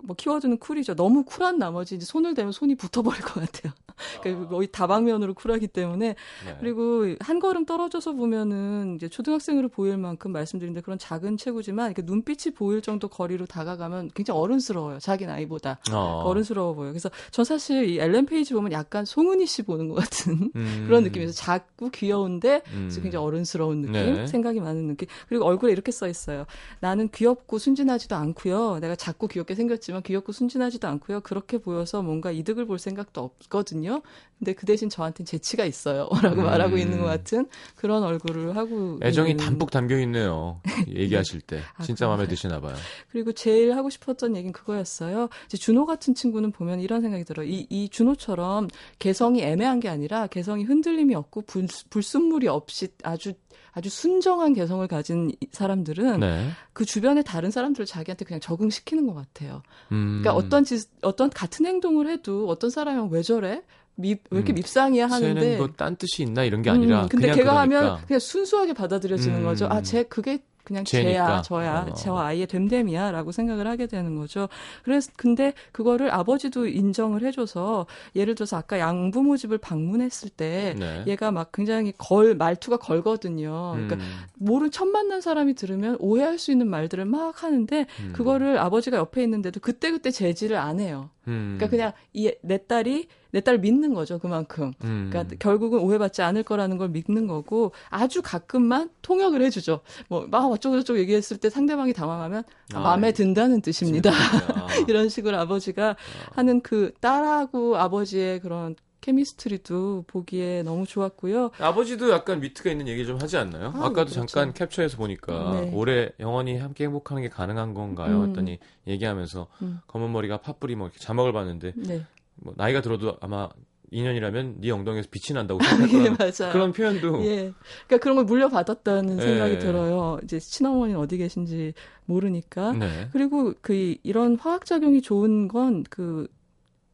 뭐 0.04 0.16
키워드는 0.16 0.58
cool이죠. 0.60 0.95
너무 0.95 1.24
쿨한 1.24 1.58
나머지 1.58 1.95
이제 1.95 2.06
손을 2.06 2.34
대면 2.34 2.52
손이 2.52 2.76
붙어버릴 2.76 3.22
것 3.22 3.34
같아요. 3.45 3.74
그러니까 4.22 4.47
거의 4.47 4.68
다방면으로 4.72 5.34
쿨하기 5.34 5.68
때문에 5.68 6.16
네. 6.45 6.58
그리고 6.60 7.16
한 7.20 7.39
걸음 7.39 7.66
떨어져서 7.66 8.14
보면은 8.14 8.95
이제 8.95 9.10
초등학생으로 9.10 9.68
보일 9.68 9.97
만큼 9.97 10.32
말씀드린데 10.32 10.82
그런 10.82 10.97
작은 10.97 11.36
체구지만 11.38 11.88
이렇게 11.88 12.02
눈빛이 12.04 12.54
보일 12.56 12.82
정도 12.82 13.10
거리로 13.10 13.45
다가가면 13.45 14.12
굉장히 14.14 14.39
어른스러워요. 14.39 15.00
자기 15.00 15.26
나이보다 15.26 15.80
어. 15.91 16.24
어른스러워 16.26 16.74
보여요. 16.76 16.91
그래서 16.91 17.10
전 17.32 17.43
사실 17.43 17.89
이 17.89 18.00
엘렌 18.00 18.26
페이지 18.26 18.54
보면 18.54 18.72
약간 18.72 19.04
송은이 19.04 19.45
씨 19.45 19.64
보는 19.64 19.89
것 19.89 19.95
같은 19.95 20.52
음. 20.56 20.84
그런 20.88 21.04
느낌에서 21.04 21.34
작고 21.34 21.89
귀여운데 21.89 22.62
음. 22.72 22.89
굉장히 23.02 23.26
어른스러운 23.26 23.82
느낌, 23.82 23.93
네. 23.93 24.28
생각이 24.28 24.62
많은 24.62 24.88
느낌. 24.88 25.08
그리고 25.28 25.45
얼굴에 25.45 25.72
이렇게 25.72 25.91
써 25.91 26.08
있어요. 26.08 26.45
나는 26.80 27.10
귀엽고 27.10 27.58
순진하지도 27.58 28.16
않고요. 28.16 28.80
내가 28.80 28.95
작고 28.95 29.28
귀엽게 29.28 29.56
생겼지 29.56 29.89
만 29.94 30.04
귀엽고 30.04 30.32
순진하지도 30.32 30.88
않고요. 30.88 31.22
그렇게 31.22 31.58
보여서 31.58 32.02
뭔가 32.02 32.32
이득을 32.32 32.66
볼 32.66 32.80
생각도 32.80 33.22
없거든요. 33.22 34.02
근데 34.40 34.54
그 34.54 34.66
대신 34.66 34.90
저한테는 34.90 35.26
재치가 35.26 35.66
있어요.라고 35.66 36.10
음. 36.42 36.46
말하고 36.46 36.78
있는 36.78 37.00
것 37.00 37.06
같은 37.06 37.46
그런 37.76 38.04
얼굴을 38.04 38.56
하고 38.56 38.98
애정이 39.04 39.32
있는. 39.32 39.44
담뿍 39.46 39.70
담겨 39.70 40.00
있네요. 40.00 40.62
얘기하실 40.88 41.42
때 41.42 41.60
아, 41.76 41.84
진짜 41.84 42.08
마음에 42.08 42.26
그런가요? 42.26 42.36
드시나 42.36 42.60
봐요. 42.62 42.76
그리고 43.12 43.34
제일 43.34 43.76
하고 43.76 43.90
싶었던 43.90 44.36
얘기는 44.36 44.52
그거였어요. 44.54 45.28
이제 45.46 45.58
준호 45.58 45.86
같은 45.86 46.16
친구는 46.16 46.52
보면 46.52 46.80
이런 46.80 47.02
생각이 47.02 47.26
들어요. 47.26 47.48
이, 47.48 47.68
이 47.70 47.90
준호처럼 47.90 48.70
개성이 48.98 49.44
애매한 49.44 49.80
게 49.82 49.90
아니라 49.90 50.28
개성이 50.28 50.64
흔들림이 50.64 51.16
없고 51.16 51.42
불, 51.42 51.68
불순물이 51.90 52.48
없이 52.48 52.88
아주 53.04 53.34
아주 53.72 53.90
순정한 53.90 54.54
개성을 54.54 54.86
가진 54.88 55.32
이 55.42 55.48
사람들은 55.52 56.22
네. 56.22 56.50
그 56.74 56.86
주변의 56.86 57.24
다른 57.24 57.52
사람들을 57.52 57.86
자기한테 57.86 58.26
그냥 58.26 58.40
적응시키는 58.40 59.06
것 59.06 59.14
같아요. 59.14 59.62
음. 59.92 60.22
그러니까 60.22 60.34
어떤 60.34 60.64
짓, 60.64 60.90
어떤 61.02 61.30
같은 61.30 61.66
행동을 61.66 62.10
해도 62.10 62.48
어떤 62.48 62.70
사람은 62.70 63.10
왜 63.12 63.22
저래? 63.22 63.62
밉, 64.00 64.22
왜 64.30 64.38
이렇게 64.38 64.54
음. 64.54 64.56
밉상이야 64.56 65.08
하는데. 65.08 65.41
쟤는 65.41 65.58
뭐딴 65.58 65.97
뜻이 65.97 66.24
있나 66.24 66.43
이런 66.43 66.62
게 66.62 66.70
아니라 66.70 67.04
음, 67.04 67.10
근데 67.10 67.28
그냥 67.28 67.38
걔가 67.38 67.52
그러니까. 67.52 67.80
하면 67.82 68.06
그냥 68.08 68.20
순수하게 68.20 68.74
받아들여지는 68.74 69.39
음. 69.39 69.43
거죠. 69.43 69.68
아, 69.70 69.82
쟤 69.82 70.04
그게 70.04 70.39
그냥. 70.64 70.84
쟤야, 70.86 71.41
저야, 71.41 71.88
어. 71.89 71.93
저 71.95 72.16
아이의 72.16 72.45
됨됨이야라고 72.45 73.32
생각을 73.32 73.66
하게 73.66 73.88
되는 73.88 74.16
거죠. 74.16 74.47
그래서 74.84 75.12
근데 75.18 75.54
그거를 75.72 76.14
아버지도 76.14 76.68
인정을 76.68 77.24
해줘서 77.24 77.88
예를 78.16 78.36
들어서 78.36 78.58
아까 78.58 78.78
양부모 78.78 79.36
집을 79.36 79.58
방문했을 79.58 80.30
때 80.30 80.76
네. 80.78 81.04
얘가 81.08 81.32
막 81.32 81.52
굉장히 81.52 81.91
걸 81.97 82.36
말투가 82.36 82.78
걸거든요. 82.78 83.72
그러니까 83.74 83.95
음. 83.95 84.02
모른 84.36 84.70
첫 84.70 84.86
만난 84.86 85.22
사람이 85.22 85.56
들으면 85.56 85.97
오해할 86.00 86.38
수 86.38 86.52
있는 86.52 86.70
말들을 86.70 87.04
막 87.06 87.43
하는데 87.43 87.88
음. 88.00 88.14
그거를 88.14 88.60
아버지가 88.60 88.97
옆에 88.97 89.24
있는데도 89.24 89.60
그때 89.60 89.89
그때 89.89 90.12
제지를 90.12 90.56
안 90.56 90.80
해요. 90.80 91.10
음. 91.30 91.55
그러니까 91.57 91.67
그냥 91.69 91.91
이 92.13 92.32
내 92.41 92.57
딸이 92.65 93.07
내 93.32 93.41
딸을 93.41 93.59
믿는 93.59 93.93
거죠 93.93 94.17
그만큼. 94.19 94.73
음. 94.84 95.09
그러니까 95.11 95.36
결국은 95.39 95.80
오해받지 95.80 96.21
않을 96.21 96.43
거라는 96.43 96.77
걸 96.77 96.89
믿는 96.89 97.27
거고 97.27 97.71
아주 97.89 98.21
가끔만 98.21 98.89
통역을 99.01 99.41
해주죠. 99.43 99.82
뭐막 100.09 100.51
어쩌고 100.51 100.77
저쩌고 100.80 100.99
얘기했을 100.99 101.38
때 101.38 101.49
상대방이 101.49 101.93
당황하면 101.93 102.43
아, 102.73 102.77
아, 102.77 102.82
마음에 102.82 103.11
든다는 103.11 103.61
뜻입니다. 103.61 104.11
아. 104.11 104.67
이런 104.89 105.09
식으로 105.09 105.38
아버지가 105.38 105.95
하는 106.32 106.61
그 106.61 106.91
딸하고 106.99 107.77
아버지의 107.77 108.39
그런 108.39 108.75
케미스트리도 109.10 110.05
보기에 110.07 110.64
너무 110.64 110.86
좋았고요. 110.86 111.51
아버지도 111.60 112.12
약간 112.12 112.41
위트가 112.41 112.70
있는 112.70 112.88
얘기 112.88 113.05
좀 113.05 113.20
하지 113.20 113.38
않나요? 113.38 113.68
아, 113.76 113.78
아, 113.78 113.82
까도 113.89 113.93
그렇죠. 113.93 114.26
잠깐 114.26 114.53
캡처해서 114.53 114.97
보니까 114.97 115.51
네. 115.62 115.72
올해 115.74 116.12
영원히 116.20 116.57
함께 116.57 116.86
행복하는 116.86 117.24
게 117.24 117.30
가능한 117.30 117.74
건가요? 117.74 118.22
음. 118.22 118.30
했더니 118.30 118.60
얘기하면서 118.88 119.47
음. 119.64 119.80
검은 119.88 120.12
머리가 120.12 120.38
팥뿌리 120.41 120.76
뭐 120.76 120.88
이렇게 120.88 120.99
자막을 120.99 121.34
봤는데 121.34 121.74
네, 121.76 122.05
뭐 122.36 122.53
나이가 122.55 122.82
들어도 122.82 123.18
아마 123.22 123.49
2년이라면 123.91 124.57
네 124.60 124.70
엉덩이에서 124.70 125.10
빛이 125.10 125.34
난다고 125.34 125.64
생각할 125.64 126.28
예. 126.28 126.51
그런 126.51 126.72
표현도 126.72 127.26
예. 127.26 127.51
그러니까 127.88 127.97
그런 127.99 128.18
걸 128.18 128.26
물려받았다는 128.26 129.18
예. 129.18 129.22
생각이 129.22 129.57
들어요. 129.60 130.20
이제 130.24 130.38
친어머니는 130.38 130.99
어디 130.99 131.18
계신지 131.18 131.74
모르니까. 132.05 132.74
네. 132.74 133.10
그리고 133.12 133.53
그 133.62 133.95
이런 134.03 134.38
화학 134.38 134.66
작용이 134.66 135.01
좋은 135.01 135.47
건 135.47 135.84
그 135.89 136.28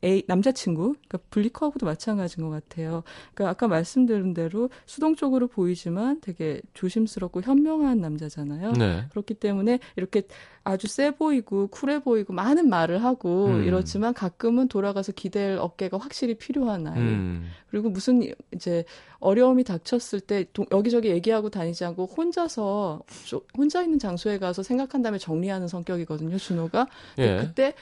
A 0.05 0.23
남자친구, 0.27 0.93
그러니까 1.07 1.17
블리커하고도 1.31 1.85
마찬가지인 1.85 2.47
것 2.47 2.51
같아요. 2.53 3.03
그러니까 3.33 3.49
아까 3.49 3.67
말씀드린 3.67 4.33
대로 4.35 4.69
수동적으로 4.85 5.47
보이지만 5.47 6.21
되게 6.21 6.61
조심스럽고 6.75 7.41
현명한 7.41 7.99
남자잖아요. 7.99 8.73
네. 8.73 9.05
그렇기 9.09 9.33
때문에 9.33 9.79
이렇게 9.95 10.21
아주 10.63 10.87
세 10.87 11.11
보이고 11.11 11.67
쿨해 11.67 12.03
보이고 12.03 12.33
많은 12.33 12.69
말을 12.69 13.03
하고 13.03 13.47
음. 13.47 13.63
이렇지만 13.63 14.13
가끔은 14.13 14.67
돌아가서 14.67 15.11
기댈 15.11 15.57
어깨가 15.59 15.97
확실히 15.97 16.35
필요한 16.35 16.85
아이. 16.87 16.97
음. 16.99 17.49
그리고 17.69 17.89
무슨 17.89 18.21
이제 18.53 18.83
어려움이 19.19 19.63
닥쳤을 19.63 20.19
때 20.21 20.45
도- 20.53 20.65
여기저기 20.71 21.09
얘기하고 21.09 21.49
다니지 21.49 21.83
않고 21.85 22.05
혼자서 22.05 23.01
조- 23.25 23.41
혼자 23.57 23.81
있는 23.81 23.97
장소에 23.99 24.37
가서 24.39 24.61
생각한 24.63 25.01
다음에 25.01 25.17
정리하는 25.17 25.67
성격이거든요. 25.67 26.37
준호가 26.37 26.87
예. 27.19 27.37
그때 27.37 27.73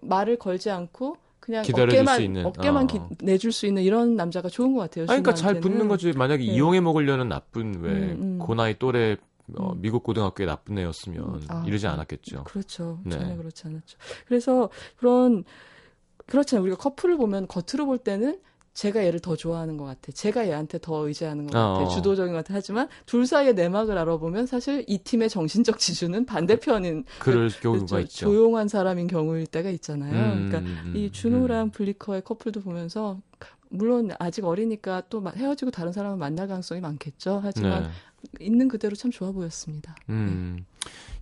말을 0.00 0.36
걸지 0.38 0.70
않고 0.70 1.16
그냥 1.42 1.62
기다려줄 1.64 1.98
어깨만 1.98 2.16
수 2.16 2.22
있는, 2.22 2.46
어깨만 2.46 2.84
어. 2.84 2.86
기- 2.86 3.00
내줄 3.20 3.50
수 3.50 3.66
있는 3.66 3.82
이런 3.82 4.14
남자가 4.14 4.48
좋은 4.48 4.72
것 4.74 4.80
같아요. 4.80 5.02
아니, 5.02 5.08
그러니까 5.22 5.34
잘. 5.34 5.60
붙는 5.60 5.88
거지. 5.88 6.12
만약에 6.12 6.44
네. 6.46 6.52
이용해 6.52 6.80
먹으려는 6.80 7.28
나쁜 7.28 7.80
왜 7.82 7.90
음, 7.90 8.18
음. 8.22 8.38
고나이 8.38 8.78
또래 8.78 9.16
어, 9.56 9.72
음. 9.72 9.82
미국 9.82 10.04
고등학교의 10.04 10.46
나쁜 10.46 10.78
애였으면 10.78 11.18
음, 11.24 11.40
아, 11.48 11.64
이러지 11.66 11.84
네. 11.86 11.88
않았겠죠. 11.92 12.44
그렇죠. 12.44 13.00
네. 13.04 13.18
전혀 13.18 13.36
그렇지 13.36 13.66
않았죠. 13.66 13.98
그래서 14.26 14.70
그런 14.96 15.42
그렇잖아요. 16.26 16.62
우리가 16.62 16.76
커플을 16.78 17.16
보면 17.16 17.48
겉으로 17.48 17.86
볼 17.86 17.98
때는 17.98 18.38
제가 18.74 19.04
얘를 19.04 19.20
더 19.20 19.36
좋아하는 19.36 19.76
것 19.76 19.84
같아. 19.84 20.12
제가 20.12 20.46
얘한테 20.48 20.78
더 20.80 21.06
의지하는 21.06 21.46
것 21.46 21.52
같아. 21.52 21.84
어. 21.84 21.88
주도적인 21.88 22.32
것 22.32 22.38
같아. 22.38 22.54
하지만 22.54 22.88
둘 23.04 23.26
사이의 23.26 23.54
내막을 23.54 23.98
알아보면 23.98 24.46
사실 24.46 24.84
이 24.88 24.98
팀의 24.98 25.28
정신적 25.28 25.78
지주는 25.78 26.24
반대편인 26.24 27.04
그럴 27.18 27.48
경우가 27.50 27.84
그렇죠. 27.86 28.00
있죠. 28.00 28.26
조용한 28.26 28.68
사람인 28.68 29.08
경우일 29.08 29.46
때가 29.46 29.68
있잖아요. 29.70 30.12
음, 30.34 30.48
그러니까 30.48 30.58
음, 30.84 30.92
이 30.96 31.04
음. 31.06 31.12
준호랑 31.12 31.70
블리커의 31.70 32.22
커플도 32.22 32.60
보면서 32.62 33.20
물론 33.68 34.10
아직 34.18 34.44
어리니까 34.44 35.02
또 35.10 35.20
마- 35.20 35.32
헤어지고 35.32 35.70
다른 35.70 35.92
사람을 35.92 36.16
만날 36.16 36.48
가능성이 36.48 36.80
많겠죠. 36.80 37.40
하지만 37.42 37.82
네. 37.84 37.88
있는 38.46 38.68
그대로 38.68 38.94
참 38.96 39.10
좋아 39.10 39.32
보였습니다. 39.32 39.96
음. 40.08 40.64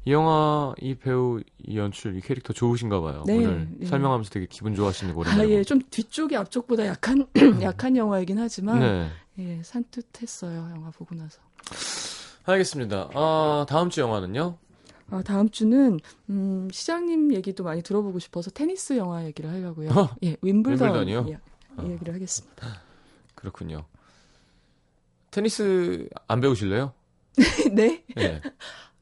이 0.04 0.12
영화 0.12 0.74
이 0.80 0.94
배우 0.94 1.40
이 1.58 1.76
연출 1.76 2.16
이 2.16 2.20
캐릭터 2.20 2.52
좋으신가 2.52 3.00
봐요. 3.00 3.22
네, 3.26 3.36
오늘 3.36 3.68
예. 3.80 3.86
설명하면서 3.86 4.30
되게 4.30 4.46
기분 4.46 4.74
좋아하시는 4.74 5.14
거 5.14 5.22
아. 5.24 5.46
예. 5.46 5.62
좀 5.62 5.80
뒤쪽이 5.90 6.36
앞쪽보다 6.36 6.86
약한 6.86 7.26
약한 7.60 7.96
영화이긴 7.96 8.38
하지만 8.38 8.80
네. 8.80 9.10
예, 9.38 9.62
산뜻했어요 9.62 10.70
영화 10.74 10.90
보고 10.90 11.14
나서. 11.14 11.40
알겠습니다. 12.44 13.10
아, 13.14 13.66
다음 13.68 13.90
주 13.90 14.00
영화는요? 14.00 14.56
아, 15.10 15.22
다음 15.22 15.50
주는 15.50 15.98
음, 16.30 16.68
시장님 16.72 17.34
얘기도 17.34 17.64
많이 17.64 17.82
들어보고 17.82 18.18
싶어서 18.20 18.50
테니스 18.50 18.96
영화 18.96 19.24
얘기를 19.24 19.50
하려고요. 19.50 19.90
어, 19.90 20.10
예, 20.22 20.36
윈블던 20.40 20.88
윈블던이요? 20.88 21.26
예, 21.28 21.38
어. 21.76 21.86
얘기를 21.88 22.14
하겠습니다. 22.14 22.82
그렇군요. 23.34 23.84
테니스 25.30 26.08
안 26.26 26.40
배우실래요? 26.40 26.92
네, 27.72 28.02
예. 28.18 28.40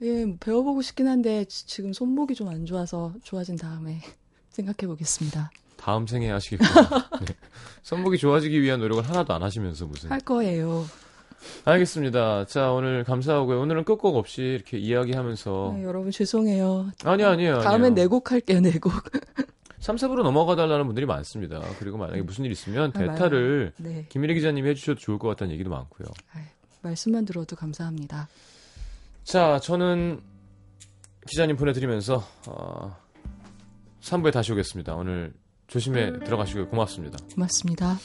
예, 0.03 0.25
뭐 0.25 0.37
배워보고 0.39 0.83
싶긴 0.83 1.09
한데 1.09 1.45
지- 1.47 1.67
지금 1.67 1.93
손목이 1.93 2.35
좀 2.35 2.49
안 2.49 2.67
좋아서 2.67 3.13
좋아진 3.23 3.57
다음에 3.57 4.01
생각해 4.51 4.87
보겠습니다. 4.87 5.51
다음 5.77 6.07
생에 6.07 6.31
하시겠군요. 6.31 6.71
네. 7.27 7.35
손목이 7.83 8.19
좋아지기 8.19 8.61
위한 8.61 8.81
노력을 8.81 9.03
하나도 9.09 9.33
안 9.35 9.43
하시면서 9.43 9.87
무슨. 9.87 10.11
할 10.11 10.21
거예요. 10.21 10.85
알겠습니다. 11.65 12.47
자, 12.47 12.73
오늘 12.73 13.05
감사하고요. 13.05 13.61
오늘은 13.61 13.85
끝곡 13.85 14.17
없이 14.17 14.43
이렇게 14.43 14.77
이야기하면서. 14.79 15.75
네, 15.77 15.85
여러분 15.85 16.11
죄송해요. 16.11 16.91
아니요, 17.05 17.29
아니에요. 17.29 17.61
다음엔 17.61 17.93
아니에요. 17.93 17.95
내곡 17.95 18.33
할게요, 18.33 18.61
내곡. 18.61 18.93
3, 19.79 19.95
4부로 19.97 20.25
넘어가 20.25 20.57
달라는 20.57 20.87
분들이 20.87 21.07
많습니다. 21.07 21.61
그리고 21.79 21.97
만약에 21.97 22.23
무슨 22.23 22.45
일 22.45 22.51
있으면 22.51 22.91
아, 22.95 22.99
대타를 22.99 23.73
네, 23.77 24.07
김일희 24.09 24.35
기자님이 24.35 24.69
해주셔도 24.71 24.99
좋을 24.99 25.19
것 25.21 25.29
같다는 25.29 25.55
얘기도 25.55 25.71
많고요. 25.71 26.09
말씀만 26.83 27.25
들어도 27.25 27.55
감사합니다. 27.55 28.29
자, 29.29 29.61
저는 29.63 30.23
기자님 31.29 31.57
보내드리면서 31.57 32.25
어, 32.47 32.97
3부에 34.01 34.33
다시 34.33 34.53
오겠습니다. 34.53 34.95
오늘 34.95 35.35
조심해 35.67 36.19
들어가시고요. 36.21 36.69
고맙습니다. 36.69 37.19
고맙습니다. 37.35 37.99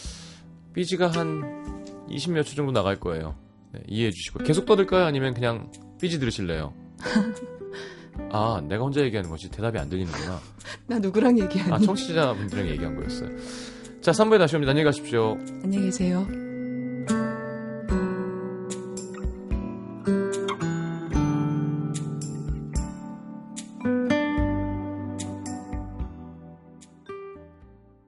삐지가 0.74 1.08
한 1.12 1.86
20몇 2.10 2.44
초 2.44 2.56
정도 2.56 2.74
나갈 2.74 3.00
거예요. 3.00 3.36
네, 3.72 3.82
이해해 3.88 4.12
주시고 4.12 4.44
계속 4.44 4.66
떠들까요? 4.66 5.06
아니면 5.06 5.34
그냥 5.34 5.72
삐지 6.02 6.20
들으실래요? 6.20 6.74
아, 8.30 8.62
내가 8.68 8.84
혼자 8.84 9.00
얘기하는 9.00 9.30
거지 9.30 9.50
대답이 9.50 9.80
안 9.80 9.88
들리는구나. 9.88 10.42
나 10.88 11.00
누구랑 11.00 11.40
얘기하니? 11.40 11.74
아, 11.74 11.80
청취자분들이랑 11.80 12.68
얘기한 12.68 12.98
거였어요. 12.98 13.30
자, 14.02 14.12
3부에 14.12 14.40
다시 14.40 14.58
옵니다. 14.58 14.72
안녕히 14.72 14.84
가십시오. 14.84 15.38
안녕히 15.64 15.86
계세요. 15.86 16.28